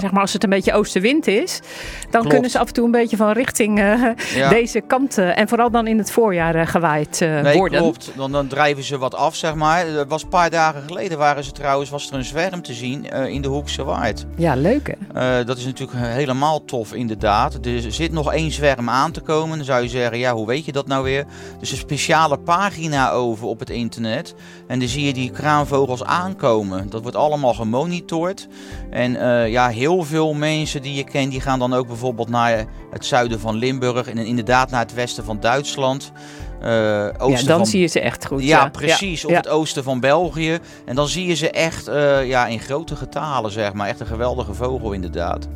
zeg 0.00 0.10
maar, 0.10 0.20
als 0.20 0.32
het 0.32 0.44
een 0.44 0.50
beetje 0.50 0.72
oostenwind 0.72 1.26
is, 1.26 1.60
dan 2.00 2.10
Klopt. 2.10 2.28
kunnen 2.28 2.50
ze 2.50 2.58
af 2.58 2.66
en 2.66 2.72
toe 2.72 2.84
een 2.84 2.90
beetje 2.90 3.16
van 3.16 3.32
richting 3.32 3.78
eh, 3.80 4.50
deze 4.50 4.80
kant, 4.86 5.18
eh, 5.18 5.38
en 5.38 5.48
vooral 5.48 5.70
dan 5.70 5.86
in 5.86 5.98
het 5.98 6.10
voorjaar 6.10 6.54
eh, 6.54 6.66
gewaaid 6.66 7.20
eh, 7.20 7.40
Nee, 7.40 7.56
worden. 7.56 7.80
klopt. 7.80 8.10
Dan, 8.16 8.32
dan 8.32 8.46
drijven 8.46 8.82
ze 8.82 8.98
wat 8.98 9.14
af, 9.14 9.34
zeg 9.34 9.54
maar. 9.54 9.84
Was 10.08 10.22
een 10.22 10.28
paar 10.28 10.50
dagen 10.50 10.82
geleden 10.86 11.18
waren 11.18 11.44
ze 11.44 11.52
trouwens, 11.52 11.90
was 11.90 12.08
er 12.10 12.14
een 12.16 12.24
zwerm 12.24 12.45
te 12.54 12.74
zien 12.74 13.10
eh, 13.10 13.26
in 13.26 13.42
de 13.42 13.48
Hoekse 13.48 13.84
Waard. 13.84 14.26
Ja, 14.36 14.54
leuk 14.54 14.96
hè? 15.12 15.38
Eh, 15.40 15.46
dat 15.46 15.58
is 15.58 15.64
natuurlijk 15.64 15.98
helemaal 15.98 16.64
tof, 16.64 16.94
inderdaad. 16.94 17.54
Er 17.66 17.92
zit 17.92 18.12
nog 18.12 18.32
één 18.32 18.50
zwerm 18.50 18.88
aan 18.88 19.12
te 19.12 19.20
komen. 19.20 19.56
Dan 19.56 19.66
zou 19.66 19.82
je 19.82 19.88
zeggen, 19.88 20.18
ja, 20.18 20.34
hoe 20.34 20.46
weet 20.46 20.64
je 20.64 20.72
dat 20.72 20.86
nou 20.86 21.04
weer? 21.04 21.18
Er 21.20 21.26
is 21.60 21.70
een 21.70 21.76
speciale 21.76 22.38
pagina 22.38 23.10
over 23.10 23.46
op 23.46 23.58
het 23.58 23.70
internet. 23.70 24.34
En 24.66 24.78
dan 24.78 24.88
zie 24.88 25.04
je 25.04 25.12
die 25.12 25.30
kraanvogels 25.30 26.04
aankomen. 26.04 26.90
Dat 26.90 27.02
wordt 27.02 27.16
allemaal 27.16 27.54
gemonitord. 27.54 28.48
En 28.90 29.16
eh, 29.16 29.50
ja, 29.50 29.68
heel 29.68 30.02
veel 30.02 30.34
mensen 30.34 30.82
die 30.82 30.94
je 30.94 31.04
kent, 31.04 31.30
die 31.30 31.40
gaan 31.40 31.58
dan 31.58 31.74
ook 31.74 31.86
bijvoorbeeld 31.86 32.28
naar 32.28 32.66
het 32.90 33.04
zuiden 33.04 33.40
van 33.40 33.54
Limburg. 33.56 34.08
En 34.08 34.18
inderdaad 34.18 34.70
naar 34.70 34.82
het 34.82 34.94
westen 34.94 35.24
van 35.24 35.40
Duitsland. 35.40 36.12
Eh, 36.60 36.68
Ja, 36.70 37.42
dan 37.42 37.44
van 37.44 37.66
zie 37.66 37.80
je 37.80 37.86
ze 37.86 38.00
echt 38.00 38.26
goed. 38.26 38.42
ja, 38.42 38.68
precies. 38.68 39.22
Ja, 39.22 39.28
ja. 39.28 39.36
het 39.36 39.48
oosten 39.48 39.82
van 39.82 40.00
België. 40.00 40.58
En 40.84 40.94
dan 40.94 41.08
zie 41.08 41.26
je 41.26 41.34
ze 41.34 41.50
echt 41.50 41.88
eh, 41.88 42.26
ja, 42.26 42.46
in 42.46 42.60
grote 42.60 42.96
getalen, 42.96 43.50
zeg 43.50 43.72
maar. 43.72 43.88
Echt 43.88 44.00
een 44.00 44.06
geweldige 44.06 44.54
vogel, 44.54 44.92
inderdaad. 44.92 45.48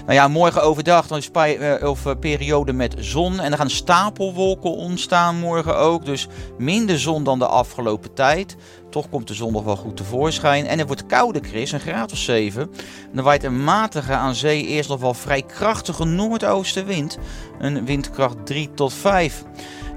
Nou 0.00 0.12
ja, 0.12 0.28
morgen 0.28 0.62
overdag 0.62 1.06
dan 1.06 1.18
is 1.18 1.30
eh, 1.30 1.88
of, 1.88 2.18
periode 2.20 2.72
met 2.72 2.94
zon. 2.98 3.40
En 3.40 3.52
er 3.52 3.58
gaan 3.58 3.70
stapelwolken 3.70 4.70
ontstaan 4.70 5.36
morgen 5.36 5.76
ook. 5.76 6.04
Dus 6.04 6.28
minder 6.58 6.98
zon 6.98 7.24
dan 7.24 7.38
de 7.38 7.46
afgelopen 7.46 8.14
tijd. 8.14 8.56
Toch 8.90 9.08
komt 9.08 9.28
de 9.28 9.34
zon 9.34 9.52
nog 9.52 9.64
wel 9.64 9.76
goed 9.76 9.96
tevoorschijn. 9.96 10.66
En 10.66 10.78
het 10.78 10.86
wordt 10.86 11.06
kouder, 11.06 11.42
Chris, 11.44 11.72
een 11.72 11.80
graad 11.80 12.12
of 12.12 12.18
7. 12.18 12.62
En 12.62 13.10
dan 13.12 13.24
waait 13.24 13.44
een 13.44 13.64
matige 13.64 14.12
aan 14.12 14.34
zee 14.34 14.66
eerst 14.66 14.88
nog 14.88 15.00
wel 15.00 15.14
vrij 15.14 15.42
krachtige 15.42 16.04
noordoostenwind. 16.04 17.18
Een 17.58 17.84
windkracht 17.84 18.46
3 18.46 18.70
tot 18.74 18.92
5. 18.92 19.44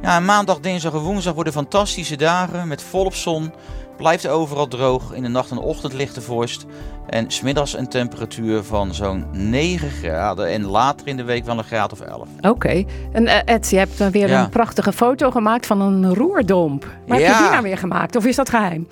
Ja, 0.02 0.20
maandag, 0.20 0.60
dinsdag 0.60 0.94
en 0.94 1.00
woensdag 1.00 1.34
worden 1.34 1.54
fantastische 1.54 2.16
dagen 2.16 2.68
met 2.68 2.82
volop 2.84 3.14
zon. 3.16 3.52
Blijft 3.98 4.28
overal 4.28 4.68
droog. 4.68 5.14
In 5.14 5.24
de 5.24 5.30
nacht 5.30 5.52
en 5.52 5.58
ochtend 5.58 5.94
lichte 5.94 6.22
vorst. 6.22 6.66
En 7.10 7.32
smiddags 7.32 7.78
een 7.78 7.88
temperatuur 7.88 8.64
van 8.64 8.94
zo'n 8.94 9.26
9 9.32 9.90
graden. 9.90 10.48
En 10.48 10.66
later 10.66 11.08
in 11.08 11.18
de 11.18 11.24
week 11.24 11.46
wel 11.46 11.58
een 11.58 11.64
graad 11.64 11.92
of 11.92 12.00
11. 12.02 12.28
Oké. 12.42 12.84
En 13.12 13.28
eh, 13.28 13.56
Ed, 13.56 13.70
je 13.70 13.78
hebt 13.78 13.98
dan 13.98 14.12
weer 14.12 14.30
Ja. 14.30 14.44
een 14.44 14.50
prachtige 14.50 14.94
foto 14.94 15.32
gemaakt 15.32 15.66
van 15.66 15.82
een 15.82 16.14
roerdomp. 16.16 16.88
Waar 17.08 17.20
heb 17.20 17.28
je 17.28 17.42
die 17.42 17.50
nou 17.52 17.64
weer 17.64 17.78
gemaakt? 17.78 18.16
Of 18.16 18.26
is 18.26 18.36
dat 18.36 18.50
geheim? 18.50 18.88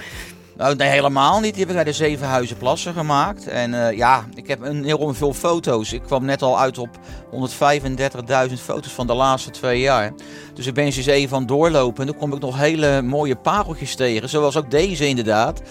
Nou, 0.58 0.76
nee, 0.76 0.90
helemaal 0.90 1.40
niet. 1.40 1.54
Die 1.54 1.60
heb 1.60 1.70
ik 1.70 1.76
bij 1.76 1.84
de 1.84 1.92
Zevenhuizen 1.92 2.58
Plassen 2.58 2.94
gemaakt. 2.94 3.48
En 3.48 3.88
eh, 3.88 3.98
ja, 3.98 4.26
ik 4.36 4.48
heb 4.48 4.62
een 4.62 4.84
heel 4.84 5.14
veel 5.14 5.34
foto's. 5.34 5.94
Ik 5.94 6.02
kwam 6.02 6.26
net 6.26 6.42
al 6.42 6.60
uit 6.60 6.78
op 6.78 6.90
135.000 7.32 8.54
foto's 8.64 8.92
van 8.92 9.08
de 9.08 9.14
laatste 9.14 9.50
twee 9.50 9.80
jaar. 9.80 10.14
Dus 10.54 10.66
ik 10.68 10.74
ben 10.74 10.92
ze 10.92 10.98
eens 10.98 11.08
even 11.08 11.34
aan 11.34 11.40
het 11.40 11.48
doorlopen. 11.48 12.00
En 12.00 12.12
dan 12.12 12.18
kom 12.18 12.34
ik 12.34 12.40
nog 12.40 12.58
hele 12.58 13.02
mooie 13.02 13.36
pareltjes 13.36 13.96
tegen. 13.96 14.30
Zoals 14.30 14.58
ook 14.58 14.72
deze 14.72 15.08
inderdaad. 15.08 15.62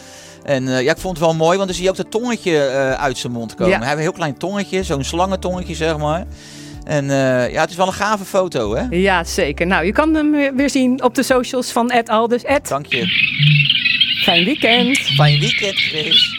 En 0.43 0.69
eh, 0.69 0.83
ja, 0.83 0.91
ik 0.91 0.99
vond 0.99 1.17
het 1.17 1.27
wel 1.27 1.35
mooi, 1.35 1.57
want 1.57 1.69
dan 1.69 1.77
zie 1.77 1.85
je 1.85 1.91
ook 1.91 1.97
dat 1.97 2.11
tongetje 2.11 2.59
eh, 2.59 2.93
uit 2.93 3.19
zijn 3.19 3.33
mond 3.33 3.55
komen. 3.55 3.73
Ja. 3.73 3.79
Hij 3.79 3.87
heeft 3.87 3.99
een 3.99 4.05
heel 4.05 4.13
klein 4.13 4.39
tongetje, 4.39 4.83
zo'n 4.83 5.05
slangentongetje 5.05 5.75
zeg 5.75 5.99
maar. 5.99 6.25
En 6.85 7.05
ja, 7.51 7.61
het 7.61 7.71
is 7.71 7.77
wel 7.77 7.87
een 7.87 7.93
gave 7.93 8.25
foto 8.25 8.75
hè. 8.75 8.87
Ja, 8.91 9.25
zeker. 9.25 9.67
Nou, 9.67 9.85
je 9.85 9.93
kan 9.93 10.15
hem 10.15 10.57
weer 10.57 10.71
zien 10.71 11.03
op 11.03 11.15
de 11.15 11.23
socials 11.23 11.71
van 11.71 11.91
Ed 11.91 12.09
Aldus. 12.09 12.43
Ed, 12.43 12.69
Dank 12.69 12.87
je. 12.87 13.85
Fijn 14.27 14.45
weekend. 14.45 14.99
Fijn 14.99 15.41
weekend 15.41 15.79
Chris. 15.79 16.35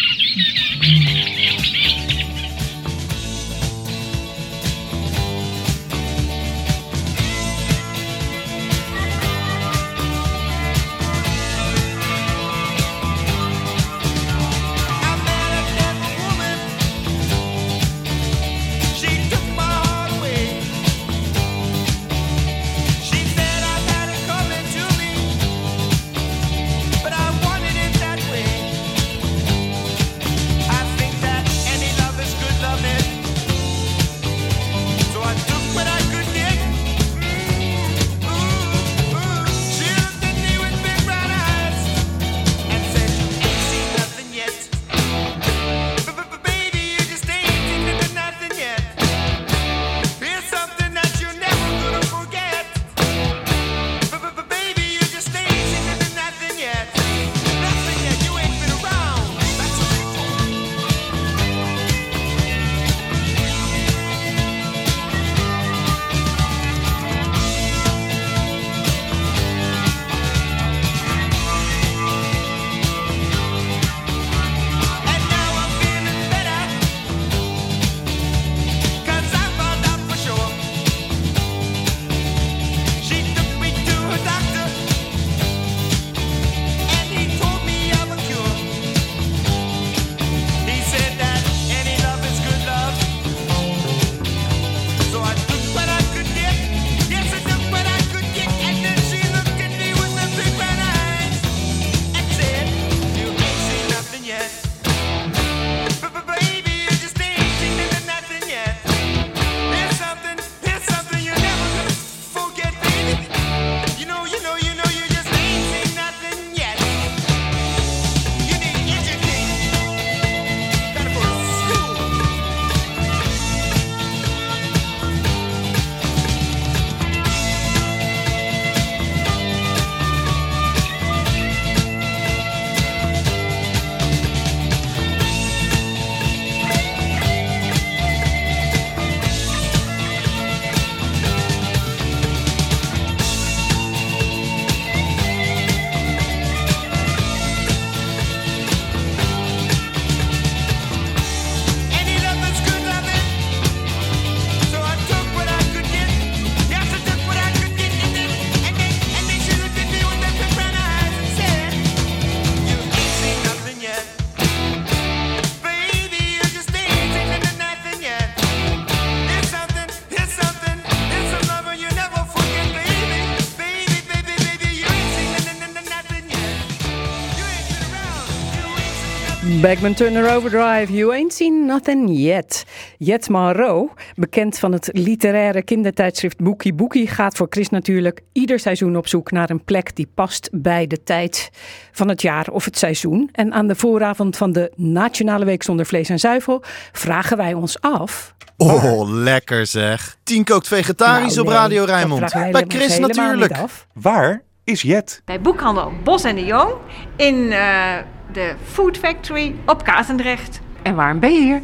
Seen 179.68 179.93
nothing." 179.93 179.93
Backman 179.93 179.93
Turner 179.93 180.36
Overdrive, 180.36 180.93
You 180.93 181.13
Ain't 181.13 181.34
Seen 181.34 181.65
Nothing 181.65 182.09
Yet. 182.09 182.65
Jet 182.97 183.30
Monroe, 183.30 183.89
bekend 184.15 184.59
van 184.59 184.72
het 184.72 184.89
literaire 184.91 185.63
kindertijdschrift 185.63 186.38
Boekie 186.38 186.74
Boekie, 186.74 187.07
gaat 187.07 187.38
voor 187.38 187.47
Chris 187.49 187.70
natuurlijk 187.70 188.22
ieder 188.32 188.59
seizoen 188.59 188.97
op 188.97 189.07
zoek 189.07 189.32
naar 189.32 189.49
een 189.49 189.63
plek 189.63 189.95
die 189.95 190.07
past 190.15 190.49
bij 190.51 190.88
de 190.88 191.03
tijd 191.03 191.49
van 191.91 192.09
het 192.09 192.22
jaar 192.22 192.47
of 192.51 192.65
het 192.65 192.78
seizoen. 192.78 193.30
En 193.32 193.53
aan 193.53 193.68
de 193.68 193.76
vooravond 193.76 194.38
van 194.38 194.51
de 194.51 194.72
Nationale 194.76 195.45
Week 195.45 195.63
zonder 195.63 195.86
vlees 195.86 196.09
en 196.09 196.20
zuivel 196.20 196.63
vragen 196.91 197.38
wij 197.38 197.53
ons 197.53 197.82
af. 197.82 198.36
Oh, 198.57 199.09
lekker 199.09 199.65
zeg. 199.65 200.18
Tien 200.24 200.43
kookt 200.43 200.68
vegetarisch 200.68 201.36
Nou, 201.36 201.47
op 201.47 201.53
Radio 201.53 201.84
Rijnmond. 201.84 202.34
Bij 202.51 202.65
Chris 202.68 202.99
natuurlijk. 202.99 203.51
niet 203.51 203.61
af. 203.61 203.88
Waar 203.93 204.43
is 204.63 204.82
Jet? 204.82 205.22
bij 205.26 205.41
boekhandel 205.41 205.91
Bos 206.03 206.24
en 206.24 206.36
de 206.36 206.45
Jong 206.45 206.74
in 207.15 207.51
eh, 207.51 207.97
de 208.32 208.55
Food 208.63 208.97
Factory 208.97 209.55
op 209.65 209.84
Katendrecht. 209.84 210.61
En 210.82 210.95
waarom 210.95 211.19
ben 211.19 211.34
je 211.34 211.41
hier? 211.41 211.61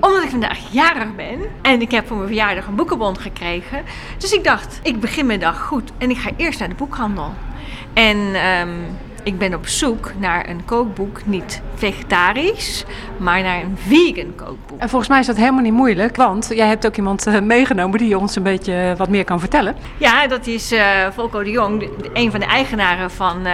Omdat 0.00 0.22
ik 0.22 0.30
vandaag 0.30 0.72
jarig 0.72 1.14
ben 1.16 1.40
en 1.62 1.80
ik 1.80 1.90
heb 1.90 2.06
voor 2.06 2.16
mijn 2.16 2.28
verjaardag 2.28 2.66
een 2.66 2.74
boekenbon 2.74 3.18
gekregen. 3.18 3.82
Dus 4.18 4.32
ik 4.32 4.44
dacht, 4.44 4.80
ik 4.82 5.00
begin 5.00 5.26
mijn 5.26 5.40
dag 5.40 5.60
goed 5.60 5.90
en 5.98 6.10
ik 6.10 6.16
ga 6.16 6.30
eerst 6.36 6.58
naar 6.58 6.68
de 6.68 6.74
boekhandel. 6.74 7.32
En 7.92 8.34
ehm, 8.34 8.68
ik 9.24 9.38
ben 9.38 9.54
op 9.54 9.66
zoek 9.66 10.12
naar 10.18 10.48
een 10.48 10.64
kookboek, 10.64 11.26
niet 11.26 11.62
vegetarisch, 11.74 12.84
maar 13.16 13.42
naar 13.42 13.62
een 13.62 13.78
vegan 13.86 14.34
kookboek. 14.34 14.80
En 14.80 14.88
volgens 14.88 15.10
mij 15.10 15.20
is 15.20 15.26
dat 15.26 15.36
helemaal 15.36 15.62
niet 15.62 15.72
moeilijk, 15.72 16.16
want 16.16 16.50
jij 16.54 16.66
hebt 16.66 16.86
ook 16.86 16.96
iemand 16.96 17.26
eh, 17.26 17.40
meegenomen 17.40 17.98
die 17.98 18.18
ons 18.18 18.36
een 18.36 18.42
beetje 18.42 18.94
wat 18.96 19.08
meer 19.08 19.24
kan 19.24 19.40
vertellen. 19.40 19.76
Ja, 19.96 20.26
dat 20.26 20.46
is 20.46 20.72
eh 20.72 21.06
Volko 21.14 21.42
de 21.42 21.50
Jong, 21.50 21.88
een 22.12 22.30
van 22.30 22.40
de 22.40 22.46
eigenaren 22.46 23.10
van 23.10 23.46
eh, 23.46 23.52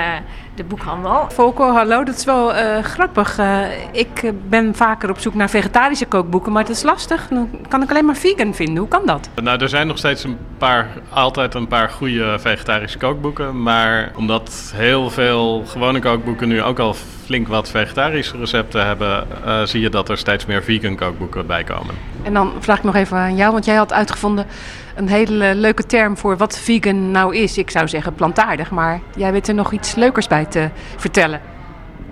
de 0.61 0.67
boekhandel. 0.67 1.27
Volko, 1.29 1.73
hallo, 1.73 2.05
dat 2.05 2.17
is 2.17 2.25
wel 2.25 2.55
eh, 2.55 2.83
grappig. 2.83 3.39
Eh, 3.39 3.63
ik 3.93 4.33
ben 4.49 4.75
vaker 4.75 5.11
op 5.11 5.19
zoek 5.19 5.35
naar 5.35 5.51
vegetarische 5.51 6.07
kookboeken, 6.07 6.53
maar 6.53 6.63
het 6.63 6.71
is 6.71 6.83
lastig. 6.83 7.29
Dan 7.29 7.51
kan 7.69 7.83
ik 7.83 7.91
alleen 7.91 8.05
maar 8.05 8.17
vegan 8.17 8.55
vinden. 8.55 8.77
Hoe 8.77 8.89
kan 8.89 9.07
dat? 9.07 9.29
Nou, 9.43 9.61
er 9.61 9.69
zijn 9.69 9.87
nog 9.87 9.99
steeds 9.99 10.25
een 10.25 10.39
paar, 10.59 10.89
altijd 11.09 11.55
een 11.55 11.69
paar 11.69 11.89
goede 11.91 12.39
vegetarische 12.39 12.99
kookboeken. 12.99 13.63
Maar 13.63 14.13
omdat 14.17 14.73
heel 14.77 15.11
veel 15.11 15.65
gewone 15.67 15.99
kookboeken 15.99 16.49
nu 16.49 16.63
ook 16.63 16.79
al 16.79 16.95
flink 17.31 17.49
wat 17.49 17.71
vegetarische 17.71 18.37
recepten 18.37 18.87
hebben, 18.87 19.27
eh, 19.45 19.63
zie 19.63 19.81
je 19.81 19.89
dat 19.89 20.09
er 20.09 20.19
steeds 20.19 20.47
meer 20.47 20.63
vegan 20.63 20.97
kookboeken 20.97 21.47
bij 21.47 21.65
komen. 21.65 21.95
En 22.23 22.35
dan 22.35 22.53
vraag 22.59 22.79
ik 22.79 22.85
nog 22.85 22.95
even 22.95 23.17
aan 23.17 23.37
jou, 23.37 23.53
want 23.53 23.65
jij 23.65 23.75
had 23.75 23.93
uitgevonden 23.93 24.47
een 24.95 25.09
hele 25.09 25.55
leuke 25.55 25.87
term 25.87 26.17
voor 26.17 26.37
wat 26.37 26.59
vegan 26.59 27.11
nou 27.11 27.37
is. 27.37 27.59
Ik 27.59 27.71
zou 27.71 27.89
zeggen 27.89 28.15
plantaardig, 28.15 28.71
maar 28.71 29.01
jij 29.17 29.33
weet 29.33 29.49
er 29.49 29.55
nog 29.55 29.73
iets 29.73 29.95
leukers 29.95 30.27
bij 30.27 30.45
te 30.45 30.69
vertellen. 30.97 31.41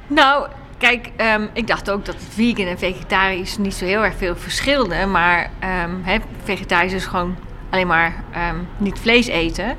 Nou, 0.06 0.48
kijk, 0.78 1.10
ehm, 1.16 1.46
ik 1.52 1.66
dacht 1.66 1.90
ook 1.90 2.04
dat 2.04 2.16
vegan 2.28 2.66
en 2.66 2.78
vegetarisch 2.78 3.58
niet 3.58 3.74
zo 3.74 3.84
heel 3.84 4.04
erg 4.04 4.14
veel 4.16 4.36
verschilde. 4.36 5.06
Maar 5.06 5.50
ehm, 5.58 5.90
hè, 6.02 6.16
vegetarisch 6.44 6.92
is 6.92 7.06
gewoon 7.06 7.36
alleen 7.70 7.86
maar 7.86 8.24
ehm, 8.32 8.56
niet 8.76 8.98
vlees 8.98 9.26
eten. 9.26 9.76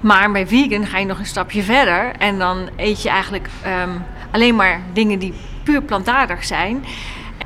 Maar 0.00 0.32
bij 0.32 0.46
vegan 0.46 0.86
ga 0.86 0.98
je 0.98 1.06
nog 1.06 1.18
een 1.18 1.26
stapje 1.26 1.62
verder. 1.62 2.12
En 2.18 2.38
dan 2.38 2.68
eet 2.76 3.02
je 3.02 3.08
eigenlijk 3.08 3.48
ehm, 3.62 3.90
alleen 4.34 4.54
maar 4.54 4.80
dingen 4.92 5.18
die 5.18 5.34
puur 5.62 5.82
plantaardig 5.82 6.44
zijn. 6.44 6.84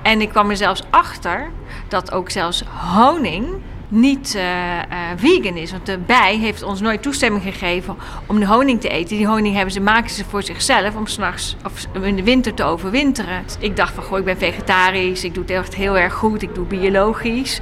En 0.03 0.21
ik 0.21 0.29
kwam 0.29 0.51
er 0.51 0.57
zelfs 0.57 0.83
achter 0.91 1.51
dat 1.89 2.13
ook 2.13 2.31
zelfs 2.31 2.63
honing 2.95 3.47
niet 3.89 4.35
eh, 4.35 4.79
eh, 4.79 4.87
vegan 5.17 5.57
is. 5.57 5.71
Want 5.71 5.87
de 5.87 5.99
bij 5.99 6.37
heeft 6.37 6.63
ons 6.63 6.81
nooit 6.81 7.03
toestemming 7.03 7.43
gegeven 7.43 7.97
om 8.27 8.39
de 8.39 8.47
honing 8.47 8.81
te 8.81 8.89
eten. 8.89 9.17
Die 9.17 9.27
honing 9.27 9.55
hebben 9.55 9.73
ze, 9.73 9.81
maken 9.81 10.11
ze 10.11 10.25
voor 10.25 10.43
zichzelf 10.43 10.97
om 10.97 11.07
s'nachts 11.07 11.57
of 11.65 11.87
in 12.03 12.17
de 12.17 12.23
winter 12.23 12.55
te 12.55 12.65
overwinteren. 12.65 13.45
Ik 13.61 13.77
dacht 13.77 13.95
van, 13.95 14.05
goh, 14.05 14.19
ik 14.19 14.25
ben 14.25 14.39
vegetarisch, 14.39 15.25
ik 15.25 15.35
doe 15.35 15.43
het 15.43 15.53
echt 15.53 15.75
heel 15.75 15.99
erg 15.99 16.15
goed, 16.15 16.43
ik 16.43 16.55
doe 16.55 16.67
biologisch. 16.67 17.61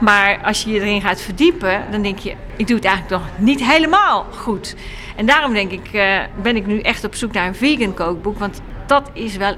Maar 0.00 0.40
als 0.44 0.62
je 0.62 0.70
je 0.70 0.80
erin 0.80 1.00
gaat 1.00 1.20
verdiepen, 1.20 1.82
dan 1.90 2.02
denk 2.02 2.18
je, 2.18 2.34
ik 2.56 2.66
doe 2.66 2.76
het 2.76 2.84
eigenlijk 2.84 3.22
nog 3.22 3.30
niet 3.38 3.64
helemaal 3.64 4.26
goed. 4.36 4.74
En 5.16 5.26
daarom 5.26 5.52
denk 5.52 5.70
ik, 5.70 5.88
eh, 5.92 6.18
ben 6.42 6.56
ik 6.56 6.66
nu 6.66 6.80
echt 6.80 7.04
op 7.04 7.14
zoek 7.14 7.32
naar 7.32 7.46
een 7.46 7.54
vegan 7.54 7.94
kookboek. 7.94 8.38
Want 8.38 8.60
dat 8.86 9.10
is 9.12 9.36
wel 9.36 9.54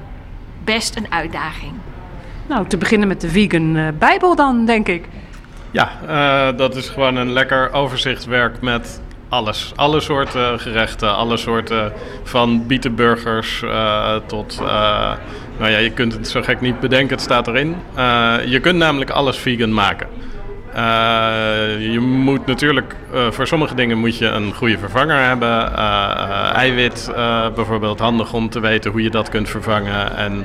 best 0.65 0.97
een 0.97 1.13
uitdaging. 1.13 1.73
Nou, 2.47 2.67
te 2.67 2.77
beginnen 2.77 3.09
met 3.09 3.21
de 3.21 3.29
vegan 3.29 3.77
eh, 3.77 3.89
bijbel 3.99 4.37
dan, 4.37 4.65
denk 4.65 4.89
ik. 4.89 5.09
Ja, 5.71 5.91
eh, 6.07 6.57
dat 6.57 6.77
is 6.77 6.89
gewoon 6.89 7.17
een 7.17 7.33
lekker 7.33 7.73
overzichtswerk 7.73 8.61
met 8.61 9.01
alles. 9.29 9.73
Alle 9.77 10.01
soorten 10.01 10.61
gerechten, 10.61 11.17
alle 11.17 11.37
soorten 11.37 11.93
van 12.23 12.67
bietenburgers 12.67 13.63
uh, 13.63 14.17
tot... 14.27 14.59
Uh, 14.63 14.69
nou 15.59 15.71
ja, 15.71 15.79
je 15.79 15.91
kunt 15.91 16.13
het 16.13 16.29
zo 16.29 16.43
gek 16.43 16.61
niet 16.61 16.81
bedenken, 16.81 17.15
het 17.15 17.25
staat 17.25 17.49
erin. 17.49 17.77
Uh, 17.97 18.35
je 18.45 18.61
kunt 18.61 18.77
namelijk 18.77 19.11
alles 19.11 19.39
vegan 19.39 19.75
maken. 19.75 20.09
Je 21.93 21.99
moet 22.01 22.47
natuurlijk, 22.47 22.97
voor 23.31 23.47
sommige 23.47 23.75
dingen 23.75 23.99
moet 23.99 24.19
je 24.19 24.27
een 24.27 24.55
goede 24.55 24.79
vervanger 24.79 25.25
hebben. 25.25 25.75
eiwit 26.55 27.11
bijvoorbeeld, 27.55 27.99
handig 27.99 28.33
om 28.33 28.51
te 28.51 28.61
weten 28.61 28.91
hoe 28.91 29.03
je 29.03 29.11
dat 29.11 29.29
kunt 29.29 29.49
vervangen. 29.49 30.17
En 30.17 30.45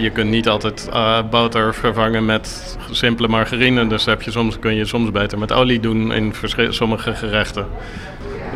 je 0.00 0.10
kunt 0.10 0.30
niet 0.30 0.48
altijd 0.48 0.90
boter 1.30 1.74
vervangen 1.74 2.24
met 2.24 2.76
simpele 2.90 3.28
margarine. 3.28 3.86
Dus 3.86 4.04
heb 4.04 4.22
je 4.22 4.30
soms, 4.30 4.58
kun 4.58 4.74
je 4.74 4.84
soms 4.84 5.10
beter 5.10 5.38
met 5.38 5.52
olie 5.52 5.80
doen 5.80 6.12
in 6.12 6.34
sommige 6.68 7.14
gerechten. 7.14 7.66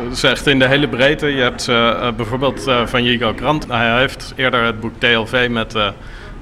Dat 0.03 0.13
is 0.13 0.23
echt 0.23 0.47
in 0.47 0.59
de 0.59 0.67
hele 0.67 0.87
breedte. 0.87 1.27
Je 1.27 1.41
hebt 1.41 1.65
bijvoorbeeld 2.15 2.71
van 2.85 3.03
Yigo 3.03 3.33
Krant. 3.33 3.67
Hij 3.67 3.99
heeft 3.99 4.33
eerder 4.35 4.63
het 4.63 4.79
boek 4.79 4.93
TLV 4.99 5.47
met 5.49 5.77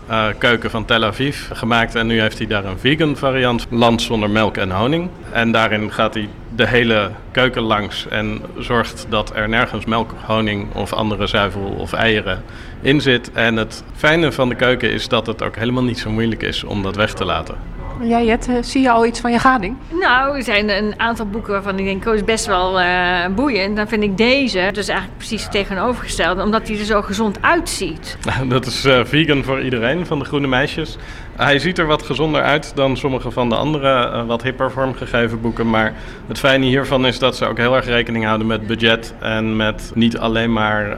uh, 0.09 0.25
keuken 0.37 0.69
van 0.69 0.85
Tel 0.85 1.03
Aviv 1.03 1.49
gemaakt. 1.51 1.95
En 1.95 2.07
nu 2.07 2.21
heeft 2.21 2.37
hij 2.37 2.47
daar 2.47 2.65
een 2.65 2.79
vegan 2.79 3.15
variant. 3.15 3.65
Land 3.69 4.01
zonder 4.01 4.29
melk 4.29 4.57
en 4.57 4.71
honing. 4.71 5.09
En 5.31 5.51
daarin 5.51 5.91
gaat 5.91 6.13
hij 6.13 6.29
de 6.55 6.67
hele 6.67 7.11
keuken 7.31 7.61
langs. 7.61 8.07
En 8.07 8.41
zorgt 8.57 9.05
dat 9.09 9.35
er 9.35 9.49
nergens 9.49 9.85
melk, 9.85 10.11
honing 10.25 10.73
of 10.73 10.93
andere 10.93 11.27
zuivel 11.27 11.75
of 11.77 11.93
eieren 11.93 12.43
in 12.81 13.01
zit. 13.01 13.31
En 13.31 13.55
het 13.55 13.83
fijne 13.95 14.31
van 14.31 14.49
de 14.49 14.55
keuken 14.55 14.91
is 14.91 15.07
dat 15.07 15.27
het 15.27 15.43
ook 15.43 15.55
helemaal 15.55 15.83
niet 15.83 15.99
zo 15.99 16.09
moeilijk 16.09 16.41
is 16.41 16.63
om 16.63 16.83
dat 16.83 16.95
weg 16.95 17.13
te 17.13 17.25
laten. 17.25 17.55
Jij, 18.01 18.25
Jet, 18.25 18.49
zie 18.61 18.81
je 18.81 18.89
al 18.89 19.05
iets 19.05 19.19
van 19.19 19.31
je 19.31 19.39
gading? 19.39 19.75
Nou, 19.89 20.35
er 20.35 20.43
zijn 20.43 20.69
een 20.69 20.93
aantal 20.97 21.25
boeken 21.25 21.51
waarvan 21.51 21.79
ik 21.79 21.85
denk, 21.85 22.07
oh, 22.07 22.13
is 22.13 22.23
best 22.23 22.45
wel 22.45 22.81
uh, 22.81 23.27
boeiend. 23.35 23.75
Dan 23.75 23.87
vind 23.87 24.03
ik 24.03 24.17
deze, 24.17 24.69
dus 24.73 24.87
eigenlijk 24.87 25.17
precies 25.17 25.47
tegenovergesteld, 25.51 26.41
omdat 26.41 26.67
hij 26.67 26.79
er 26.79 26.85
zo 26.85 27.01
gezond 27.01 27.41
uitziet. 27.41 28.17
Dat 28.47 28.65
is 28.65 28.85
uh, 28.85 28.99
vegan 29.03 29.43
voor 29.43 29.61
iedereen 29.61 30.05
van 30.05 30.19
de 30.19 30.25
Groene 30.25 30.47
Meisjes. 30.47 30.97
Hij 31.35 31.59
ziet 31.59 31.77
er 31.77 31.85
wat 31.85 32.03
gezonder 32.03 32.41
uit 32.41 32.71
dan 32.75 32.97
sommige 32.97 33.31
van 33.31 33.49
de 33.49 33.55
andere 33.55 34.11
uh, 34.13 34.25
wat 34.25 34.43
hipper 34.43 34.71
vormgegeven 34.71 35.41
boeken. 35.41 35.69
Maar 35.69 35.93
het 36.27 36.39
fijne 36.39 36.65
hiervan 36.65 37.05
is 37.05 37.19
dat 37.19 37.35
ze 37.35 37.45
ook 37.45 37.57
heel 37.57 37.75
erg 37.75 37.85
rekening 37.85 38.25
houden 38.25 38.47
met 38.47 38.67
budget. 38.67 39.13
En 39.19 39.55
met 39.55 39.91
niet 39.95 40.17
alleen 40.17 40.53
maar 40.53 40.97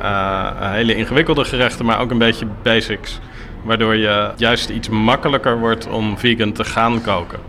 hele 0.71 0.95
ingewikkelde 0.95 1.45
gerechten, 1.45 1.85
maar 1.85 1.99
ook 1.99 2.11
een 2.11 2.17
beetje 2.17 2.47
basics. 2.63 3.19
Waardoor 3.65 3.95
je 3.95 4.31
juist 4.35 4.69
iets 4.69 4.89
makkelijker 4.89 5.59
wordt 5.59 5.87
om 5.87 6.17
vegan 6.17 6.51
te 6.51 6.63
gaan 6.63 7.01
koken. 7.01 7.39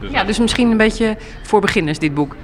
Dus 0.00 0.10
ja, 0.10 0.24
dus 0.24 0.38
misschien 0.38 0.70
een 0.70 0.76
beetje 0.76 1.16
voor 1.42 1.60
beginners 1.60 1.98
dit 1.98 2.14
boek. 2.14 2.36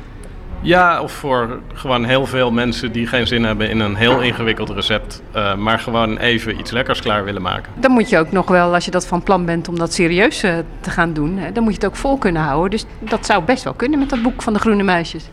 Ja, 0.60 1.00
of 1.02 1.12
voor 1.12 1.60
gewoon 1.74 2.04
heel 2.04 2.26
veel 2.26 2.50
mensen 2.50 2.92
die 2.92 3.06
geen 3.06 3.26
zin 3.26 3.44
hebben 3.44 3.70
in 3.70 3.80
een 3.80 3.94
heel 3.94 4.20
ingewikkeld 4.20 4.70
recept, 4.70 5.22
uh, 5.36 5.54
maar 5.54 5.78
gewoon 5.78 6.16
even 6.16 6.58
iets 6.58 6.70
lekkers 6.70 7.00
klaar 7.00 7.24
willen 7.24 7.42
maken. 7.42 7.72
Dan 7.74 7.90
moet 7.90 8.08
je 8.08 8.18
ook 8.18 8.32
nog 8.32 8.48
wel, 8.48 8.74
als 8.74 8.84
je 8.84 8.90
dat 8.90 9.06
van 9.06 9.22
plan 9.22 9.44
bent 9.44 9.68
om 9.68 9.78
dat 9.78 9.92
serieus 9.92 10.44
uh, 10.44 10.54
te 10.80 10.90
gaan 10.90 11.12
doen, 11.12 11.38
hè, 11.38 11.52
dan 11.52 11.62
moet 11.62 11.72
je 11.72 11.78
het 11.78 11.88
ook 11.88 11.96
vol 11.96 12.16
kunnen 12.16 12.42
houden. 12.42 12.70
Dus 12.70 12.84
dat 12.98 13.26
zou 13.26 13.42
best 13.42 13.64
wel 13.64 13.72
kunnen 13.72 13.98
met 13.98 14.10
dat 14.10 14.22
boek 14.22 14.42
van 14.42 14.52
de 14.52 14.58
Groene 14.58 14.82
Muisjes. 14.82 15.24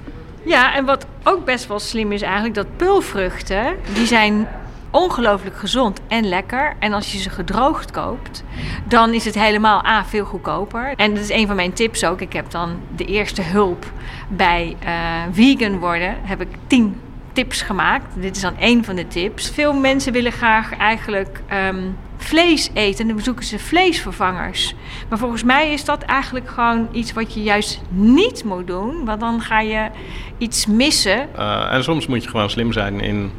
Ja, 0.43 0.75
en 0.75 0.85
wat 0.85 1.05
ook 1.23 1.45
best 1.45 1.67
wel 1.67 1.79
slim 1.79 2.11
is 2.11 2.21
eigenlijk, 2.21 2.55
dat 2.55 2.67
pulvruchten, 2.75 3.75
die 3.93 4.05
zijn 4.05 4.47
ongelooflijk 4.95 5.57
gezond 5.57 5.99
en 6.07 6.27
lekker. 6.27 6.73
En 6.79 6.93
als 6.93 7.11
je 7.11 7.17
ze 7.17 7.29
gedroogd 7.29 7.91
koopt, 7.91 8.43
dan 8.87 9.13
is 9.13 9.25
het 9.25 9.35
helemaal 9.35 9.85
A, 9.85 10.05
veel 10.05 10.25
goedkoper. 10.25 10.93
En 10.95 11.13
dat 11.13 11.23
is 11.23 11.29
een 11.29 11.47
van 11.47 11.55
mijn 11.55 11.73
tips 11.73 12.05
ook. 12.05 12.21
Ik 12.21 12.33
heb 12.33 12.51
dan 12.51 12.79
de 12.95 13.05
eerste 13.05 13.41
hulp 13.41 13.85
bij 14.27 14.75
uh, 14.85 14.89
vegan 15.31 15.79
worden. 15.79 16.15
Heb 16.21 16.41
ik 16.41 16.47
tien 16.67 16.99
tips 17.33 17.61
gemaakt. 17.61 18.05
Dit 18.21 18.35
is 18.35 18.41
dan 18.41 18.57
één 18.57 18.83
van 18.83 18.95
de 18.95 19.07
tips. 19.07 19.49
Veel 19.49 19.73
mensen 19.73 20.13
willen 20.13 20.31
graag 20.31 20.77
eigenlijk 20.77 21.41
um, 21.67 21.97
vlees 22.17 22.69
eten. 22.73 23.09
En 23.09 23.15
dan 23.15 23.23
zoeken 23.23 23.45
ze 23.45 23.59
vleesvervangers. 23.59 24.75
Maar 25.09 25.17
volgens 25.17 25.43
mij 25.43 25.73
is 25.73 25.85
dat 25.85 26.01
eigenlijk 26.01 26.49
gewoon 26.49 26.87
iets 26.91 27.13
wat 27.13 27.33
je 27.33 27.43
juist 27.43 27.81
niet 27.89 28.43
moet 28.43 28.67
doen. 28.67 29.05
Want 29.05 29.19
dan 29.19 29.41
ga 29.41 29.59
je 29.59 29.89
iets 30.37 30.65
missen. 30.65 31.29
Uh, 31.37 31.73
en 31.73 31.83
soms 31.83 32.07
moet 32.07 32.23
je 32.23 32.29
gewoon 32.29 32.49
slim 32.49 32.73
zijn 32.73 32.99
in 32.99 33.31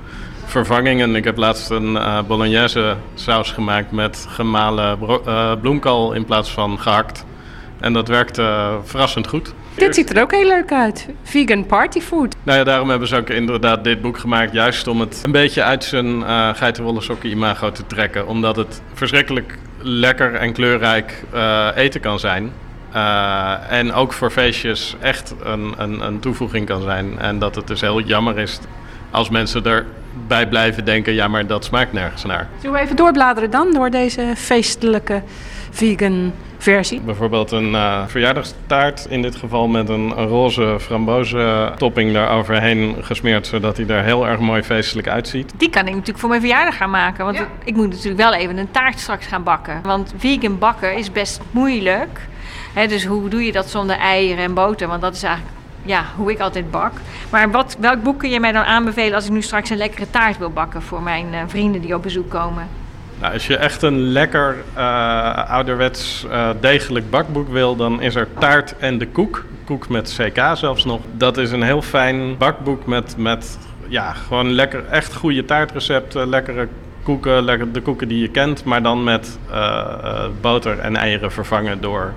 vervangingen. 0.46 1.16
Ik 1.16 1.24
heb 1.24 1.36
laatst 1.36 1.70
een 1.70 1.92
uh, 1.92 2.18
bolognese 2.26 2.96
saus 3.14 3.50
gemaakt 3.50 3.90
met 3.90 4.26
gemalen 4.28 4.98
uh, 5.26 5.52
bloemkool 5.60 6.12
in 6.12 6.24
plaats 6.24 6.50
van 6.50 6.80
gehakt. 6.80 7.24
En 7.80 7.92
dat 7.92 8.08
werkte 8.08 8.42
uh, 8.42 8.74
verrassend 8.84 9.26
goed. 9.26 9.54
Dit 9.74 9.94
ziet 9.94 10.16
er 10.16 10.22
ook 10.22 10.32
heel 10.32 10.46
leuk 10.46 10.72
uit. 10.72 11.08
Vegan 11.22 11.66
party 11.66 12.00
food. 12.00 12.36
Nou 12.42 12.58
ja, 12.58 12.64
daarom 12.64 12.90
hebben 12.90 13.08
ze 13.08 13.16
ook 13.16 13.28
inderdaad 13.28 13.84
dit 13.84 14.00
boek 14.02 14.18
gemaakt. 14.18 14.52
Juist 14.52 14.86
om 14.86 15.00
het 15.00 15.20
een 15.24 15.32
beetje 15.32 15.62
uit 15.62 15.84
zijn 15.84 16.06
uh, 16.06 16.54
geitenwolle 16.54 17.00
sokken 17.00 17.30
imago 17.30 17.72
te 17.72 17.86
trekken. 17.86 18.26
Omdat 18.26 18.56
het 18.56 18.82
verschrikkelijk 18.94 19.58
lekker 19.78 20.34
en 20.34 20.52
kleurrijk 20.52 21.24
uh, 21.34 21.68
eten 21.74 22.00
kan 22.00 22.18
zijn. 22.18 22.52
Uh, 22.94 23.72
en 23.72 23.92
ook 23.92 24.12
voor 24.12 24.30
feestjes 24.30 24.96
echt 25.00 25.34
een, 25.42 25.74
een, 25.76 26.00
een 26.00 26.20
toevoeging 26.20 26.66
kan 26.66 26.82
zijn. 26.82 27.18
En 27.18 27.38
dat 27.38 27.54
het 27.54 27.66
dus 27.66 27.80
heel 27.80 28.00
jammer 28.00 28.38
is 28.38 28.60
als 29.10 29.28
mensen 29.28 29.64
erbij 29.64 30.48
blijven 30.48 30.84
denken, 30.84 31.14
ja, 31.14 31.28
maar 31.28 31.46
dat 31.46 31.64
smaakt 31.64 31.92
nergens 31.92 32.24
naar. 32.24 32.48
Zullen 32.60 32.76
we 32.76 32.82
even 32.82 32.96
doorbladeren 32.96 33.50
dan 33.50 33.72
door 33.72 33.90
deze 33.90 34.32
feestelijke 34.36 35.22
vegan 35.70 36.32
versie? 36.58 37.00
Bijvoorbeeld 37.00 37.50
een 37.50 37.70
uh, 37.70 38.02
verjaardagstaart, 38.06 39.06
in 39.08 39.22
dit 39.22 39.36
geval 39.36 39.68
met 39.68 39.88
een, 39.88 40.12
een 40.16 40.26
roze 40.26 40.76
frambozen 40.80 41.72
topping 41.78 42.12
daaroverheen 42.12 42.96
gesmeerd, 43.00 43.46
zodat 43.46 43.76
hij 43.76 43.86
er 43.86 44.04
heel 44.04 44.26
erg 44.26 44.40
mooi 44.40 44.62
feestelijk 44.62 45.08
uitziet. 45.08 45.52
Die 45.56 45.70
kan 45.70 45.86
ik 45.86 45.92
natuurlijk 45.92 46.18
voor 46.18 46.28
mijn 46.28 46.40
verjaardag 46.40 46.76
gaan 46.76 46.90
maken, 46.90 47.24
want 47.24 47.36
ja. 47.36 47.46
ik 47.64 47.74
moet 47.74 47.88
natuurlijk 47.88 48.16
wel 48.16 48.34
even 48.34 48.56
een 48.56 48.70
taart 48.70 48.98
straks 48.98 49.26
gaan 49.26 49.42
bakken. 49.42 49.80
Want 49.82 50.14
vegan 50.16 50.58
bakken 50.58 50.96
is 50.96 51.12
best 51.12 51.40
moeilijk. 51.50 52.20
He, 52.74 52.86
dus 52.86 53.04
hoe 53.04 53.28
doe 53.28 53.44
je 53.44 53.52
dat 53.52 53.70
zonder 53.70 53.96
eieren 53.96 54.44
en 54.44 54.54
boter? 54.54 54.88
Want 54.88 55.00
dat 55.00 55.14
is 55.14 55.22
eigenlijk 55.22 55.56
ja, 55.86 56.04
hoe 56.16 56.30
ik 56.30 56.38
altijd 56.38 56.70
bak. 56.70 56.92
Maar 57.30 57.50
wat, 57.50 57.76
welk 57.80 58.02
boek 58.02 58.18
kun 58.18 58.30
je 58.30 58.40
mij 58.40 58.52
dan 58.52 58.64
aanbevelen 58.64 59.14
als 59.14 59.24
ik 59.24 59.32
nu 59.32 59.42
straks 59.42 59.70
een 59.70 59.76
lekkere 59.76 60.10
taart 60.10 60.38
wil 60.38 60.50
bakken 60.50 60.82
voor 60.82 61.02
mijn 61.02 61.26
uh, 61.32 61.40
vrienden 61.46 61.80
die 61.80 61.94
op 61.94 62.02
bezoek 62.02 62.30
komen? 62.30 62.68
Nou, 63.20 63.32
als 63.32 63.46
je 63.46 63.56
echt 63.56 63.82
een 63.82 63.98
lekker 63.98 64.56
uh, 64.76 65.50
ouderwets 65.50 66.26
uh, 66.28 66.48
degelijk 66.60 67.10
bakboek 67.10 67.48
wil, 67.48 67.76
dan 67.76 68.02
is 68.02 68.14
er 68.14 68.28
Taart 68.38 68.76
en 68.78 68.98
de 68.98 69.06
Koek. 69.06 69.44
Koek 69.64 69.88
met 69.88 70.18
CK 70.18 70.56
zelfs 70.56 70.84
nog. 70.84 71.00
Dat 71.12 71.36
is 71.36 71.50
een 71.50 71.62
heel 71.62 71.82
fijn 71.82 72.36
bakboek 72.36 72.86
met, 72.86 73.14
met 73.16 73.58
ja, 73.88 74.12
gewoon 74.12 74.52
lekker, 74.52 74.84
echt 74.90 75.14
goede 75.14 75.44
taartrecepten, 75.44 76.28
lekkere 76.28 76.68
koeken, 77.02 77.42
lekker, 77.42 77.72
de 77.72 77.80
koeken 77.80 78.08
die 78.08 78.20
je 78.20 78.28
kent, 78.28 78.64
maar 78.64 78.82
dan 78.82 79.04
met 79.04 79.38
boter 80.40 80.78
en 80.78 80.96
eieren 80.96 81.32
vervangen 81.32 81.80
door 81.80 82.12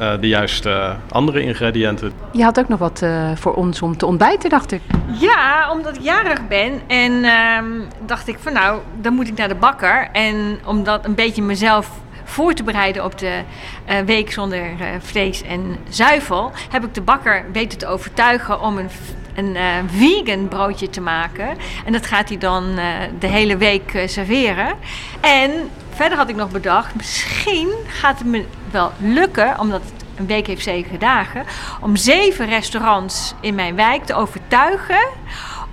uh, 0.00 0.12
de 0.20 0.28
juiste 0.28 0.96
andere 1.08 1.42
ingrediënten. 1.42 2.12
Je 2.32 2.42
had 2.42 2.58
ook 2.58 2.68
nog 2.68 2.78
wat 2.78 3.00
uh, 3.04 3.30
voor 3.34 3.54
ons 3.54 3.82
om 3.82 3.96
te 3.96 4.06
ontbijten, 4.06 4.50
dacht 4.50 4.72
ik. 4.72 4.80
Ja, 5.18 5.70
omdat 5.72 5.96
ik 5.96 6.02
jarig 6.02 6.48
ben 6.48 6.80
en 6.86 7.12
uh, 7.12 7.58
dacht 8.06 8.28
ik 8.28 8.38
van 8.38 8.52
nou, 8.52 8.80
dan 9.00 9.14
moet 9.14 9.28
ik 9.28 9.36
naar 9.36 9.48
de 9.48 9.54
bakker. 9.54 10.08
En 10.12 10.58
om 10.64 10.84
dat 10.84 11.04
een 11.04 11.14
beetje 11.14 11.42
mezelf 11.42 11.90
voor 12.24 12.54
te 12.54 12.62
bereiden 12.62 13.04
op 13.04 13.18
de 13.18 13.40
uh, 13.88 13.98
week 13.98 14.32
zonder 14.32 14.64
vlees 14.98 15.42
en 15.42 15.76
zuivel, 15.88 16.52
heb 16.70 16.84
ik 16.84 16.94
de 16.94 17.00
bakker 17.00 17.44
weten 17.52 17.78
te 17.78 17.86
overtuigen 17.86 18.60
om 18.60 18.78
een 18.78 18.90
een 19.34 19.56
eh, 19.56 19.64
vegan 19.86 20.48
broodje 20.48 20.90
te 20.90 21.00
maken. 21.00 21.56
En 21.84 21.92
dat 21.92 22.06
gaat 22.06 22.28
hij 22.28 22.38
dan 22.38 22.78
eh, 22.78 22.86
de 23.18 23.26
hele 23.26 23.56
week 23.56 23.94
eh, 23.94 24.08
serveren. 24.08 24.74
En 25.20 25.50
verder 25.90 26.18
had 26.18 26.28
ik 26.28 26.36
nog 26.36 26.50
bedacht, 26.50 26.94
misschien 26.94 27.68
gaat 27.86 28.18
het 28.18 28.26
me 28.26 28.44
wel 28.74 28.92
lukken, 28.98 29.58
omdat 29.58 29.80
het 29.80 30.04
een 30.16 30.26
week 30.26 30.46
heeft 30.46 30.62
zeven 30.62 30.98
dagen, 30.98 31.44
om 31.80 31.96
zeven 31.96 32.46
restaurants 32.46 33.34
in 33.40 33.54
mijn 33.54 33.76
wijk 33.76 34.04
te 34.04 34.14
overtuigen 34.14 35.06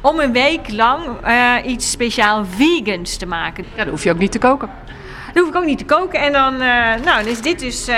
om 0.01 0.19
een 0.19 0.31
week 0.31 0.71
lang 0.71 1.05
eh, 1.23 1.55
iets 1.65 1.91
speciaal 1.91 2.45
vegans 2.45 3.17
te 3.17 3.25
maken. 3.25 3.65
Ja, 3.75 3.83
dan 3.83 3.89
hoef 3.89 4.03
je 4.03 4.11
ook 4.11 4.17
niet 4.17 4.31
te 4.31 4.39
koken. 4.39 4.69
Dan 5.33 5.43
hoef 5.43 5.51
ik 5.51 5.59
ook 5.59 5.65
niet 5.65 5.77
te 5.77 5.85
koken. 5.85 6.19
En 6.19 6.31
dan, 6.31 6.53
eh, 6.53 6.59
nou, 7.03 7.23
dan 7.23 7.25
is 7.25 7.41
dit 7.41 7.59
dus 7.59 7.87
eh, 7.87 7.97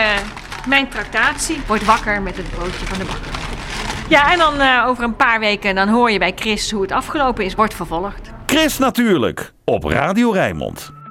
mijn 0.67 0.87
tractatie. 0.87 1.61
Word 1.67 1.85
wakker 1.85 2.21
met 2.21 2.37
het 2.37 2.49
broodje 2.49 2.85
van 2.85 2.97
de 2.97 3.05
bakker. 3.05 3.31
Ja, 4.09 4.31
en 4.31 4.37
dan 4.37 4.59
eh, 4.59 4.85
over 4.87 5.03
een 5.03 5.15
paar 5.15 5.39
weken 5.39 5.75
dan 5.75 5.87
hoor 5.87 6.11
je 6.11 6.19
bij 6.19 6.31
Chris 6.35 6.71
hoe 6.71 6.81
het 6.81 6.91
afgelopen 6.91 7.45
is. 7.45 7.55
Wordt 7.55 7.73
vervolgd. 7.73 8.31
Chris 8.45 8.77
Natuurlijk 8.77 9.53
op 9.65 9.83
Radio 9.83 10.31
Rijnmond. 10.31 11.02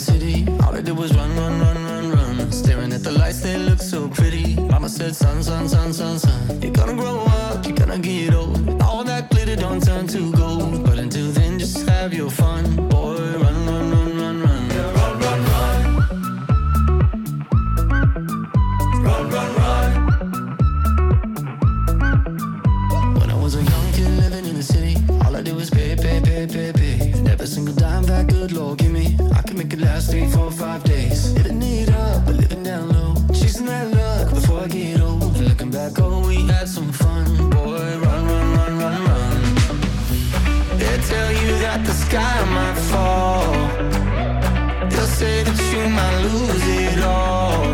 City, 0.00 0.46
all 0.62 0.74
I 0.74 0.80
did 0.80 0.96
was 0.96 1.14
run, 1.14 1.36
run, 1.36 1.60
run, 1.60 1.76
run, 1.84 2.10
run. 2.12 2.50
Staring 2.52 2.92
at 2.92 3.02
the 3.02 3.12
lights, 3.12 3.40
they 3.40 3.56
look 3.58 3.80
so 3.80 4.08
pretty. 4.08 4.56
Mama 4.56 4.88
said, 4.88 5.14
son, 5.14 5.42
son, 5.42 5.68
son, 5.68 5.92
son, 5.92 6.18
son. 6.18 6.62
You're 6.62 6.72
gonna 6.72 6.94
grow 6.94 7.20
up, 7.20 7.66
you're 7.66 7.76
gonna 7.76 7.98
get 7.98 8.34
old. 8.34 8.80
All 8.82 9.04
that 9.04 9.30
glitter 9.30 9.56
don't 9.56 9.82
turn 9.84 10.06
to 10.08 10.32
gold. 10.32 10.84
But 10.84 10.98
until 10.98 11.30
then, 11.32 11.58
just 11.58 11.86
have 11.88 12.14
your 12.14 12.30
fun. 12.30 12.64
Boy, 12.88 13.18
run, 13.44 13.66
run, 13.66 13.90
run, 13.92 14.16
run, 14.18 14.42
run. 14.42 14.68
Run, 14.96 15.18
run, 15.24 15.40
run. 15.50 15.82
Run, 19.04 19.30
run, 19.34 19.50
run. 19.60 19.90
When 23.20 23.30
I 23.30 23.34
was 23.34 23.54
a 23.54 23.62
young 23.62 23.92
kid 23.92 24.10
living 24.22 24.46
in 24.46 24.54
the 24.56 24.62
city, 24.62 24.96
all 25.24 25.36
I 25.36 25.42
did 25.42 25.54
was 25.54 25.68
pay, 25.68 25.94
pay, 25.94 26.20
pay, 26.20 26.46
pay, 26.46 26.72
pay. 26.72 27.12
And 27.18 27.28
every 27.28 27.46
single 27.46 27.74
dime 27.74 28.04
that 28.04 28.28
good 28.28 28.52
Lord 28.52 28.78
give 28.78 28.92
me, 28.92 29.16
make 29.64 29.74
it 29.74 29.80
last 29.80 30.10
three, 30.10 30.26
four, 30.26 30.50
five 30.50 30.82
days. 30.84 31.34
Living 31.34 31.62
it 31.62 31.90
up, 31.90 32.24
but 32.24 32.34
living 32.34 32.62
down 32.62 32.88
low. 32.88 33.14
Chasing 33.28 33.66
that 33.66 33.88
luck 34.00 34.32
before 34.32 34.60
I 34.60 34.68
get 34.68 35.00
old. 35.02 35.36
Looking 35.48 35.70
back, 35.70 35.92
oh, 35.98 36.26
we 36.26 36.36
had 36.52 36.66
some 36.66 36.90
fun. 36.92 37.26
Boy, 37.50 37.82
run, 38.04 38.22
run, 38.30 38.46
run, 38.56 38.72
run, 38.82 39.00
run. 39.08 39.40
They 40.80 40.96
tell 41.12 41.30
you 41.42 41.50
that 41.64 41.80
the 41.84 41.92
sky 42.04 42.36
might 42.56 42.78
fall. 42.90 43.52
They'll 44.90 45.14
say 45.20 45.42
that 45.46 45.60
you 45.72 45.82
might 45.98 46.18
lose 46.26 46.64
it 46.82 47.00
all. 47.04 47.64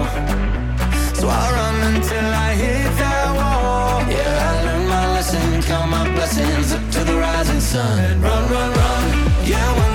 So 1.19 1.29
I 1.29 1.45
run 1.57 1.77
until 1.95 2.29
I 2.47 2.51
hit 2.63 2.91
that 3.03 3.29
wall. 3.39 3.95
Yeah, 4.15 4.49
I 4.49 4.53
learned 4.67 4.89
my 4.89 5.05
lesson, 5.15 5.63
count 5.63 5.91
my 5.91 6.05
blessings 6.17 6.73
up 6.73 6.85
to 6.95 7.01
the 7.05 7.17
rising 7.17 7.61
sun. 7.61 8.21
Run, 8.21 8.43
run, 8.51 8.71
run. 8.81 9.05
Yeah, 9.45 9.86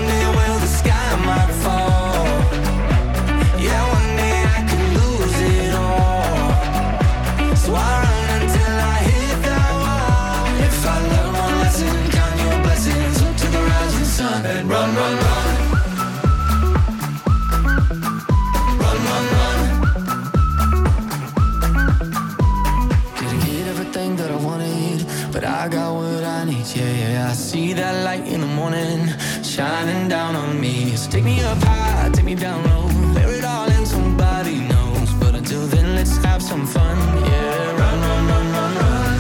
morning 28.62 29.07
shining 29.41 30.07
down 30.07 30.36
on 30.36 30.51
me. 30.64 30.95
So 30.95 31.09
take 31.09 31.24
me 31.24 31.41
up 31.41 31.57
high, 31.70 32.09
take 32.14 32.28
me 32.32 32.36
down 32.36 32.59
low. 32.70 32.86
Bear 33.16 33.32
it 33.39 33.45
all 33.53 33.68
in, 33.76 33.84
somebody 33.86 34.57
knows. 34.72 35.09
But 35.22 35.34
until 35.39 35.66
then, 35.74 35.88
let's 35.97 36.16
have 36.26 36.41
some 36.51 36.66
fun. 36.76 36.97
Yeah, 37.30 37.80
run, 37.82 37.97
run, 38.07 38.24
run, 38.32 38.45
run, 38.57 38.74
run. 38.84 39.18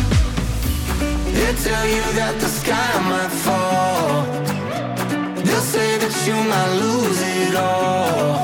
They 1.35 1.51
tell 1.67 1.85
you 1.95 2.05
that 2.19 2.35
the 2.43 2.49
sky 2.59 2.91
might 3.11 3.33
fall. 3.45 4.09
They'll 5.45 5.67
say 5.75 5.89
that 6.03 6.15
you 6.27 6.37
might 6.51 6.71
lose 6.83 7.19
it 7.39 7.55
all. 7.55 8.37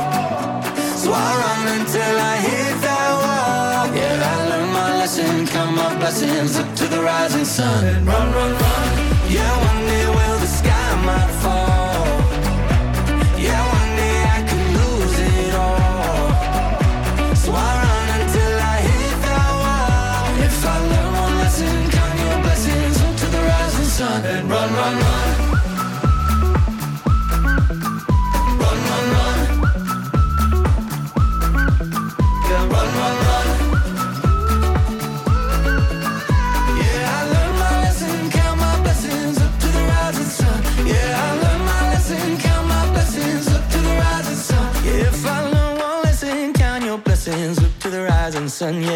So 1.01 1.07
I 1.25 1.29
run 1.43 1.61
until 1.77 2.15
I 2.33 2.35
hit 2.47 2.75
that 2.87 3.09
wall. 3.21 3.83
Yeah, 3.99 4.31
I 4.31 4.35
learned 4.49 4.73
my 4.81 4.89
lesson, 5.01 5.45
count 5.53 5.75
my 5.81 5.89
blessings 5.99 6.57
up 6.61 6.69
to 6.79 6.85
the 6.93 7.01
rising 7.09 7.45
sun. 7.45 7.83
Run, 8.05 8.33
run, 8.37 8.51
run. 8.61 8.76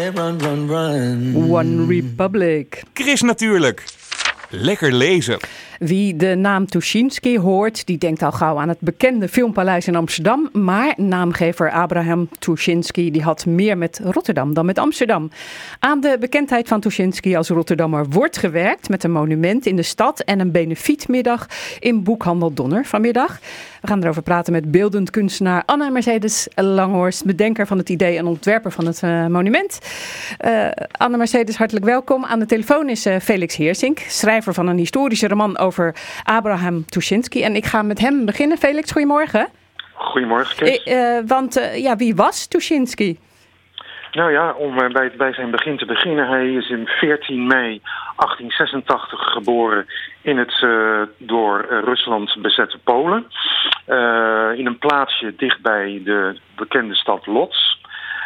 Yeah, 0.02 0.10
run, 0.14 0.38
run, 0.38 0.66
run. 0.66 1.50
One 1.50 1.86
Republic. 1.86 2.82
Chris 2.92 3.20
Natuurlijk. 3.20 3.84
Lekker 4.50 4.92
lezen. 4.92 5.38
Wie 5.82 6.16
de 6.16 6.34
naam 6.34 6.66
Tuschinski 6.66 7.38
hoort, 7.38 7.86
die 7.86 7.98
denkt 7.98 8.22
al 8.22 8.32
gauw 8.32 8.58
aan 8.58 8.68
het 8.68 8.80
bekende 8.80 9.28
filmpaleis 9.28 9.86
in 9.86 9.96
Amsterdam. 9.96 10.48
Maar 10.52 10.94
naamgever 10.96 11.70
Abraham 11.70 12.28
Tuschinski 12.38 13.10
die 13.10 13.22
had 13.22 13.46
meer 13.46 13.78
met 13.78 14.00
Rotterdam 14.04 14.54
dan 14.54 14.66
met 14.66 14.78
Amsterdam. 14.78 15.30
Aan 15.78 16.00
de 16.00 16.16
bekendheid 16.20 16.68
van 16.68 16.80
Tuschinski 16.80 17.36
als 17.36 17.48
Rotterdammer 17.48 18.08
wordt 18.08 18.36
gewerkt 18.36 18.88
met 18.88 19.04
een 19.04 19.12
monument 19.12 19.66
in 19.66 19.76
de 19.76 19.82
stad 19.82 20.20
en 20.20 20.40
een 20.40 20.50
benefietmiddag 20.50 21.46
in 21.78 22.02
Boekhandel 22.02 22.52
Donner 22.54 22.84
vanmiddag. 22.84 23.38
We 23.80 23.88
gaan 23.88 24.02
erover 24.02 24.22
praten 24.22 24.52
met 24.52 24.70
beeldend 24.70 25.10
kunstenaar 25.10 25.62
Anna 25.66 25.90
Mercedes 25.90 26.48
Langhorst, 26.54 27.24
bedenker 27.24 27.66
van 27.66 27.78
het 27.78 27.88
idee 27.88 28.16
en 28.16 28.26
ontwerper 28.26 28.72
van 28.72 28.86
het 28.86 29.02
eh, 29.02 29.26
monument. 29.26 29.78
Eh, 30.38 30.66
Anna 30.90 31.16
Mercedes, 31.16 31.56
hartelijk 31.56 31.84
welkom. 31.84 32.24
Aan 32.24 32.38
de 32.38 32.46
telefoon 32.46 32.88
is 32.88 33.06
eh, 33.06 33.16
Felix 33.20 33.56
Heersink, 33.56 33.98
schrijver 33.98 34.54
van 34.54 34.66
een 34.66 34.76
historische 34.76 35.28
roman 35.28 35.58
over 35.58 35.71
Abraham 36.22 36.84
Tuschinski. 36.84 37.42
En 37.42 37.56
ik 37.56 37.64
ga 37.64 37.82
met 37.82 37.98
hem 37.98 38.24
beginnen. 38.24 38.58
Felix, 38.58 38.92
goedemorgen. 38.92 39.48
Goedemorgen, 40.02 40.56
Chris. 40.56 40.82
Eh, 40.82 41.18
eh, 41.18 41.24
want 41.26 41.56
eh, 41.56 41.82
ja, 41.82 41.96
wie 41.96 42.14
was 42.14 42.46
Tuschinski? 42.46 43.18
Nou 44.12 44.32
ja, 44.32 44.52
om 44.52 44.74
bij, 44.92 45.12
bij 45.16 45.32
zijn 45.32 45.50
begin 45.50 45.76
te 45.76 45.86
beginnen. 45.86 46.28
Hij 46.28 46.52
is 46.52 46.70
in 46.70 46.86
14 46.86 47.46
mei 47.46 47.80
1886 48.16 49.20
geboren 49.20 49.86
in 50.22 50.38
het 50.38 50.66
door 51.18 51.66
Rusland 51.84 52.36
bezette 52.42 52.78
Polen. 52.84 53.26
In 54.56 54.66
een 54.66 54.78
plaatsje 54.78 55.34
dichtbij 55.36 56.00
de 56.04 56.38
bekende 56.56 56.94
stad 56.94 57.26
Lodz. 57.26 57.76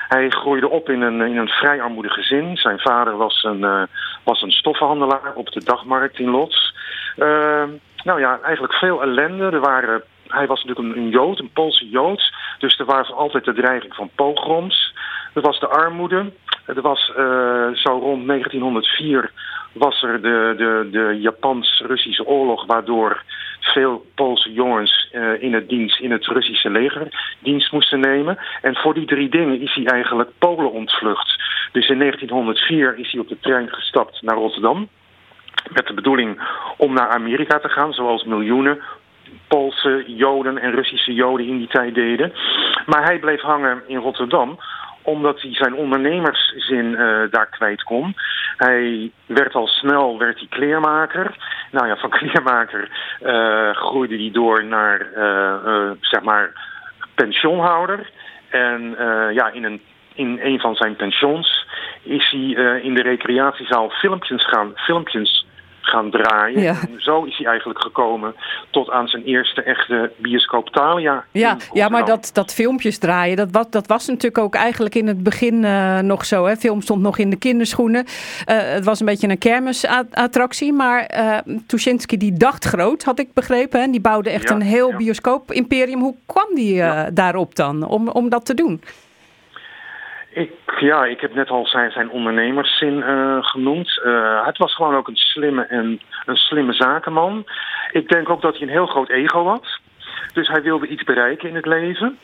Hij 0.09 0.29
groeide 0.29 0.69
op 0.69 0.89
in 0.89 1.01
een, 1.01 1.21
in 1.21 1.37
een 1.37 1.49
vrij 1.49 1.83
armoedig 1.83 2.13
gezin. 2.13 2.57
Zijn 2.57 2.79
vader 2.79 3.17
was 3.17 3.43
een, 3.43 3.89
was 4.25 4.43
een 4.43 4.51
stoffenhandelaar 4.53 5.35
op 5.35 5.53
de 5.53 5.65
dagmarkt 5.65 6.19
in 6.19 6.31
Lodz. 6.31 6.73
Eh, 7.17 7.65
nou 8.05 8.21
ja, 8.21 8.41
eigenlijk 8.43 8.75
veel 8.75 9.03
ellende. 9.03 9.45
Er 9.45 9.61
waren, 9.61 10.03
hij 10.27 10.47
was 10.47 10.65
natuurlijk 10.65 10.97
een, 10.97 11.03
een 11.03 11.11
Jood, 11.11 11.41
een 11.41 11.51
Poolse 11.53 11.89
Jood. 11.89 12.33
Dus 12.59 12.79
er 12.79 12.85
was 12.85 13.13
altijd 13.13 13.45
de 13.45 13.55
dreiging 13.55 13.95
van 13.95 14.11
pogroms. 14.15 14.95
Er 15.35 15.43
was 15.43 15.61
de 15.61 15.69
armoede. 15.69 16.33
Er 16.67 16.81
was 16.81 17.13
eh, 17.17 17.69
zo 17.73 17.99
rond 17.99 18.27
1904 18.27 19.31
was 19.73 20.03
er 20.03 20.23
de, 20.23 20.55
de, 20.57 20.89
de 20.91 21.21
Japans-Russische 21.21 22.27
oorlog, 22.27 22.67
waardoor 22.67 23.23
veel 23.61 24.07
Poolse 24.15 24.53
jongens 24.53 25.09
eh, 25.13 25.43
in 25.43 25.55
het 25.55 25.69
dienst, 25.69 26.01
in 26.01 26.11
het 26.11 26.27
Russische 26.27 26.71
leger 26.71 27.37
dienst 27.39 27.73
moesten 27.73 28.01
nemen. 28.01 28.39
En 28.63 28.77
voor 28.77 28.95
die 28.95 29.07
drie 29.07 29.29
dingen 29.29 29.61
is 29.61 29.75
hij 29.75 29.85
eigenlijk 29.85 30.31
Polen 30.39 30.73
ontvlucht. 30.73 31.43
Dus 31.73 31.89
in 31.89 31.99
1904 31.99 32.99
is 32.99 33.13
hij 33.13 33.21
op 33.21 33.29
de 33.29 33.39
trein 33.41 33.69
gestapt 33.69 34.23
naar 34.23 34.37
Rotterdam. 34.37 34.89
Met 35.73 35.87
de 35.87 35.95
bedoeling 35.95 36.41
om 36.77 36.93
naar 36.93 37.09
Amerika 37.09 37.59
te 37.59 37.69
gaan, 37.69 37.93
zoals 37.93 38.25
miljoenen 38.25 38.81
Poolse 39.49 40.05
Joden 40.07 40.59
en 40.59 40.75
Russische 40.75 41.15
Joden 41.15 41.47
in 41.47 41.59
die 41.59 41.69
tijd 41.69 41.95
deden. 41.95 42.33
Maar 42.87 43.05
hij 43.05 43.19
bleef 43.19 43.41
hangen 43.41 43.83
in 43.87 43.99
Rotterdam 43.99 44.59
omdat 45.07 45.41
hij 45.41 45.55
zijn 45.55 45.75
ondernemerszin 45.75 46.97
eh, 46.97 47.31
daar 47.31 47.47
kwijt 47.51 47.83
kon. 47.83 48.15
Hij 48.57 49.11
werd 49.27 49.55
al 49.55 49.67
snel 49.67 50.19
werd 50.19 50.39
hij 50.39 50.47
kleermaker. 50.49 51.37
Nou 51.71 51.87
ja, 51.87 51.97
van 51.97 52.11
kleermaker 52.21 52.91
eh, 53.21 53.71
groeide 53.71 54.17
hij 54.17 54.31
door 54.33 54.65
naar 54.65 55.13
eh, 55.15 55.91
zeg 56.01 56.23
maar 56.23 56.53
pensioenhouder. 57.15 58.11
En 58.51 58.97
ja, 59.33 59.51
in 59.53 59.65
een, 59.65 59.83
in 60.15 60.39
een 60.43 60.61
van 60.61 60.75
zijn 60.75 60.97
pensions 60.97 61.67
is 62.03 62.31
hij 62.31 62.81
in 62.83 62.95
de 62.95 63.03
recreatiezaal 63.03 63.91
filmpjes 63.91 64.47
gaan, 64.49 64.73
filmpjes 64.75 65.46
gaan 65.87 66.11
draaien. 66.11 66.61
Ja. 66.61 66.71
En 66.71 66.95
zo 66.99 67.25
is 67.25 67.37
hij 67.37 67.47
eigenlijk 67.47 67.81
gekomen 67.83 68.35
tot 68.71 68.91
aan 68.91 69.09
zijn 69.09 69.25
eerste 69.25 69.63
echte 69.63 70.13
bioscoop 70.17 70.69
Thalia. 70.69 71.25
Ja, 71.31 71.57
ja 71.73 71.89
maar 71.89 72.05
dat, 72.05 72.31
dat 72.33 72.55
filmpjes 72.55 72.99
draaien, 72.99 73.37
dat 73.37 73.49
was, 73.51 73.71
dat 73.71 73.87
was 73.87 74.07
natuurlijk 74.07 74.39
ook 74.39 74.55
eigenlijk 74.55 74.95
in 74.95 75.07
het 75.07 75.23
begin 75.23 75.65
eh, 75.65 75.99
nog 75.99 76.25
zo. 76.25 76.45
Hè? 76.45 76.57
Film 76.57 76.81
stond 76.81 77.03
nog 77.03 77.19
in 77.19 77.31
de 77.31 77.37
kinderschoenen. 77.37 78.05
Eh, 78.45 78.57
het 78.59 78.85
was 78.85 79.01
een 79.01 79.07
beetje 79.07 79.29
een 79.29 79.39
kermisattractie. 79.39 80.73
Maar 80.73 81.05
eh 81.05 81.39
Tuschinski 81.67 82.17
die 82.17 82.33
dacht 82.33 82.65
groot, 82.65 83.03
had 83.03 83.19
ik 83.19 83.33
begrepen. 83.33 83.81
Hè? 83.81 83.91
Die 83.91 84.01
bouwde 84.01 84.31
echt 84.31 84.49
Ja, 84.49 84.55
een 84.55 84.63
heel 84.63 84.97
bioscoop-imperium. 84.97 86.01
Hoe 86.01 86.15
kwam 86.27 86.55
die 86.55 86.83
daarop 87.13 87.55
dan, 87.55 87.87
om, 87.89 88.09
om 88.09 88.29
dat 88.29 88.45
te 88.45 88.55
doen? 88.55 88.81
Ik, 90.37 90.53
ja, 90.81 91.05
ik 91.05 91.21
heb 91.21 91.35
net 91.35 91.51
al 91.51 91.67
zijn, 91.67 91.91
zijn 91.91 92.11
ondernemerszin 92.11 93.03
eh, 93.03 93.39
genoemd. 93.41 94.01
Eh, 94.05 94.47
het 94.47 94.59
was 94.59 94.75
gewoon 94.75 94.95
ook 94.95 95.09
een 95.09 95.17
slimme 95.17 95.63
en 95.63 96.01
een 96.27 96.37
slimme 96.37 96.73
zakenman. 96.73 97.45
Ik 97.91 98.09
denk 98.09 98.29
ook 98.29 98.43
dat 98.43 98.53
hij 98.53 98.63
een 98.63 98.73
heel 98.73 98.87
groot 98.87 99.09
ego 99.09 99.47
had. 99.47 99.79
Dus 100.33 100.49
hij 100.49 100.63
wilde 100.63 100.87
iets 100.87 101.05
bereiken 101.05 101.49
in 101.49 101.55
het 101.55 101.67
leven. 101.67 102.19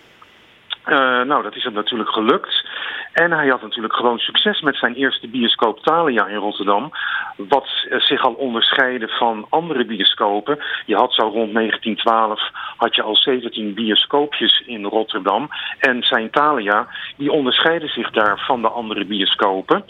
Eh, 0.85 1.23
nou, 1.23 1.43
dat 1.43 1.57
is 1.57 1.65
hem 1.65 1.73
natuurlijk 1.73 2.11
gelukt. 2.11 2.69
En 3.13 3.33
hij 3.33 3.49
had 3.49 3.63
natuurlijk 3.63 3.95
gewoon 3.95 4.19
succes 4.19 4.61
met 4.61 4.77
zijn 4.77 4.95
eerste 4.95 5.29
bioscoop 5.29 5.81
Thalia 5.81 6.27
in 6.27 6.37
Rotterdam. 6.37 6.91
Wat 7.37 7.69
eh, 7.89 8.01
zich 8.01 8.25
al 8.25 8.33
onderscheidde 8.33 9.09
van 9.09 9.47
andere 9.49 9.85
bioscopen. 9.85 10.59
Je 10.87 10.95
had 10.95 11.15
zo 11.15 11.23
rond 11.23 11.55
1912 11.55 12.41
had 12.77 12.95
je 12.95 13.03
al 13.03 13.17
17 13.17 13.75
bioscoopjes 13.75 14.63
in 14.67 14.85
Rotterdam. 14.85 15.49
En 15.79 16.03
zijn 16.03 16.31
Thalia, 16.31 16.87
die 17.17 17.33
onderscheidde 17.33 17.89
zich 17.89 18.11
daar 18.11 18.39
van 18.47 18.63
de 18.63 18.69
andere 18.69 19.05
bioscopen. 19.05 19.85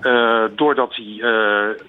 Eh, 0.00 0.44
doordat 0.56 0.94
hij, 0.94 1.22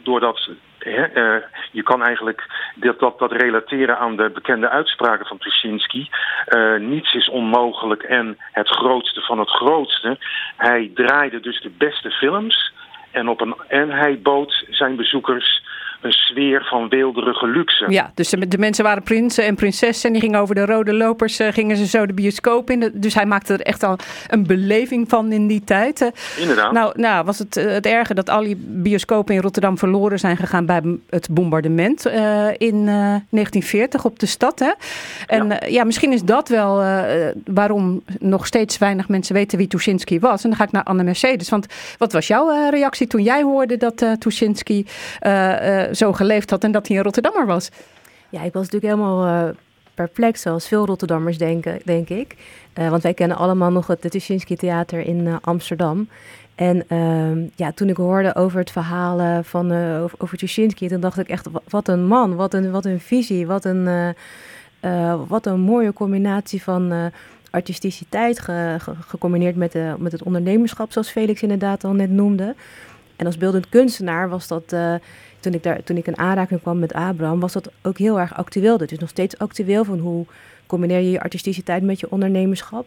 doordat 0.04 0.50
Eh, 0.80 1.36
je 1.72 1.84
kan 1.84 2.04
eigenlijk 2.04 2.46
dat, 2.76 3.00
dat, 3.00 3.20
dat 3.20 3.32
relateren 3.32 3.98
aan 3.98 4.16
de 4.16 4.30
bekende 4.30 4.70
uitspraken 4.70 5.26
van 5.26 5.38
Tuschinski. 5.38 6.10
Eh, 6.46 6.76
niets 6.76 7.14
is 7.14 7.30
onmogelijk 7.30 8.04
en 8.04 8.38
het 8.52 8.70
grootste 8.70 9.22
van 9.22 9.40
het 9.40 9.50
grootste. 9.50 10.18
Hij 10.58 10.92
draaide 10.94 11.40
dus 11.40 11.62
de 11.62 11.72
beste 11.78 12.12
films 12.12 12.74
en, 13.12 13.28
op 13.28 13.42
een, 13.42 13.56
en 13.68 13.90
hij 13.90 14.20
bood 14.22 14.66
zijn 14.70 14.96
bezoekers 14.96 15.64
een 16.02 16.12
sfeer 16.12 16.66
van 16.70 16.90
weelderige 16.90 17.48
luxe. 17.48 17.86
Ja, 17.90 18.12
dus 18.14 18.30
de, 18.30 18.48
de 18.48 18.58
mensen 18.58 18.84
waren 18.84 19.04
prinsen 19.04 19.46
en 19.46 19.56
prinsessen. 19.56 20.06
En 20.06 20.14
die 20.14 20.22
gingen 20.22 20.40
over 20.40 20.56
de 20.56 20.66
rode 20.66 20.94
lopers, 20.94 21.40
eh, 21.40 21.52
gingen 21.52 21.78
ze 21.78 21.86
zo 21.86 22.06
de 22.06 22.14
bioscoop 22.14 22.70
in. 22.70 22.92
Dus 22.94 23.14
hij 23.14 23.26
maakte 23.26 23.54
er 23.54 23.62
echt 23.62 23.84
al 23.84 23.96
een 24.28 24.48
beleving 24.48 25.10
van 25.10 25.32
in 25.32 25.48
die 25.48 25.64
tijd. 25.64 26.12
Inderdaad. 26.40 26.72
Nou, 26.72 27.00
nou 27.00 27.26
was 27.26 27.40
het, 27.40 27.58
eh, 27.58 27.66
het 27.66 27.86
erge 27.86 28.14
dat 28.14 28.30
al 28.30 28.44
die 28.44 28.56
bioscopen 28.56 29.36
in 29.36 29.42
Rotterdam 29.42 29.78
verloren 29.78 30.20
zijn 30.20 30.38
gegaan 30.38 30.66
bij 30.66 30.82
het 31.10 31.28
bombardement 31.32 32.06
eh, 32.06 32.48
in 32.58 32.76
eh, 32.76 33.16
1940 33.30 34.06
op 34.06 34.20
de 34.20 34.26
stad. 34.26 34.60
Hè? 34.60 34.72
En 35.28 35.48
ja. 35.48 35.60
ja, 35.68 35.84
misschien 35.84 36.12
is 36.12 36.24
dat 36.24 36.50
wel 36.50 36.84
waarom 37.46 38.02
nog 38.20 38.46
steeds 38.46 38.78
weinig 38.78 39.08
mensen 39.08 39.36
weten 39.36 39.58
wie 39.58 39.68
Tuschinski 39.68 40.20
was. 40.20 40.44
En 40.44 40.50
dan 40.50 40.58
ga 40.58 40.64
ik 40.64 40.72
naar 40.72 40.84
Anne 40.84 41.04
Mercedes. 41.04 41.50
Want 41.50 41.66
wat 41.98 42.14
was 42.14 42.28
jouw 42.28 42.70
reactie 42.70 43.08
toen 43.08 43.24
jij 43.24 43.42
hoorde 43.42 43.78
dat 43.78 44.06
Tuschinski 44.20 44.86
eh, 45.20 45.89
zo 45.94 46.14
geleefd 46.14 46.50
had 46.50 46.64
en 46.64 46.72
dat 46.72 46.88
hij 46.88 46.98
een 46.98 47.04
Rotterdammer 47.04 47.46
was? 47.46 47.70
Ja, 48.30 48.42
ik 48.44 48.54
was 48.54 48.70
natuurlijk 48.70 48.94
helemaal 48.94 49.26
eh, 49.48 49.56
perplex, 49.94 50.42
zoals 50.42 50.68
veel 50.68 50.86
Rotterdammers 50.86 51.38
denken, 51.38 51.80
denk 51.86 52.10
ik. 52.10 52.36
Eh, 52.74 52.90
want 52.90 53.04
wij 53.04 53.14
kennen 53.14 53.38
allemaal 53.38 53.72
nog 53.72 53.88
het 53.88 54.12
Tuschinski 54.12 54.56
Theater 54.56 55.00
in 55.00 55.28
eh, 55.28 55.36
Amsterdam. 55.42 56.08
En 56.56 56.84
ehm, 56.88 57.44
ja, 57.56 57.72
toen 57.72 57.90
ik 57.90 57.98
hoorde 57.98 58.36
over 58.36 58.60
het 58.60 58.72
verhaal 58.72 59.44
van, 59.44 59.72
over, 60.02 60.18
over 60.22 60.38
Tuschinski, 60.38 60.88
dan 60.88 61.00
dacht 61.00 61.18
ik 61.20 61.28
echt, 61.28 61.48
wa- 61.52 61.62
wat 61.70 61.88
een 61.88 62.06
man, 62.06 62.36
wat 62.36 62.54
een, 62.54 62.72
wat 62.72 62.86
een 62.86 63.00
visie, 63.00 63.48
wat 63.48 63.66
een, 63.66 64.14
wat 65.28 65.46
een 65.46 65.60
mooie 65.60 65.94
combinatie 65.94 66.64
van 66.64 67.12
artisticiteit 67.50 68.40
ge- 68.40 68.76
ge- 68.80 68.96
gecombineerd 69.08 69.56
met, 69.56 69.74
met 69.98 70.12
het 70.12 70.24
ondernemerschap, 70.24 70.92
zoals 70.92 71.10
Felix 71.10 71.42
inderdaad 71.42 71.84
al 71.84 71.94
net 71.94 72.10
noemde. 72.10 72.56
En 73.16 73.26
als 73.26 73.38
beeldend 73.38 73.70
kunstenaar 73.70 74.30
was 74.30 74.48
dat, 74.48 74.76
toen, 75.40 75.54
ik 75.54 75.64
daar, 75.64 75.84
toen 75.84 75.98
ik 75.98 76.08
in 76.08 76.18
aanraking 76.18 76.62
kwam 76.62 76.80
met 76.80 76.94
Abraham, 76.94 77.40
was 77.40 77.54
dat 77.54 77.72
ook 77.82 77.98
heel 77.98 78.20
erg 78.20 78.36
actueel. 78.36 78.78
Dat 78.78 78.92
is 78.92 79.00
nog 79.00 79.10
steeds 79.10 79.38
actueel 79.38 79.84
van 79.84 80.00
hoe 80.00 80.26
combineer 80.66 81.00
je 81.00 81.12
je 81.12 81.22
artisticiteit 81.22 81.84
met 81.84 82.00
je 82.00 82.12
ondernemerschap. 82.12 82.86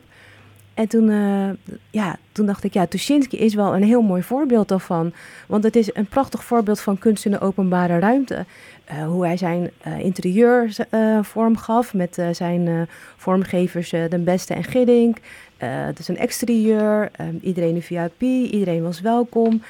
En 0.75 0.89
toen, 0.89 1.11
eh, 1.11 1.75
ja, 1.91 2.17
toen 2.33 2.47
dacht 2.47 2.65
ik, 2.65 2.73
ja, 2.73 2.87
Tuschinski 2.87 3.39
is 3.39 3.55
wel 3.55 3.75
een 3.75 3.83
heel 3.83 4.03
mooi 4.03 4.23
voorbeeld 4.23 4.69
daarvan. 4.69 5.13
Want 5.47 5.65
het 5.65 5.77
is 5.77 5.95
een 5.95 6.07
prachtig 6.07 6.45
voorbeeld 6.45 6.81
van 6.81 6.99
kunst 6.99 7.25
in 7.25 7.31
de 7.31 7.41
openbare 7.41 7.99
ruimte. 7.99 8.45
Eh, 8.85 9.07
hoe 9.07 9.27
hij 9.27 9.37
zijn 9.37 9.71
eh, 9.81 9.99
interieur 9.99 10.77
vorm 11.23 11.57
gaf 11.57 11.95
met 11.95 12.23
zijn 12.33 12.89
vormgevers 13.17 13.91
Den 13.91 14.25
Beste 14.25 14.55
en 14.55 14.65
Giddink. 14.65 15.19
Het 15.57 15.99
is 15.99 16.09
een 16.09 16.19
exterieur, 16.19 17.11
iedereen 17.41 17.75
een 17.75 17.83
VIP, 17.83 18.21
iedereen 18.51 18.83
was 18.83 19.01
welkom. 19.01 19.63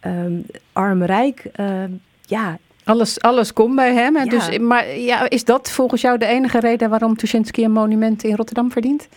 Ehm, 0.00 0.40
arm, 0.72 1.02
rijk, 1.02 1.44
eh, 1.52 1.84
ja. 2.30 2.58
Alles, 2.84 3.20
alles 3.20 3.52
kon 3.52 3.74
bij 3.74 3.94
hem. 3.94 4.16
hè? 4.16 4.22
Ja. 4.22 4.30
Dus, 4.30 4.58
maar 4.58 4.96
ja, 4.98 5.30
is 5.30 5.44
dat 5.44 5.70
volgens 5.70 6.00
jou 6.00 6.18
de 6.18 6.26
enige 6.26 6.60
reden 6.60 6.90
waarom 6.90 7.16
Tuschinski 7.16 7.64
een 7.64 7.72
monument 7.72 8.24
in 8.24 8.36
Rotterdam 8.36 8.70
verdient? 8.70 9.08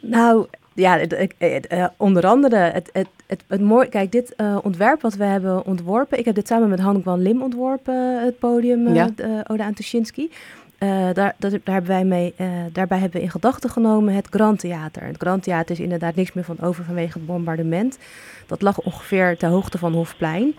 Nou, 0.00 0.46
ja, 0.74 0.98
eh, 0.98 1.86
onder 1.96 2.26
andere 2.26 2.56
het, 2.56 2.90
het, 2.92 3.08
het, 3.26 3.42
het 3.46 3.60
mooi. 3.60 3.88
Kijk, 3.88 4.12
dit 4.12 4.34
eh, 4.34 4.58
ontwerp 4.62 5.00
wat 5.00 5.14
we 5.14 5.24
hebben 5.24 5.66
ontworpen. 5.66 6.18
Ik 6.18 6.24
heb 6.24 6.34
dit 6.34 6.46
samen 6.46 6.68
met 6.68 6.80
Han 6.80 7.02
Kwan 7.02 7.22
Lim 7.22 7.42
ontworpen, 7.42 8.24
het 8.24 8.38
podium 8.38 8.86
eh, 8.86 8.94
Ja. 8.94 9.10
Ode 9.46 9.62
aan 9.62 9.74
Tuschinski. 9.74 10.30
Eh, 10.78 11.08
daar, 11.12 11.34
dat, 11.38 11.50
daar 11.50 11.74
hebben 11.74 11.90
wij 11.90 12.04
mee, 12.04 12.34
eh, 12.36 12.48
daarbij 12.72 12.98
hebben 12.98 13.18
we 13.18 13.24
in 13.24 13.30
gedachten 13.30 13.70
genomen 13.70 14.14
het 14.14 14.26
Grand 14.30 14.58
Theater. 14.58 15.02
Het 15.02 15.16
Grand 15.16 15.42
Theater 15.42 15.70
is 15.70 15.80
inderdaad 15.80 16.14
niks 16.14 16.32
meer 16.32 16.44
van 16.44 16.60
over 16.60 16.84
vanwege 16.84 17.18
het 17.18 17.26
bombardement. 17.26 17.98
Dat 18.46 18.62
lag 18.62 18.80
ongeveer 18.80 19.36
ter 19.36 19.48
hoogte 19.48 19.78
van 19.78 19.92
Hofplein. 19.92 20.54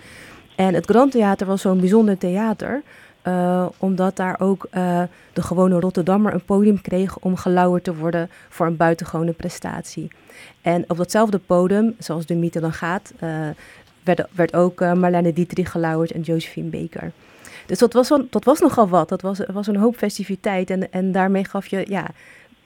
En 0.60 0.74
het 0.74 0.86
Grand 0.86 1.12
Theater 1.12 1.48
was 1.48 1.62
zo'n 1.62 1.80
bijzonder 1.80 2.18
theater. 2.18 2.82
eh, 3.22 3.66
omdat 3.78 4.16
daar 4.16 4.40
ook 4.40 4.68
eh, 4.72 5.02
de 5.34 5.42
gewone 5.42 5.80
Rotterdammer 5.80 6.34
een 6.34 6.46
podium 6.46 6.82
kreeg 6.82 7.18
om 7.20 7.36
gelauwerd 7.36 7.84
te 7.84 7.96
worden 7.96 8.30
voor 8.50 8.66
een 8.66 8.78
buitengewone 8.78 9.32
prestatie. 9.32 10.08
En 10.62 10.84
op 10.88 10.98
datzelfde 10.98 11.38
podium, 11.38 11.96
zoals 11.98 12.26
de 12.26 12.36
mythe 12.36 12.60
dan 12.60 12.74
gaat, 12.74 13.14
eh, 13.20 13.30
werd, 14.04 14.28
werd 14.32 14.56
ook 14.56 14.80
Marlene 14.80 15.34
Dietrich 15.34 15.72
gelauwerd 15.72 16.12
en 16.12 16.22
Josephine 16.22 16.70
Baker. 16.70 17.12
Dus 17.66 17.78
dat 17.78 17.94
was, 17.94 18.08
dat 18.30 18.44
was 18.44 18.60
nogal 18.60 18.88
wat. 18.90 19.10
Dat 19.10 19.22
was, 19.22 19.40
was 19.54 19.68
een 19.68 19.76
hoop 19.76 19.96
festiviteit. 19.96 20.70
En, 20.70 20.92
en 20.92 21.12
daarmee 21.12 21.46
gaf 21.46 21.68
je, 21.68 21.86
ja, 21.88 22.08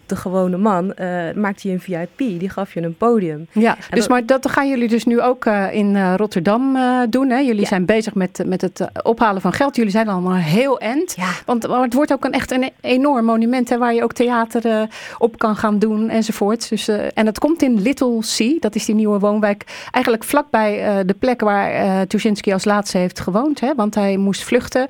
de 0.05 0.15
gewone 0.15 0.57
man, 0.57 0.93
eh, 0.93 1.33
maakte 1.35 1.67
je 1.67 1.73
een 1.73 1.79
VIP. 1.79 2.39
Die 2.39 2.49
gaf 2.49 2.73
je 2.73 2.81
een 2.81 2.97
podium. 2.97 3.47
Ja, 3.51 3.75
En 3.89 3.97
dus 3.97 4.07
maar 4.07 4.25
dat 4.25 4.49
gaan 4.49 4.69
jullie 4.69 4.87
dus 4.87 5.05
nu 5.05 5.21
ook 5.21 5.45
eh, 5.45 5.73
in 5.73 5.95
eh, 5.95 6.13
Rotterdam 6.15 6.77
doen. 7.09 7.29
Hè? 7.29 7.37
Jullie 7.37 7.65
zijn 7.65 7.85
bezig 7.85 8.13
met, 8.13 8.41
met 8.45 8.61
het 8.61 8.87
ophalen 9.03 9.41
van 9.41 9.53
geld. 9.53 9.75
Jullie 9.75 9.91
zijn 9.91 10.07
allemaal 10.07 10.35
heel 10.35 10.79
end. 10.79 11.15
Want 11.45 11.67
maar 11.67 11.81
het 11.81 11.93
wordt 11.93 12.13
ook 12.13 12.25
een, 12.25 12.31
echt 12.31 12.51
een 12.51 12.69
enorm 12.81 13.25
monument 13.25 13.69
hè, 13.69 13.77
waar 13.77 13.93
je 13.93 14.03
ook 14.03 14.13
theater 14.13 14.89
op 15.17 15.37
kan 15.37 15.55
gaan 15.55 15.79
doen 15.79 16.09
enzovoort. 16.09 16.69
Dus, 16.69 16.87
en 16.87 17.25
het 17.25 17.39
komt 17.39 17.61
in 17.61 17.81
Little 17.81 18.17
Sea, 18.19 18.57
dat 18.59 18.75
is 18.75 18.85
die 18.85 18.95
nieuwe 18.95 19.19
woonwijk. 19.19 19.87
Eigenlijk 19.91 20.23
vlakbij 20.23 21.03
de 21.05 21.13
plek 21.13 21.41
waar 21.41 21.71
eh 21.71 22.01
Tuschinski 22.01 22.53
als 22.53 22.65
laatste 22.65 22.97
heeft 22.97 23.19
gewoond. 23.19 23.59
Hè? 23.59 23.75
Want 23.75 23.95
hij 23.95 24.17
moest 24.17 24.43
vluchten. 24.43 24.87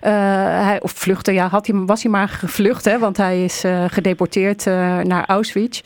Hij, 0.00 0.78
of 0.82 0.90
vluchten, 0.90 1.34
ja, 1.34 1.48
had 1.48 1.66
hij, 1.66 1.76
was 1.76 2.02
hij 2.02 2.10
maar 2.10 2.28
gevlucht. 2.28 2.84
Hè? 2.84 2.98
Want 2.98 3.16
hij 3.16 3.44
is 3.44 3.64
eh, 3.64 3.84
eh, 4.66 4.98
naar 4.98 5.26
Auschwitz. 5.26 5.82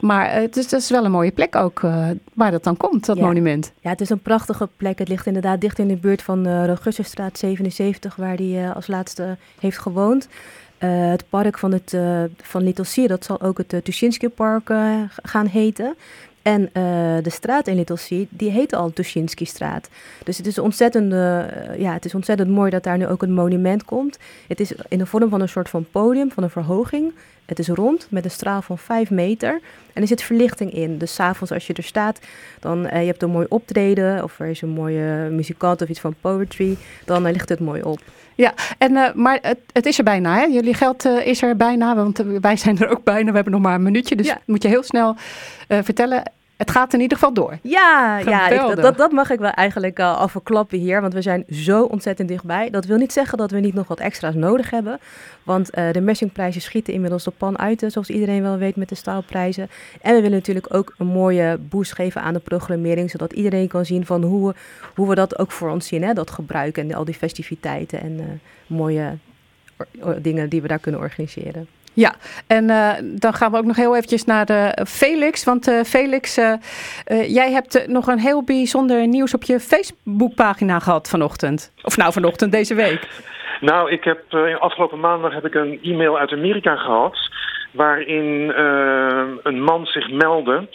Maar 0.00 0.32
het 0.32 0.56
is, 0.56 0.68
dat 0.68 0.80
is 0.80 0.90
wel 0.90 1.04
een 1.04 1.10
mooie 1.10 1.30
plek 1.30 1.56
ook 1.56 1.82
eh, 1.82 2.08
waar 2.34 2.50
dat 2.50 2.64
dan 2.64 2.76
komt, 2.76 3.06
dat 3.06 3.16
Ja. 3.16 3.24
monument. 3.24 3.72
Ja, 3.80 3.90
het 3.90 4.00
is 4.00 4.10
een 4.10 4.20
prachtige 4.22 4.68
plek. 4.76 4.98
Het 4.98 5.08
ligt 5.08 5.26
inderdaad 5.26 5.60
dicht 5.60 5.78
in 5.78 5.88
de 5.88 5.96
buurt 5.96 6.22
van 6.22 6.42
de 6.42 6.64
Augustusstraat 6.66 7.38
77, 7.38 8.16
waar 8.16 8.36
hij 8.36 8.72
als 8.74 8.86
laatste 8.86 9.36
heeft 9.60 9.78
gewoond. 9.78 10.28
Het 10.78 11.24
park 11.28 11.58
van, 11.58 11.72
het, 11.72 11.96
van 12.42 12.62
Little 12.62 12.84
Sea, 12.84 13.06
dat 13.06 13.24
zal 13.24 13.40
ook 13.40 13.58
het 13.58 13.72
uh, 13.72 13.80
Tuschinski 13.80 14.28
Park 14.28 14.70
gaan 15.22 15.46
heten. 15.46 15.94
En 16.46 16.68
eh, 16.72 16.82
de 17.22 17.30
straat 17.30 17.66
in 17.66 17.76
Little 17.76 17.96
Sea, 17.96 18.24
die 18.28 18.50
heet 18.50 18.72
al 18.72 18.90
Tuschinski 18.90 19.44
straat. 19.44 19.88
Dus 20.24 20.36
het 20.36 20.46
is, 20.46 20.58
ontzettend, 20.58 21.12
eh, 21.12 21.78
ja, 21.78 21.92
het 21.92 22.04
is 22.04 22.14
ontzettend 22.14 22.50
mooi 22.50 22.70
dat 22.70 22.82
daar 22.82 22.98
nu 22.98 23.06
ook 23.06 23.22
een 23.22 23.32
monument 23.32 23.84
komt. 23.84 24.18
Het 24.48 24.60
is 24.60 24.72
in 24.88 24.98
de 24.98 25.06
vorm 25.06 25.28
van 25.28 25.40
een 25.40 25.48
soort 25.48 25.68
van 25.68 25.86
podium, 25.90 26.30
van 26.32 26.42
een 26.42 26.50
verhoging. 26.50 27.12
Het 27.44 27.58
is 27.58 27.68
rond 27.68 28.06
met 28.10 28.24
een 28.24 28.30
straal 28.30 28.62
van 28.62 28.78
5 28.78 29.10
meter. 29.10 29.60
En 29.92 30.02
er 30.02 30.08
zit 30.08 30.22
verlichting 30.22 30.72
in. 30.72 30.98
Dus 30.98 31.14
's 31.14 31.20
avonds 31.20 31.52
als 31.52 31.66
je 31.66 31.72
er 31.72 31.82
staat, 31.82 32.20
dan 32.60 32.84
uh, 32.84 33.00
je 33.00 33.06
hebt 33.06 33.22
een 33.22 33.30
mooi 33.30 33.46
optreden. 33.48 34.22
Of 34.22 34.40
er 34.40 34.46
is 34.46 34.62
een 34.62 34.68
mooie 34.68 35.28
muzikant 35.30 35.82
of 35.82 35.88
iets 35.88 36.00
van 36.00 36.14
poetry. 36.20 36.76
Dan 37.04 37.22
ligt 37.22 37.48
het 37.48 37.60
mooi 37.60 37.82
op. 37.82 38.00
Ja, 38.36 38.54
en, 38.78 38.92
uh, 38.92 39.12
maar 39.14 39.38
het, 39.42 39.58
het, 39.72 39.86
is 39.86 39.98
er 39.98 40.04
bijna. 40.04 40.36
Hè? 40.36 40.44
Jullie 40.44 40.74
geld 40.74 41.04
is 41.04 41.42
er 41.42 41.56
bijna. 41.56 41.94
Want 41.94 42.22
wij 42.40 42.56
zijn 42.56 42.78
er 42.78 42.88
ook 42.88 43.04
bijna. 43.04 43.28
We 43.28 43.34
hebben 43.34 43.52
nog 43.52 43.62
maar 43.62 43.74
een 43.74 43.82
minuutje. 43.82 44.16
Dus 44.16 44.26
ja. 44.26 44.40
moet 44.44 44.62
je 44.62 44.68
heel 44.68 44.82
snel 44.82 45.16
vertellen 45.68 46.22
het 46.56 46.70
gaat 46.70 46.94
in 46.94 47.00
ieder 47.00 47.18
geval 47.18 47.32
door. 47.32 47.58
Ja, 47.62 48.18
ja 48.18 48.48
ik, 48.48 48.76
dat, 48.76 48.96
dat 48.96 49.12
mag 49.12 49.30
ik 49.30 49.38
wel 49.38 49.50
eigenlijk 49.50 49.98
uh, 49.98 50.16
al 50.16 50.28
verklappen 50.28 50.78
hier. 50.78 51.00
Want 51.00 51.14
we 51.14 51.22
zijn 51.22 51.44
zo 51.50 51.82
ontzettend 51.82 52.28
dichtbij. 52.28 52.70
Dat 52.70 52.84
wil 52.84 52.96
niet 52.96 53.12
zeggen 53.12 53.38
dat 53.38 53.50
we 53.50 53.60
niet 53.60 53.74
nog 53.74 53.88
wat 53.88 54.00
extra's 54.00 54.34
nodig 54.34 54.70
hebben. 54.70 54.98
Want 55.42 55.78
uh, 55.78 55.90
de 55.92 56.00
meshingprijzen 56.00 56.62
schieten 56.62 56.92
inmiddels 56.92 57.24
de 57.24 57.30
pan 57.30 57.58
uit. 57.58 57.84
Zoals 57.86 58.10
iedereen 58.10 58.42
wel 58.42 58.58
weet 58.58 58.76
met 58.76 58.88
de 58.88 58.94
staalprijzen. 58.94 59.68
En 60.00 60.14
we 60.14 60.20
willen 60.20 60.36
natuurlijk 60.36 60.74
ook 60.74 60.94
een 60.98 61.06
mooie 61.06 61.58
boost 61.58 61.94
geven 61.94 62.22
aan 62.22 62.34
de 62.34 62.40
programmering. 62.40 63.10
Zodat 63.10 63.32
iedereen 63.32 63.68
kan 63.68 63.84
zien 63.84 64.06
van 64.06 64.22
hoe 64.22 64.48
we, 64.48 64.54
hoe 64.94 65.08
we 65.08 65.14
dat 65.14 65.38
ook 65.38 65.52
voor 65.52 65.70
ons 65.70 65.86
zien. 65.86 66.02
Hè? 66.02 66.12
Dat 66.12 66.30
gebruik 66.30 66.78
en 66.78 66.94
al 66.94 67.04
die 67.04 67.14
festiviteiten 67.14 68.00
en 68.00 68.12
uh, 68.12 68.24
mooie 68.66 69.16
dingen 70.18 70.48
die 70.48 70.62
we 70.62 70.68
daar 70.68 70.78
kunnen 70.78 71.00
organiseren. 71.00 71.68
Ja, 71.96 72.14
en 72.46 72.64
uh, 72.64 72.90
dan 73.02 73.34
gaan 73.34 73.50
we 73.50 73.58
ook 73.58 73.64
nog 73.64 73.76
heel 73.76 73.94
eventjes 73.94 74.24
naar 74.24 74.46
de 74.46 74.84
Felix. 74.88 75.44
Want 75.44 75.68
uh, 75.68 75.82
Felix, 75.82 76.34
jij 77.26 77.50
hebt 77.50 77.86
nog 77.86 78.06
een 78.06 78.18
heel 78.18 78.44
bijzonder 78.44 79.06
nieuws 79.06 79.34
op 79.34 79.42
je 79.42 79.60
Facebookpagina 79.60 80.78
gehad 80.78 81.08
vanochtend. 81.08 81.72
Of 81.82 81.96
nou 81.96 82.12
vanochtend, 82.12 82.52
deze 82.52 82.74
week. 82.74 83.08
Nou, 83.60 83.90
ik 83.90 84.04
heb 84.04 84.34
afgelopen 84.58 85.00
maandag 85.00 85.32
heb 85.32 85.44
ik 85.44 85.54
een 85.54 85.78
e-mail 85.82 86.18
uit 86.18 86.32
Amerika 86.32 86.76
gehad 86.76 87.18
waarin 87.76 88.52
uh, 88.58 89.24
een 89.42 89.62
man 89.62 89.86
zich 89.86 90.10
meldde 90.10 90.68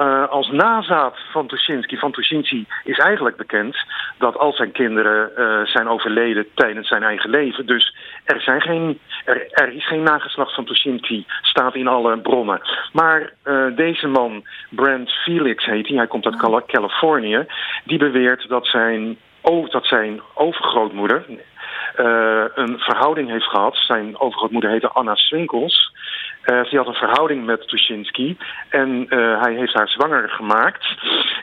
uh, 0.00 0.28
als 0.28 0.50
nazaat 0.50 1.16
van 1.32 1.46
Tuschinski. 1.46 1.96
Van 1.96 2.12
Tuschinski 2.12 2.66
is 2.84 2.98
eigenlijk 2.98 3.36
bekend 3.36 3.76
dat 4.18 4.38
al 4.38 4.52
zijn 4.52 4.72
kinderen 4.72 5.30
uh, 5.38 5.66
zijn 5.66 5.88
overleden 5.88 6.46
tijdens 6.54 6.88
zijn 6.88 7.02
eigen 7.02 7.30
leven. 7.30 7.66
Dus 7.66 7.96
er, 8.24 8.40
zijn 8.40 8.60
geen, 8.60 8.98
er, 9.24 9.72
is 9.72 9.86
geen 9.86 10.02
nageslacht 10.02 10.54
van 10.54 10.64
Tuschinski, 10.64 11.26
staat 11.42 11.74
in 11.74 11.86
alle 11.88 12.18
bronnen. 12.18 12.60
Maar 12.92 13.32
deze 13.74 14.06
man, 14.06 14.44
Brent 14.70 15.10
Felix 15.10 15.64
heet 15.64 15.88
hij, 15.88 15.96
hij 15.96 16.06
komt 16.06 16.26
uit 16.26 16.66
Californië, 16.66 17.46
die 17.84 17.98
beweert 17.98 18.48
dat 18.48 18.66
zijn, 18.66 19.16
dat 19.70 19.86
zijn 19.86 20.20
overgrootmoeder, 20.34 21.24
een 22.54 22.78
verhouding 22.78 23.30
heeft 23.30 23.48
gehad. 23.48 23.76
Zijn 23.76 24.18
overgrootmoeder 24.18 24.70
heette 24.70 24.88
Anna 24.88 25.14
Swinkels. 25.14 25.92
Uh, 26.46 26.70
die 26.70 26.78
had 26.78 26.86
een 26.86 26.94
verhouding 26.94 27.44
met 27.44 27.68
Tuschinski 27.68 28.36
en 28.68 29.06
uh, 29.08 29.42
hij 29.42 29.54
heeft 29.54 29.74
haar 29.74 29.88
zwanger 29.88 30.28
gemaakt. 30.28 30.86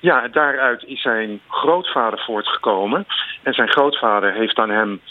Ja, 0.02 0.28
daaruit 0.28 0.84
is 0.84 1.02
zijn 1.02 1.40
grootvader 1.48 2.20
voortgekomen. 2.20 3.06
En 3.44 3.54
zijn 3.54 3.72
grootvader 3.72 4.34
heeft 4.34 4.58
aan 4.58 4.70
hem 4.70 5.02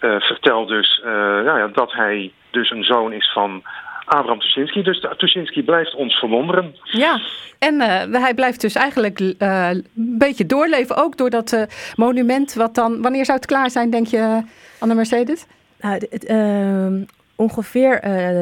verteld 0.00 0.68
dus, 0.68 1.00
nou 1.04 1.58
ja, 1.58 1.66
dat 1.66 1.92
hij 1.92 2.32
dus 2.50 2.70
een 2.70 2.84
zoon 2.84 3.12
is 3.12 3.32
van 3.32 3.62
Abraham 4.04 4.40
Tuschinski. 4.40 4.82
Dus 4.82 5.06
Tuschinski 5.16 5.62
blijft 5.62 5.94
ons 5.94 6.14
verwonderen. 6.14 6.74
Ja, 6.82 7.20
en 7.58 7.74
uh, 7.74 8.22
hij 8.22 8.34
blijft 8.34 8.60
dus 8.60 8.74
eigenlijk 8.74 9.20
uh, 9.20 9.68
een 9.70 9.84
beetje 10.18 10.46
doorleven. 10.46 10.96
Ook 10.96 11.16
door 11.16 11.30
dat 11.30 11.52
uh, 11.52 11.62
monument. 11.96 12.54
Wat 12.54 12.74
dan, 12.74 13.02
wanneer 13.02 13.24
zou 13.24 13.38
het 13.38 13.46
klaar 13.46 13.70
zijn, 13.70 13.90
denk 13.90 14.06
je, 14.06 14.42
Anne 14.78 14.94
Mercedes? 14.94 15.46
Nou, 15.80 15.94
het, 16.10 16.24
ehm, 16.24 17.02
ongeveer 17.40 18.00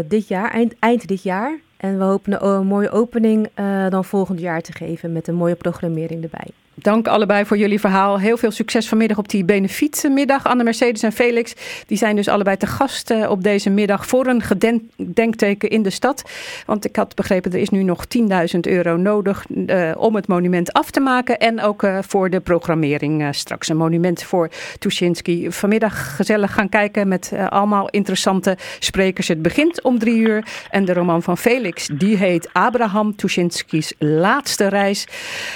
dit 0.08 0.28
jaar, 0.28 0.50
eind, 0.50 0.74
eind 0.78 1.08
dit 1.08 1.22
jaar. 1.22 1.58
En 1.76 1.98
we 1.98 2.04
hopen 2.04 2.46
een, 2.46 2.66
mooie 2.66 2.90
opening 2.90 3.48
dan 3.88 4.04
volgend 4.04 4.40
jaar 4.40 4.60
te 4.60 4.72
geven 4.72 5.12
met 5.12 5.28
een 5.28 5.34
mooie 5.34 5.54
programmering 5.54 6.22
erbij. 6.22 6.50
Dank 6.80 7.08
allebei 7.08 7.44
voor 7.44 7.56
jullie 7.56 7.80
verhaal. 7.80 8.18
Heel 8.18 8.36
veel 8.36 8.50
succes 8.50 8.88
vanmiddag 8.88 9.18
op 9.18 9.28
die 9.28 9.44
benefietmiddag. 9.44 10.44
Anne 10.44 10.64
Mercedes 10.64 11.02
en 11.02 11.12
Felix, 11.12 11.54
die 11.86 11.98
zijn 11.98 12.16
dus 12.16 12.28
allebei 12.28 12.56
te 12.56 12.66
gast 12.66 13.26
op 13.28 13.42
deze 13.42 13.70
middag 13.70 14.06
voor 14.06 14.26
een 14.26 14.42
gedenkteken 14.42 15.68
in 15.68 15.82
de 15.82 15.90
stad. 15.90 16.22
Want 16.66 16.84
ik 16.84 16.96
had 16.96 17.14
begrepen, 17.14 17.52
er 17.52 17.58
is 17.58 17.68
nu 17.68 17.82
nog 17.82 18.04
10.000 18.18 18.60
euro 18.60 18.96
nodig 18.96 19.44
uh, 19.48 19.90
om 19.96 20.14
het 20.14 20.28
monument 20.28 20.72
af 20.72 20.90
te 20.90 21.00
maken. 21.00 21.38
En 21.38 21.60
ook 21.60 21.82
uh, 21.82 21.98
voor 22.00 22.30
de 22.30 22.40
programmering 22.40 23.34
straks. 23.34 23.68
Een 23.68 23.76
monument 23.76 24.22
voor 24.22 24.50
Tuschinski. 24.78 25.52
Vanmiddag 25.52 26.16
gezellig 26.16 26.54
gaan 26.54 26.68
kijken 26.68 27.08
met 27.08 27.32
allemaal 27.48 27.88
interessante 27.88 28.56
sprekers. 28.78 29.28
Het 29.28 29.42
begint 29.42 29.82
om 29.82 29.98
drie 29.98 30.18
uur. 30.18 30.44
En 30.70 30.84
de 30.84 30.92
roman 30.92 31.22
van 31.22 31.38
Felix, 31.38 31.88
die 31.92 32.16
heet 32.16 32.48
Abraham 32.52 33.16
Tuschinskis 33.16 33.92
laatste 33.98 34.68
reis. 34.68 35.06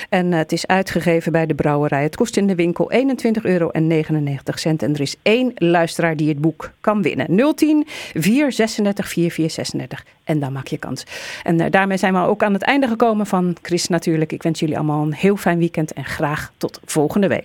En 0.08 0.32
het 0.32 0.52
is 0.52 0.66
uitgegeven 0.66 1.10
bij 1.30 1.46
de 1.46 1.54
brouwerij. 1.54 2.02
Het 2.02 2.16
kost 2.16 2.36
in 2.36 2.46
de 2.46 2.54
winkel 2.54 2.92
21,99 2.92 3.42
euro. 3.42 3.70
En 3.70 3.90
er 3.90 5.00
is 5.00 5.16
één 5.22 5.52
luisteraar 5.54 6.16
die 6.16 6.28
het 6.28 6.40
boek 6.40 6.70
kan 6.80 7.02
winnen. 7.02 7.54
010 7.54 7.86
436 8.14 9.08
4436. 9.08 10.04
En 10.24 10.40
dan 10.40 10.52
maak 10.52 10.66
je 10.66 10.78
kans. 10.78 11.04
En 11.42 11.60
uh, 11.60 11.66
daarmee 11.70 11.96
zijn 11.96 12.12
we 12.12 12.20
ook 12.20 12.42
aan 12.42 12.52
het 12.52 12.62
einde 12.62 12.88
gekomen 12.88 13.26
van 13.26 13.56
Chris 13.62 13.88
natuurlijk. 13.88 14.32
Ik 14.32 14.42
wens 14.42 14.60
jullie 14.60 14.76
allemaal 14.76 15.02
een 15.02 15.14
heel 15.14 15.36
fijn 15.36 15.58
weekend 15.58 15.92
en 15.92 16.04
graag 16.04 16.52
tot 16.56 16.80
volgende 16.84 17.28
week. 17.28 17.40